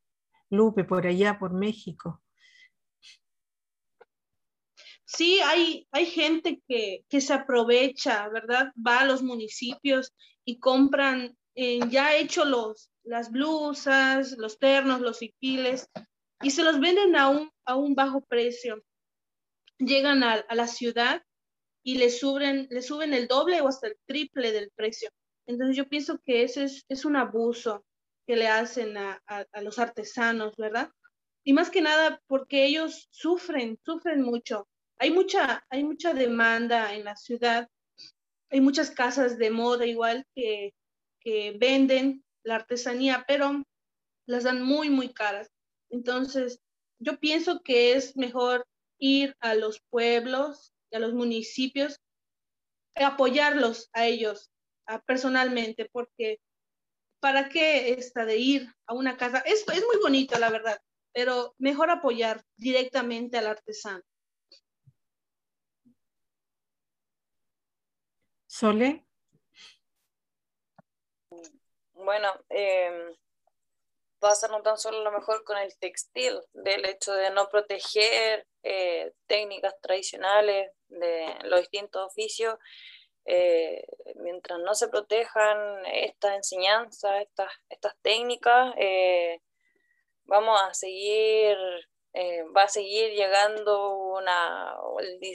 Lupe, 0.49 0.83
por 0.83 1.05
allá, 1.05 1.37
por 1.37 1.53
México. 1.53 2.21
Sí, 5.05 5.39
hay, 5.41 5.87
hay 5.91 6.07
gente 6.07 6.61
que, 6.67 7.05
se 7.09 7.33
aprovecha, 7.33 8.27
¿verdad? 8.29 8.73
Va 8.75 9.01
a 9.01 9.05
los 9.05 9.21
municipios 9.21 10.13
y 10.43 10.59
compran 10.59 11.37
eh, 11.53 11.79
ya 11.89 12.15
hecho 12.15 12.43
los, 12.43 12.91
las 13.03 13.31
blusas, 13.31 14.35
los 14.37 14.57
ternos, 14.59 15.01
los 15.01 15.17
siquiles, 15.17 15.89
y 16.41 16.51
se 16.51 16.63
los 16.63 16.79
venden 16.79 17.15
a 17.15 17.29
un, 17.29 17.51
a 17.65 17.75
un 17.75 17.95
bajo 17.95 18.21
precio. 18.21 18.83
Llegan 19.77 20.23
a, 20.23 20.33
a 20.33 20.55
la 20.55 20.67
ciudad 20.67 21.21
y 21.83 21.97
le 21.97 22.09
suben, 22.09 22.67
le 22.71 22.81
suben 22.81 23.13
el 23.13 23.27
doble 23.27 23.61
o 23.61 23.67
hasta 23.67 23.87
el 23.87 23.97
triple 24.05 24.51
del 24.51 24.71
precio. 24.75 25.09
Entonces 25.47 25.75
yo 25.75 25.87
pienso 25.87 26.19
que 26.19 26.43
ese 26.43 26.65
es, 26.87 27.05
un 27.05 27.15
abuso 27.15 27.85
que 28.25 28.35
le 28.35 28.47
hacen 28.47 28.97
a, 28.97 29.21
los 29.61 29.79
artesanos, 29.79 30.55
¿verdad? 30.57 30.89
Y 31.43 31.53
más 31.53 31.69
que 31.69 31.81
nada 31.81 32.21
porque 32.27 32.65
ellos 32.65 33.07
sufren, 33.11 33.79
sufren 33.85 34.21
mucho. 34.21 34.67
Hay 34.97 35.11
mucha, 35.11 35.65
hay 35.69 35.83
mucha 35.83 36.13
demanda 36.13 36.93
en 36.93 37.03
la 37.03 37.15
ciudad, 37.15 37.69
hay 38.49 38.61
muchas 38.61 38.89
casas 38.91 39.37
de 39.37 39.51
moda 39.51 39.85
igual 39.85 40.25
que, 40.33 40.73
que 41.19 41.55
venden 41.59 42.23
la 42.43 42.55
artesanía, 42.55 43.25
pero 43.27 43.63
las 44.25 44.43
dan 44.43 44.63
muy, 44.63 44.89
muy 44.89 45.13
caras. 45.13 45.51
Entonces, 45.89 46.59
yo 46.99 47.19
pienso 47.19 47.61
que 47.61 47.93
es 47.93 48.15
mejor 48.15 48.65
ir 48.97 49.35
a 49.39 49.53
los 49.53 49.81
pueblos 49.89 50.73
a 50.95 50.99
los 50.99 51.13
municipios, 51.13 51.99
apoyarlos 52.95 53.89
a 53.93 54.07
ellos, 54.07 54.49
personalmente, 55.05 55.89
porque 55.91 56.39
¿para 57.19 57.49
qué 57.49 57.93
esta 57.93 58.25
de 58.25 58.37
ir 58.37 58.67
a 58.87 58.93
una 58.93 59.17
casa? 59.17 59.39
Es, 59.39 59.65
es 59.67 59.85
muy 59.85 59.97
bonito, 60.01 60.37
la 60.39 60.49
verdad, 60.49 60.79
pero 61.13 61.55
mejor 61.57 61.89
apoyar 61.89 62.43
directamente 62.55 63.37
al 63.37 63.47
artesano. 63.47 64.03
Sole. 68.47 69.05
Bueno, 71.93 72.31
eh, 72.49 73.15
pasa 74.19 74.47
no 74.47 74.61
tan 74.61 74.77
solo 74.77 75.03
lo 75.03 75.11
mejor 75.11 75.43
con 75.43 75.57
el 75.57 75.77
textil, 75.77 76.39
del 76.53 76.85
hecho 76.85 77.13
de 77.13 77.31
no 77.31 77.47
proteger 77.49 78.47
eh, 78.63 79.13
técnicas 79.27 79.75
tradicionales 79.81 80.71
de 80.87 81.35
los 81.43 81.59
distintos 81.59 82.05
oficios, 82.05 82.57
eh, 83.25 83.85
mientras 84.17 84.59
no 84.59 84.75
se 84.75 84.87
protejan 84.87 85.85
estas 85.87 86.35
enseñanzas, 86.35 87.21
estas, 87.21 87.51
estas 87.69 87.95
técnicas, 88.01 88.73
eh, 88.77 89.41
vamos 90.25 90.61
a 90.61 90.73
seguir, 90.75 91.57
eh, 92.13 92.43
va 92.55 92.63
a 92.63 92.67
seguir 92.67 93.13
llegando 93.13 93.97
una, 93.97 94.77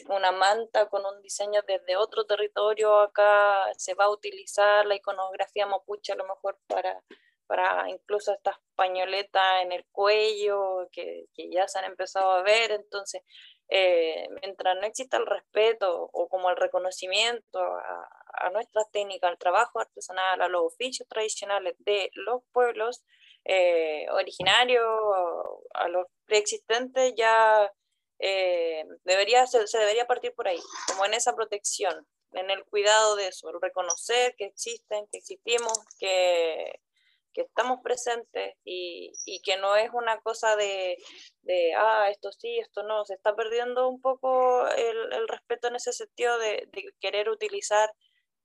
una 0.09 0.33
manta 0.33 0.89
con 0.89 1.05
un 1.05 1.21
diseño 1.21 1.63
desde 1.67 1.97
otro 1.97 2.27
territorio 2.27 3.01
acá, 3.01 3.69
se 3.77 3.95
va 3.95 4.05
a 4.05 4.11
utilizar 4.11 4.87
la 4.87 4.95
iconografía 4.95 5.67
mapuche 5.67 6.13
a 6.13 6.17
lo 6.17 6.27
mejor 6.27 6.59
para, 6.69 7.03
para 7.47 7.91
incluso 7.91 8.33
estas 8.33 8.57
pañoletas 8.77 9.63
en 9.63 9.73
el 9.73 9.85
cuello 9.91 10.89
que, 10.93 11.27
que 11.35 11.51
ya 11.51 11.67
se 11.67 11.81
han 11.81 11.87
empezado 11.87 12.31
a 12.31 12.43
ver. 12.43 12.71
Entonces, 12.71 13.23
eh, 13.71 14.29
mientras 14.43 14.77
no 14.77 14.87
exista 14.87 15.17
el 15.17 15.27
respeto 15.27 16.11
o 16.13 16.29
como 16.29 16.51
el 16.51 16.57
reconocimiento 16.57 17.61
a, 17.61 18.09
a 18.35 18.51
nuestra 18.51 18.83
técnica, 18.93 19.29
al 19.29 19.39
trabajo 19.39 19.81
artesanal, 19.81 20.43
a 20.43 20.49
los 20.49 20.63
oficios 20.63 21.09
tradicionales 21.09 21.75
de 21.79 22.11
los 22.15 22.43
pueblos 22.53 23.03
eh, 23.45 24.07
originarios, 24.11 24.85
a 25.75 25.89
los 25.89 26.07
preexistentes, 26.27 27.15
ya 27.17 27.73
eh, 28.19 28.85
debería, 29.05 29.47
se, 29.47 29.65
debería 29.79 30.07
partir 30.07 30.35
por 30.35 30.49
ahí, 30.49 30.61
como 30.87 31.07
en 31.07 31.15
esa 31.15 31.35
protección, 31.35 32.07
en 32.33 32.51
el 32.51 32.65
cuidado 32.65 33.17
de 33.17 33.29
eso, 33.29 33.49
el 33.51 33.61
reconocer 33.61 34.35
que 34.37 34.45
existen, 34.45 35.07
que 35.11 35.19
existimos, 35.19 35.79
que, 35.99 36.81
que 37.33 37.43
estamos 37.43 37.81
presentes 37.83 38.55
y, 38.65 39.13
y, 39.27 39.41
que 39.43 39.57
no 39.57 39.77
es 39.77 39.91
una 39.93 40.21
cosa 40.21 40.57
de, 40.57 40.97
de, 41.43 41.75
ah, 41.77 42.09
esto 42.11 42.33
sí, 42.33 42.59
esto 42.59 42.83
no, 42.83 43.05
se 43.05 43.15
está 43.15 43.35
perdiendo 43.35 43.89
un 43.89 44.01
poco 44.01 44.67
el, 44.69 45.13
el 45.13 45.29
respeto 45.29 45.69
en 45.69 45.77
ese 45.77 45.93
sentido 45.93 46.39
de, 46.39 46.69
de 46.73 46.93
querer 47.01 47.29
utilizar 47.29 47.91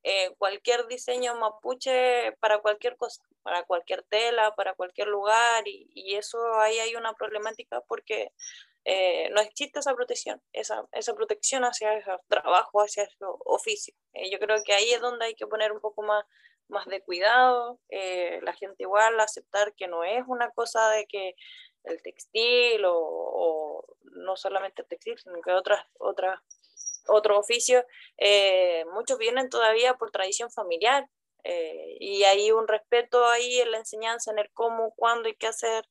eh, 0.03 0.29
cualquier 0.37 0.85
diseño 0.87 1.35
mapuche 1.35 2.31
para 2.39 2.59
cualquier 2.59 2.95
cosa, 2.95 3.23
para 3.41 3.63
cualquier 3.63 4.03
tela, 4.03 4.53
para 4.55 4.75
cualquier 4.75 5.07
lugar 5.07 5.67
y, 5.67 5.89
y 5.95 6.15
eso 6.15 6.37
ahí 6.59 6.77
hay 6.77 6.95
una 6.95 7.13
problemática 7.13 7.81
porque 7.87 8.31
eh, 8.87 9.31
no 9.31 9.41
existe 9.41 9.79
esa 9.79 9.95
protección, 9.95 10.39
esa, 10.53 10.85
esa 10.91 11.15
protección 11.15 11.63
hacia 11.63 11.97
ese 11.97 12.11
trabajo, 12.27 12.81
hacia 12.81 13.03
ese 13.03 13.17
oficio. 13.45 13.95
Eh, 14.13 14.29
yo 14.29 14.37
creo 14.37 14.57
que 14.63 14.73
ahí 14.73 14.91
es 14.91 15.01
donde 15.01 15.25
hay 15.25 15.33
que 15.33 15.47
poner 15.47 15.71
un 15.71 15.79
poco 15.81 16.03
más 16.03 16.23
más 16.67 16.85
de 16.87 17.01
cuidado, 17.01 17.79
eh, 17.89 18.39
la 18.43 18.53
gente 18.53 18.83
igual 18.83 19.19
aceptar 19.19 19.73
que 19.75 19.87
no 19.87 20.03
es 20.03 20.23
una 20.27 20.49
cosa 20.51 20.89
de 20.89 21.05
que 21.05 21.35
el 21.83 22.01
textil 22.01 22.83
o, 22.85 23.85
no 24.03 24.35
solamente 24.35 24.81
el 24.81 24.87
textil, 24.87 25.17
sino 25.17 25.41
que 25.41 25.51
otras, 25.51 25.85
otras, 25.99 26.39
otros 27.07 27.37
oficios, 27.37 27.83
eh, 28.17 28.85
muchos 28.93 29.17
vienen 29.17 29.49
todavía 29.49 29.95
por 29.95 30.11
tradición 30.11 30.51
familiar 30.51 31.07
eh, 31.43 31.97
y 31.99 32.23
hay 32.23 32.51
un 32.51 32.67
respeto 32.67 33.25
ahí 33.27 33.59
en 33.59 33.71
la 33.71 33.77
enseñanza, 33.77 34.31
en 34.31 34.39
el 34.39 34.49
cómo, 34.53 34.93
cuándo 34.95 35.29
y 35.29 35.35
qué 35.35 35.47
hacer 35.47 35.85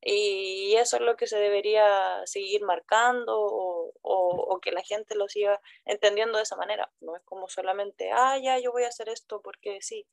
y 0.00 0.76
eso 0.76 0.96
es 0.96 1.02
lo 1.02 1.16
que 1.16 1.26
se 1.26 1.38
debería 1.38 2.22
seguir 2.24 2.62
marcando 2.62 3.34
o, 3.38 4.60
que 4.60 4.72
la 4.72 4.82
gente 4.82 5.14
lo 5.14 5.28
siga 5.28 5.60
entendiendo 5.84 6.36
de 6.36 6.42
esa 6.42 6.56
manera. 6.56 6.90
No 7.00 7.14
es 7.14 7.22
como 7.22 7.48
solamente, 7.48 8.10
ah, 8.12 8.36
ya, 8.38 8.58
yo 8.58 8.72
voy 8.72 8.82
a 8.82 8.88
hacer 8.88 9.08
esto 9.08 9.40
porque 9.40 9.80
sí, 9.80 10.04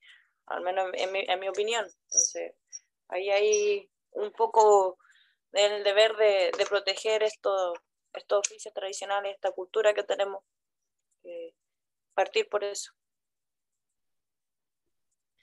al 0.45 0.61
menos 0.61 0.91
en 0.93 1.39
mi, 1.39 1.49
opinión. 1.49 1.85
Entonces, 1.85 2.53
ahí 3.07 3.31
hay 3.31 3.89
un 4.11 4.31
poco 4.31 4.99
el 5.51 5.83
deber 5.83 6.15
de, 6.15 6.51
proteger 6.69 7.23
estos, 7.23 7.79
estos 8.13 8.39
oficios 8.39 8.73
tradicionales, 8.73 9.33
esta 9.33 9.51
cultura 9.51 9.95
que 9.95 10.03
tenemos, 10.03 10.43
partir 12.13 12.47
por 12.49 12.63
eso. 12.63 12.91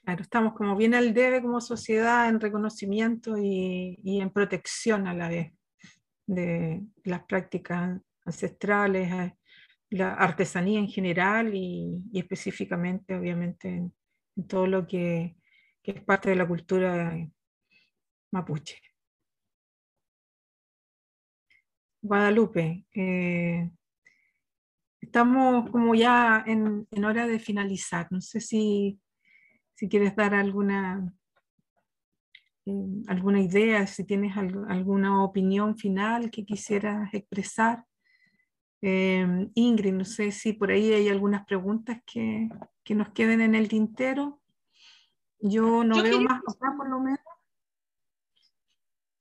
Claro, 0.03 0.21
estamos 0.21 0.53
como 0.53 0.75
bien 0.75 0.95
al 0.95 1.13
debe 1.13 1.41
como 1.41 1.61
sociedad 1.61 2.27
en 2.27 2.41
reconocimiento 2.41 3.37
y, 3.37 3.97
y 4.03 4.19
en 4.19 4.31
protección 4.31 5.07
a 5.07 5.13
la 5.13 5.29
vez 5.29 5.53
de 6.27 6.81
las 7.05 7.23
prácticas 7.23 8.01
ancestrales, 8.25 9.11
eh, 9.11 9.37
la 9.91 10.13
artesanía 10.15 10.79
en 10.79 10.89
general 10.89 11.53
y, 11.55 12.03
específicamente, 12.13 13.15
obviamente, 13.15 13.69
en, 13.69 13.93
todo 14.47 14.67
lo 14.67 14.85
que, 14.85 15.37
que, 15.81 15.91
es 15.91 16.01
parte 16.03 16.31
de 16.31 16.35
la 16.35 16.47
cultura 16.47 17.15
mapuche. 18.31 18.81
Guadalupe, 22.01 22.85
eh, 22.93 23.71
estamos 24.99 25.69
como 25.69 25.95
ya 25.95 26.43
en, 26.45 26.87
en 26.91 27.05
hora 27.05 27.25
de 27.25 27.39
finalizar. 27.39 28.11
No 28.11 28.19
sé 28.19 28.41
si 28.41 28.99
si 29.83 29.89
quieres 29.89 30.15
dar 30.15 30.33
alguna, 30.33 31.13
eh, 32.65 33.03
alguna 33.07 33.41
idea, 33.41 33.85
si 33.85 34.05
tienes 34.05 34.37
alguna 34.37 35.25
opinión 35.25 35.75
final 35.75 36.31
que 36.31 36.45
quisieras 36.45 37.13
expresar. 37.13 37.83
Eh, 38.81 39.49
Ingrid, 39.55 39.91
no 39.91 40.05
sé 40.05 40.31
si 40.31 40.53
por 40.53 40.71
ahí 40.71 40.93
hay 40.93 41.09
algunas 41.09 41.45
preguntas 41.45 42.01
que, 42.05 42.47
que 42.85 42.95
nos 42.95 43.09
queden 43.09 43.41
en 43.41 43.55
el 43.55 43.67
tintero. 43.67 44.41
Yo 45.39 45.83
no 45.83 46.01
veo 46.01 46.21
más 46.21 46.41
acá, 46.47 46.73
por 46.77 46.89
lo 46.89 47.01
menos. 47.01 47.19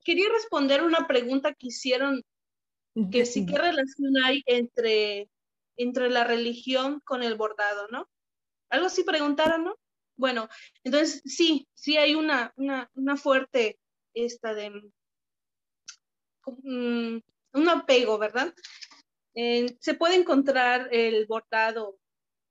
Quería 0.04 0.28
responder 0.32 0.84
una 0.84 1.08
pregunta 1.08 1.54
que 1.54 1.66
hicieron, 1.66 2.22
que 3.10 3.26
sí 3.26 3.46
qué 3.46 3.58
relación 3.58 4.12
hay 4.24 4.44
entre, 4.46 5.28
entre 5.76 6.08
la 6.08 6.22
religión 6.22 7.00
con 7.04 7.24
el 7.24 7.34
bordado, 7.34 7.88
¿no? 7.88 8.08
Algo 8.70 8.86
así 8.86 9.02
preguntaron, 9.02 9.64
¿no? 9.64 9.74
Bueno, 10.22 10.48
entonces 10.84 11.20
sí, 11.24 11.66
sí 11.74 11.96
hay 11.96 12.14
una, 12.14 12.54
una, 12.54 13.16
fuerte 13.16 13.80
esta 14.14 14.54
de 14.54 14.70
mm, 16.46 17.20
un 17.54 17.68
apego, 17.68 18.18
¿verdad? 18.18 18.54
se 19.34 19.94
puede 19.94 20.14
encontrar 20.14 20.88
el 20.92 21.26
bordado 21.26 21.98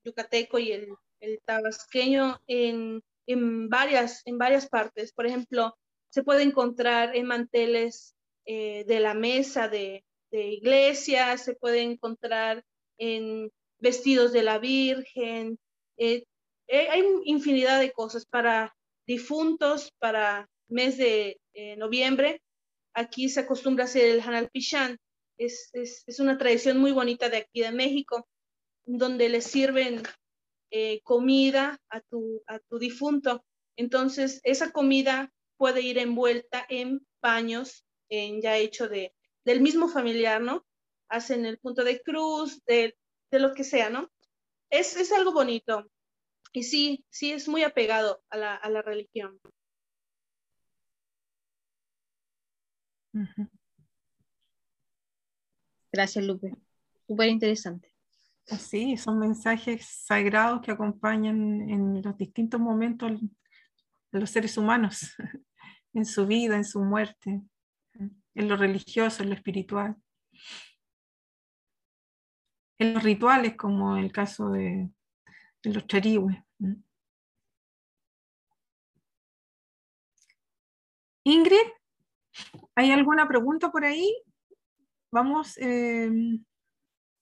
yucateco 0.04 0.60
y 0.60 0.74
el, 0.74 0.98
tabasqueño 1.46 2.42
en, 2.46 3.02
varias, 3.70 4.22
en 4.26 4.38
varias 4.38 4.68
partes. 4.68 5.14
Por 5.14 5.26
ejemplo, 5.26 5.78
se 6.10 6.24
puede 6.24 6.44
encontrar 6.44 7.16
en 7.16 7.26
manteles 7.26 8.18
eh, 8.44 8.84
de 8.86 9.00
la 9.00 9.14
mesa 9.14 9.70
de, 9.70 10.04
de 10.30 10.48
iglesia, 10.48 11.38
se 11.38 11.56
puede 11.56 11.84
encontrar 11.84 12.66
en 12.98 13.50
vestidos 13.80 14.34
de 14.34 14.44
la 14.44 14.60
Virgen, 14.60 15.58
eh, 15.96 16.26
eh, 16.72 16.88
hay 16.90 17.04
infinidad 17.26 17.82
de 17.82 17.92
cosas 17.92 18.26
para 18.26 18.74
difuntos, 19.06 19.92
para 20.00 20.50
mes 20.70 20.98
de 20.98 21.42
eh, 21.54 21.76
noviembre. 21.76 22.42
Aquí 22.94 23.28
se 23.28 23.42
acostumbra 23.42 23.84
a 23.84 23.88
hacer 23.88 24.06
el 24.06 24.22
Hanal 24.22 24.50
Pichán. 24.50 24.98
Es, 25.38 25.70
es, 25.74 26.04
es, 26.08 26.20
una 26.22 26.38
tradición 26.38 26.78
muy 26.78 26.94
bonita 26.94 27.28
de 27.28 27.38
aquí 27.38 27.60
de 27.60 27.74
México, 27.74 28.26
donde 28.86 29.28
le 29.28 29.42
sirven 29.42 30.02
eh, 30.72 31.02
comida 31.04 31.78
a 31.90 32.00
tu, 32.00 32.42
a 32.48 32.60
tu 32.60 32.80
difunto. 32.80 33.44
Entonces, 33.76 34.40
esa 34.44 34.72
comida 34.72 35.30
puede 35.58 35.82
ir 35.82 35.98
envuelta 35.98 36.66
en 36.70 37.06
paños, 37.20 37.84
en 38.08 38.42
ya 38.42 38.58
hecho 38.58 38.88
de, 38.88 39.14
del 39.44 39.60
mismo 39.60 39.90
familiar, 39.90 40.40
¿no? 40.42 40.66
Hacen 41.10 41.46
el 41.46 41.58
punto 41.58 41.84
de 41.84 42.02
cruz, 42.02 42.64
de, 42.66 42.96
de 43.30 43.40
lo 43.40 43.54
que 43.54 43.66
sea, 43.66 43.90
¿no? 43.90 44.10
Es, 44.70 44.96
es 44.96 45.12
algo 45.12 45.34
bonito. 45.34 45.86
Y 46.54 46.64
sí, 46.64 47.06
sí 47.10 47.32
es 47.32 47.48
muy 47.48 47.64
apegado 47.64 48.22
a 48.30 48.38
la, 48.38 48.56
a 48.56 48.70
la 48.70 48.82
religión. 48.82 49.40
Gracias, 55.92 56.26
Lupe. 56.26 56.56
Súper 57.08 57.30
interesante. 57.30 57.94
Sí, 58.46 58.98
son 58.98 59.20
mensajes 59.20 59.86
sagrados 59.86 60.62
que 60.62 60.72
acompañan 60.72 61.70
en 61.70 62.02
los 62.02 62.18
distintos 62.18 62.60
momentos 62.60 63.12
a 64.12 64.18
los 64.18 64.30
seres 64.30 64.58
humanos, 64.58 65.16
en 65.94 66.06
su 66.06 66.26
vida, 66.26 66.56
en 66.56 66.66
su 66.66 66.82
muerte, 66.82 67.42
en 67.94 68.50
lo 68.50 68.58
religioso, 68.58 69.24
en 69.24 69.30
lo 69.30 69.36
espiritual, 69.36 69.96
en 72.78 72.94
los 72.94 73.04
rituales, 73.04 73.56
como 73.56 73.96
el 73.96 74.12
caso 74.12 74.50
de, 74.50 74.90
en 75.64 75.74
los 75.74 75.88
charihues. 75.88 76.38
Ingrid, 81.24 81.68
¿hay 82.76 82.92
alguna 82.92 83.28
pregunta 83.28 83.72
por 83.72 83.86
ahí? 83.86 84.12
Vamos, 85.12 85.58
em, 85.58 86.44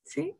¿sí? 0.06 0.36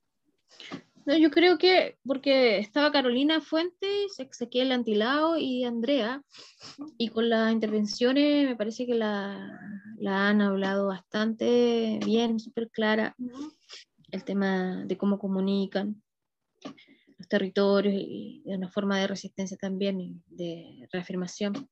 No, 1.06 1.18
yo 1.18 1.32
creo 1.32 1.58
que 1.58 1.98
porque 2.06 2.60
estaba 2.60 2.92
Carolina 2.92 3.42
Fuentes, 3.42 4.20
Ezequiel 4.20 4.72
Antilao 4.72 5.38
y 5.38 5.64
Andrea, 5.66 6.22
y 6.98 7.10
con 7.10 7.30
las 7.30 7.52
intervenciones 7.52 8.48
me 8.48 8.56
parece 8.56 8.86
que 8.86 8.94
la, 8.94 9.60
la 9.98 10.30
han 10.30 10.42
hablado 10.42 10.88
bastante 10.88 12.00
bien, 12.06 12.40
súper 12.40 12.70
clara, 12.70 13.16
el 14.12 14.24
tema 14.24 14.84
de 14.86 14.98
cómo 14.98 15.20
comunican 15.20 16.02
los 17.20 17.28
territorios 17.28 17.94
y 17.96 18.42
de 18.46 18.56
una 18.56 18.70
forma 18.70 18.98
de 18.98 19.08
resistencia 19.08 19.58
también 19.58 20.24
de 20.28 20.88
reafirmación. 20.92 21.70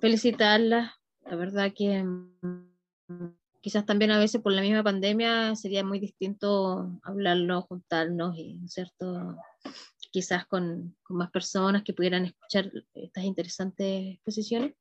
Felicitarlas, 0.00 0.92
la 1.24 1.36
verdad 1.36 1.72
que 1.74 2.04
mm, 2.04 3.34
quizás 3.62 3.86
también 3.86 4.10
a 4.10 4.18
veces 4.18 4.42
por 4.42 4.52
la 4.52 4.60
misma 4.60 4.82
pandemia 4.82 5.56
sería 5.56 5.82
muy 5.82 5.98
distinto 5.98 7.00
hablarnos, 7.02 7.64
juntarnos 7.64 8.36
y, 8.36 8.60
¿cierto? 8.68 9.38
Quizás 10.10 10.46
con, 10.46 10.94
con 11.02 11.16
más 11.16 11.30
personas 11.30 11.82
que 11.82 11.94
pudieran 11.94 12.26
escuchar 12.26 12.70
estas 12.94 13.24
interesantes 13.24 14.14
exposiciones. 14.14 14.74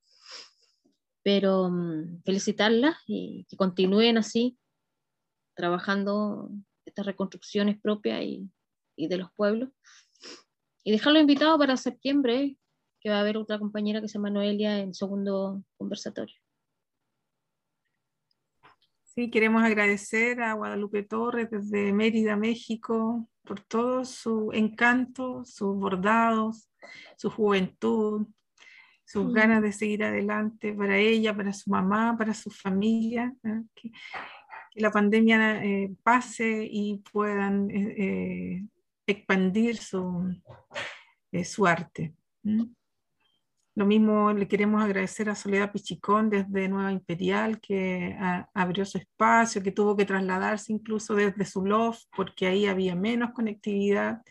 pero 1.23 1.69
mm, 1.69 2.23
felicitarlas 2.25 2.97
y 3.07 3.45
que 3.47 3.55
continúen 3.55 4.17
así, 4.17 4.57
trabajando 5.55 6.49
estas 6.85 7.05
reconstrucciones 7.05 7.79
propias 7.79 8.21
y, 8.23 8.49
y 9.01 9.07
de 9.07 9.17
los 9.17 9.31
pueblos. 9.33 9.69
Y 10.83 10.91
dejarlo 10.91 11.19
invitado 11.19 11.57
para 11.57 11.77
septiembre, 11.77 12.55
que 12.99 13.09
va 13.09 13.17
a 13.17 13.21
haber 13.21 13.37
otra 13.37 13.59
compañera 13.59 14.01
que 14.01 14.07
se 14.07 14.15
llama 14.15 14.29
Noelia 14.29 14.79
en 14.79 14.93
segundo 14.93 15.63
conversatorio. 15.77 16.35
Sí, 19.03 19.29
queremos 19.29 19.63
agradecer 19.63 20.41
a 20.41 20.53
Guadalupe 20.53 21.03
Torres 21.03 21.49
desde 21.51 21.91
Mérida, 21.91 22.37
México, 22.37 23.27
por 23.43 23.59
todo 23.59 24.05
su 24.05 24.51
encanto, 24.53 25.43
sus 25.43 25.75
bordados, 25.75 26.69
su 27.17 27.29
juventud, 27.29 28.27
sus 29.03 29.25
mm. 29.25 29.33
ganas 29.33 29.61
de 29.61 29.73
seguir 29.73 30.03
adelante 30.03 30.73
para 30.73 30.97
ella, 30.97 31.35
para 31.35 31.51
su 31.51 31.69
mamá, 31.69 32.15
para 32.17 32.33
su 32.33 32.49
familia, 32.49 33.35
¿eh? 33.43 33.61
que, 33.75 33.91
la 34.75 34.89
pandemia 34.89 35.61
eh, 35.65 35.93
pase 36.01 36.65
y 36.71 37.03
puedan 37.11 37.69
eh, 37.69 38.65
expandir 39.11 39.77
su, 39.77 40.35
su 41.43 41.67
arte. 41.67 42.13
Lo 43.73 43.85
mismo 43.85 44.33
le 44.33 44.47
queremos 44.49 44.83
agradecer 44.83 45.29
a 45.29 45.35
Soledad 45.35 45.71
Pichicón 45.71 46.29
desde 46.29 46.67
Nueva 46.67 46.91
Imperial, 46.91 47.61
que 47.61 48.17
abrió 48.53 48.85
su 48.85 48.97
espacio, 48.97 49.63
que 49.63 49.71
tuvo 49.71 49.95
que 49.95 50.05
trasladarse 50.05 50.73
incluso 50.73 51.15
desde 51.15 51.45
su 51.45 51.65
loft, 51.65 52.03
porque 52.15 52.47
ahí 52.47 52.65
había 52.65 52.95
menos 52.95 53.31
conectividad. 53.31 54.21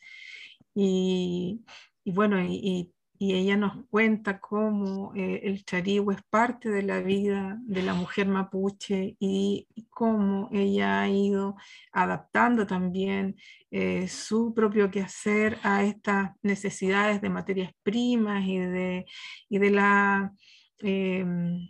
Y, 0.74 1.65
bueno, 2.05 2.39
y 2.43 2.93
ella 3.22 3.55
nos 3.55 3.84
cuenta 3.90 4.40
cómo 4.40 5.12
eh, 5.14 5.42
el 5.44 5.62
charigüe 5.66 6.14
es 6.14 6.22
parte 6.22 6.70
de 6.70 6.82
la 6.82 7.01
vida 7.01 7.59
de 7.66 7.82
la 7.82 7.92
mujer 7.92 8.26
mapuche 8.26 9.16
y, 9.20 9.68
cómo 9.90 10.48
ella 10.51 11.02
ha 11.02 11.09
ido 11.10 11.56
adaptando 11.92 12.66
también 12.66 13.36
eh, 13.70 14.09
su 14.09 14.55
propio 14.55 14.90
quehacer 14.90 15.59
a 15.62 15.84
estas 15.84 16.30
necesidades 16.42 17.20
de 17.20 17.28
materias 17.28 17.72
primas 17.82 18.42
y 18.47 18.56
de, 18.56 19.05
y 19.51 19.59
de, 19.59 19.70
la, 19.70 20.32
em, 20.78 21.68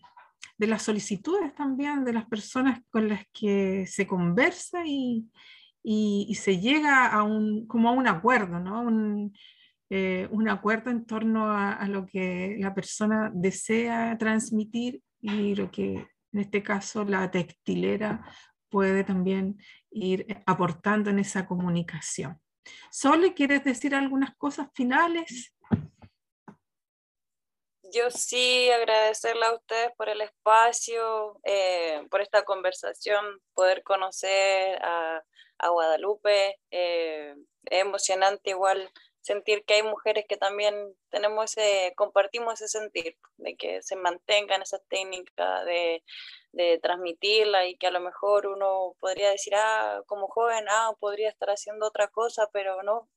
de 0.56 0.66
las 0.68 0.82
solicitudes 0.82 1.52
también 1.56 2.05
de 2.05 2.12
las 2.12 2.27
personas 2.27 2.81
con 2.90 3.09
las 3.09 3.24
que 3.32 3.85
se 3.89 4.06
conversa 4.06 4.86
y, 4.86 5.28
y, 5.82 6.32
se 6.36 6.60
llega 6.60 7.09
a 7.09 7.24
un, 7.24 7.66
como 7.66 7.89
a 7.89 7.93
un 7.93 8.06
acuerdo, 8.06 8.60
¿no? 8.60 8.89
Eh, 9.93 10.29
un 10.31 10.49
acuerdo 10.49 10.91
en 10.91 11.05
torno 11.05 11.51
a, 11.53 11.85
lo 11.89 12.07
que 12.07 12.57
la 12.61 12.73
persona 12.73 13.29
desea 13.35 14.17
transmitir 14.19 15.03
y 15.21 15.57
lo 15.57 15.69
que 15.73 15.95
en 16.33 16.41
este 16.41 16.62
caso 16.62 17.05
la 17.05 17.29
textilera 17.29 18.25
puede 18.69 19.03
también 19.03 19.59
ir 19.91 20.27
aportando 20.47 21.11
en 21.11 21.19
esa 21.19 21.45
comunicación. 21.45 22.41
Sole, 22.93 23.35
¿quieres 23.35 23.65
decir 23.65 23.93
algunas 23.97 24.37
cosas 24.37 24.69
finales? 24.75 25.53
Yo 27.93 28.09
sí 28.12 28.71
agradecerle 28.71 29.47
a 29.47 29.55
ustedes 29.55 29.91
por 29.97 30.09
el 30.09 30.21
espacio, 30.21 31.41
eh, 31.43 32.07
por 32.12 32.21
esta 32.21 32.45
conversación, 32.45 33.41
poder 33.55 33.83
conocer 33.83 34.81
a, 34.85 35.21
Guadalupe. 35.69 36.59
Eh, 36.71 37.35
es 37.65 37.81
emocionante 37.83 38.51
igual 38.51 38.89
sentir 39.21 39.65
que 39.65 39.75
hay 39.75 39.83
mujeres 39.83 40.25
que 40.29 40.37
también 40.37 40.95
tenemos 41.11 41.57
ese, 41.57 41.93
compartimos 41.97 42.55
ese 42.55 42.69
sentir, 42.69 43.17
de 43.37 43.57
que 43.57 43.83
se 43.83 43.97
mantengan 43.97 44.63
esas 44.63 44.83
técnicas 44.89 45.65
de, 45.67 46.03
de 46.53 46.79
transmitirla 46.79 47.67
y 47.67 47.77
que 47.77 47.87
a 47.87 47.91
lo 47.91 48.01
mejor 48.01 48.47
uno 48.47 48.95
podría 49.01 49.31
decir, 49.31 49.55
ah, 49.57 50.03
como 50.07 50.29
joven, 50.29 50.67
ah, 50.69 50.93
podría 50.99 51.29
estar 51.29 51.51
haciendo 51.51 51.87
otra 51.87 52.09
cosa, 52.09 52.49
pero 52.53 52.83
no, 52.83 53.09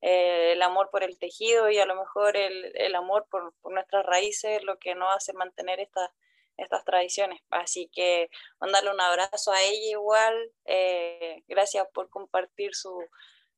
eh, 0.00 0.52
el 0.52 0.62
amor 0.62 0.90
por 0.90 1.04
el 1.04 1.18
tejido 1.18 1.70
y 1.70 1.78
a 1.78 1.86
lo 1.86 1.94
mejor 1.94 2.36
el, 2.36 2.72
el 2.76 2.94
amor 2.94 3.26
por, 3.30 3.54
por, 3.60 3.72
nuestras 3.72 4.04
raíces 4.04 4.58
es 4.58 4.64
lo 4.64 4.78
que 4.78 4.94
nos 4.94 5.14
hace 5.14 5.32
mantener 5.32 5.80
estas, 5.80 6.10
estas 6.56 6.84
tradiciones. 6.84 7.40
Así 7.50 7.88
que 7.92 8.30
mandarle 8.60 8.90
un 8.90 9.00
abrazo 9.00 9.52
a 9.52 9.62
ella 9.62 9.90
igual, 9.90 10.52
eh, 10.64 11.42
gracias 11.46 11.86
por 11.94 12.10
compartir 12.10 12.74
su, 12.74 12.98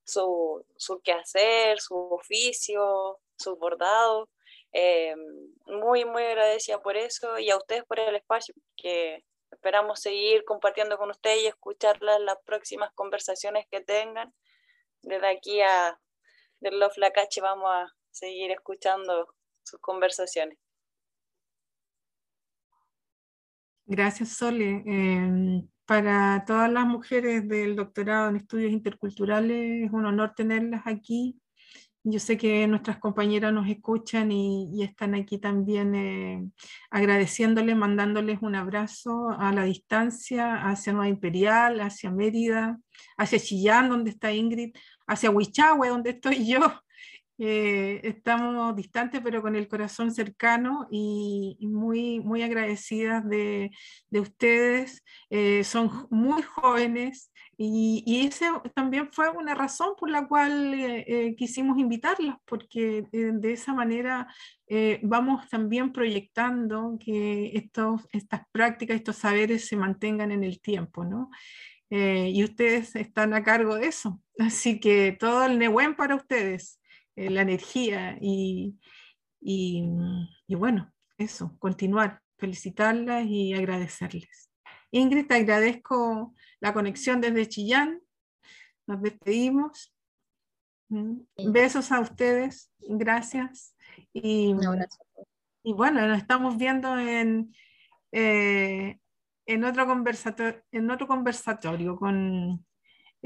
su, 0.05 0.65
su 0.77 1.01
quehacer, 1.01 1.81
su 1.81 1.97
oficio, 1.97 3.19
su 3.37 3.57
bordado. 3.57 4.29
Eh, 4.73 5.15
muy, 5.67 6.05
muy 6.05 6.23
agradecida 6.25 6.83
por 6.83 6.97
eso 6.97 7.39
y 7.39 7.51
a 7.51 7.57
ustedes 7.57 7.85
por 7.85 8.01
el 8.01 8.17
espacio, 8.17 8.55
que 8.77 9.25
esperamos 9.53 10.01
seguir 10.01 10.45
compartiendo 10.45 10.99
con 10.99 11.11
ustedes 11.11 11.43
y 11.43 11.47
escucharlas 11.47 12.21
las 12.21 12.39
próximas 12.45 12.93
conversaciones 12.95 13.67
que 13.71 13.81
tengan. 13.81 14.35
Desde 15.03 15.29
aquí 15.29 15.61
a 15.61 15.99
del 16.61 16.81
Love 16.81 16.97
Lacache 16.97 17.41
vamos 17.41 17.71
a 17.71 17.87
seguir 18.11 18.51
escuchando 18.51 19.29
sus 19.63 19.81
conversaciones. 19.81 20.59
Gracias, 23.87 24.31
Sole. 24.31 24.83
Em, 24.87 25.69
para 25.87 26.45
todas 26.47 26.71
las 26.71 26.87
mujeres 26.87 27.49
del 27.49 27.77
doctorado 27.77 28.31
en 28.31 28.37
estudios 28.37 28.73
interculturales 28.73 29.85
es 29.87 29.93
un 29.93 30.07
honor 30.07 30.33
tenerlas 30.35 30.83
aquí. 30.87 31.39
Yo 32.07 32.19
sé 32.21 32.37
que 32.37 32.67
nuestras 32.67 32.99
compañeras 32.99 33.53
nos 33.53 33.67
escuchan 33.69 34.31
y, 34.31 34.83
están 34.83 35.15
aquí 35.15 35.39
también 35.39 35.95
eh, 35.95 36.45
agradeciéndoles, 36.91 37.77
mandándoles 37.77 38.41
un 38.43 38.55
abrazo 38.55 39.31
a 39.31 39.53
la 39.53 39.65
distancia 39.65 40.69
hacia 40.69 40.93
Nueva 40.93 41.09
Imperial, 41.09 41.81
hacia 41.81 42.11
Mérida, 42.11 42.79
hacia 43.17 43.39
Chillán, 43.39 43.89
donde 43.89 44.11
está 44.11 44.33
Ingrid, 44.33 44.75
hacia 45.07 45.31
Huichahue, 45.31 45.89
donde 45.89 46.11
estoy 46.11 46.47
yo, 46.47 46.61
eh, 47.39 48.01
estamos 48.05 48.77
distantes, 48.77 49.21
pero 49.23 49.43
con 49.43 49.57
el 49.57 49.67
corazón 49.67 50.13
cercano 50.13 50.87
y, 50.91 51.57
muy, 51.61 52.21
muy 52.21 52.43
agradecidas 52.43 53.29
de, 53.29 53.73
de 54.09 54.21
ustedes. 54.21 55.03
Eh, 55.31 55.65
son 55.65 56.07
muy 56.11 56.43
jóvenes 56.43 57.33
y, 57.57 58.05
y 58.07 58.27
esa 58.27 58.63
también 58.75 59.11
fue 59.13 59.31
una 59.31 59.55
razón 59.55 59.95
por 59.99 60.11
la 60.11 60.29
cual 60.29 60.75
eh, 60.75 61.35
quisimos 61.37 61.79
invitarlas, 61.79 62.37
porque 62.45 63.05
de 63.13 63.53
esa 63.53 63.73
manera 63.73 64.27
vamos 65.03 65.49
también 65.49 65.93
proyectando 65.93 66.97
que 66.99 67.53
estos, 67.55 68.03
estas 68.13 68.43
prácticas, 68.51 68.97
estos 68.97 69.17
saberes 69.17 69.69
se 69.69 69.77
mantengan 69.77 70.33
en 70.33 70.43
el 70.43 70.61
tiempo, 70.61 71.05
¿no? 71.05 71.31
y 71.91 72.43
ustedes 72.43 72.97
están 72.97 73.35
a 73.35 73.45
cargo 73.45 73.77
de 73.77 73.87
eso. 73.87 74.21
Así 74.37 74.81
que 74.81 75.13
todo 75.13 75.45
el 75.45 75.61
Nehuen 75.61 75.95
para 75.95 76.17
ustedes. 76.17 76.81
Eh, 77.17 77.31
la 77.31 77.43
energía 77.43 78.19
y, 78.21 78.77
y, 79.41 79.85
bueno, 80.49 80.93
eso, 81.19 81.57
continuar, 81.59 82.21
felicitarlas 82.39 83.25
y 83.27 83.55
agradecerles. 83.55 84.51
Ingrid, 84.91 85.27
te 85.27 85.35
agradezco 85.35 86.35
la 86.61 86.73
conexión 86.73 87.21
desde 87.21 87.49
Chillán. 87.49 88.01
Nos 88.87 89.03
despedimos. 89.03 89.95
Mm, 90.89 91.21
besos 91.53 91.93
a 91.93 92.01
ustedes, 92.01 92.73
gracias. 92.81 93.77
Y, 94.13 94.55
y 95.63 95.73
bueno, 95.73 96.07
nos 96.07 96.19
estamos 96.19 96.57
viendo 96.57 96.99
en, 96.99 97.55
eh, 98.13 98.99
en, 99.47 99.65
otro, 99.65 99.87
conversator 99.87 100.65
en 100.73 100.91
otro 100.91 101.07
conversatorio 101.07 101.97
con, 101.97 102.65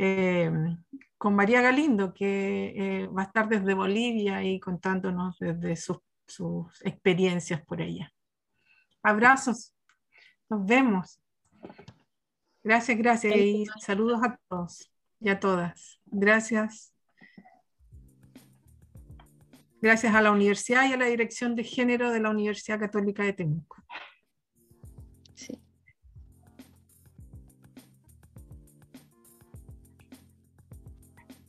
eh, 0.00 0.48
con 1.18 1.34
María 1.34 1.60
Galindo, 1.60 2.14
que 2.14 2.72
eh, 2.76 3.06
va 3.08 3.22
a 3.22 3.24
estar 3.24 3.48
desde 3.48 3.74
Bolivia 3.74 4.44
y 4.44 4.60
contándonos 4.60 5.36
desde 5.40 5.74
sus, 5.74 5.98
experiencias 6.84 7.64
por 7.66 7.82
allá. 7.82 8.12
Abrazos, 9.02 9.74
nos 10.48 10.64
vemos. 10.64 11.20
Gracias, 12.62 12.96
gracias 12.96 13.34
y 13.34 13.66
saludos 13.80 14.20
a 14.22 14.38
todos 14.48 14.92
y 15.20 15.30
a 15.30 15.40
todas. 15.40 15.98
Gracias. 16.06 16.94
Gracias 19.80 20.14
a 20.14 20.22
la 20.22 20.30
universidad 20.30 20.88
y 20.88 20.92
a 20.92 20.96
la 20.96 21.06
Dirección 21.06 21.56
de 21.56 21.64
Género 21.64 22.12
de 22.12 22.20
la 22.20 22.30
Universidad 22.30 22.78
Católica 22.78 23.24
de 23.24 23.32
Temuco. 23.32 23.76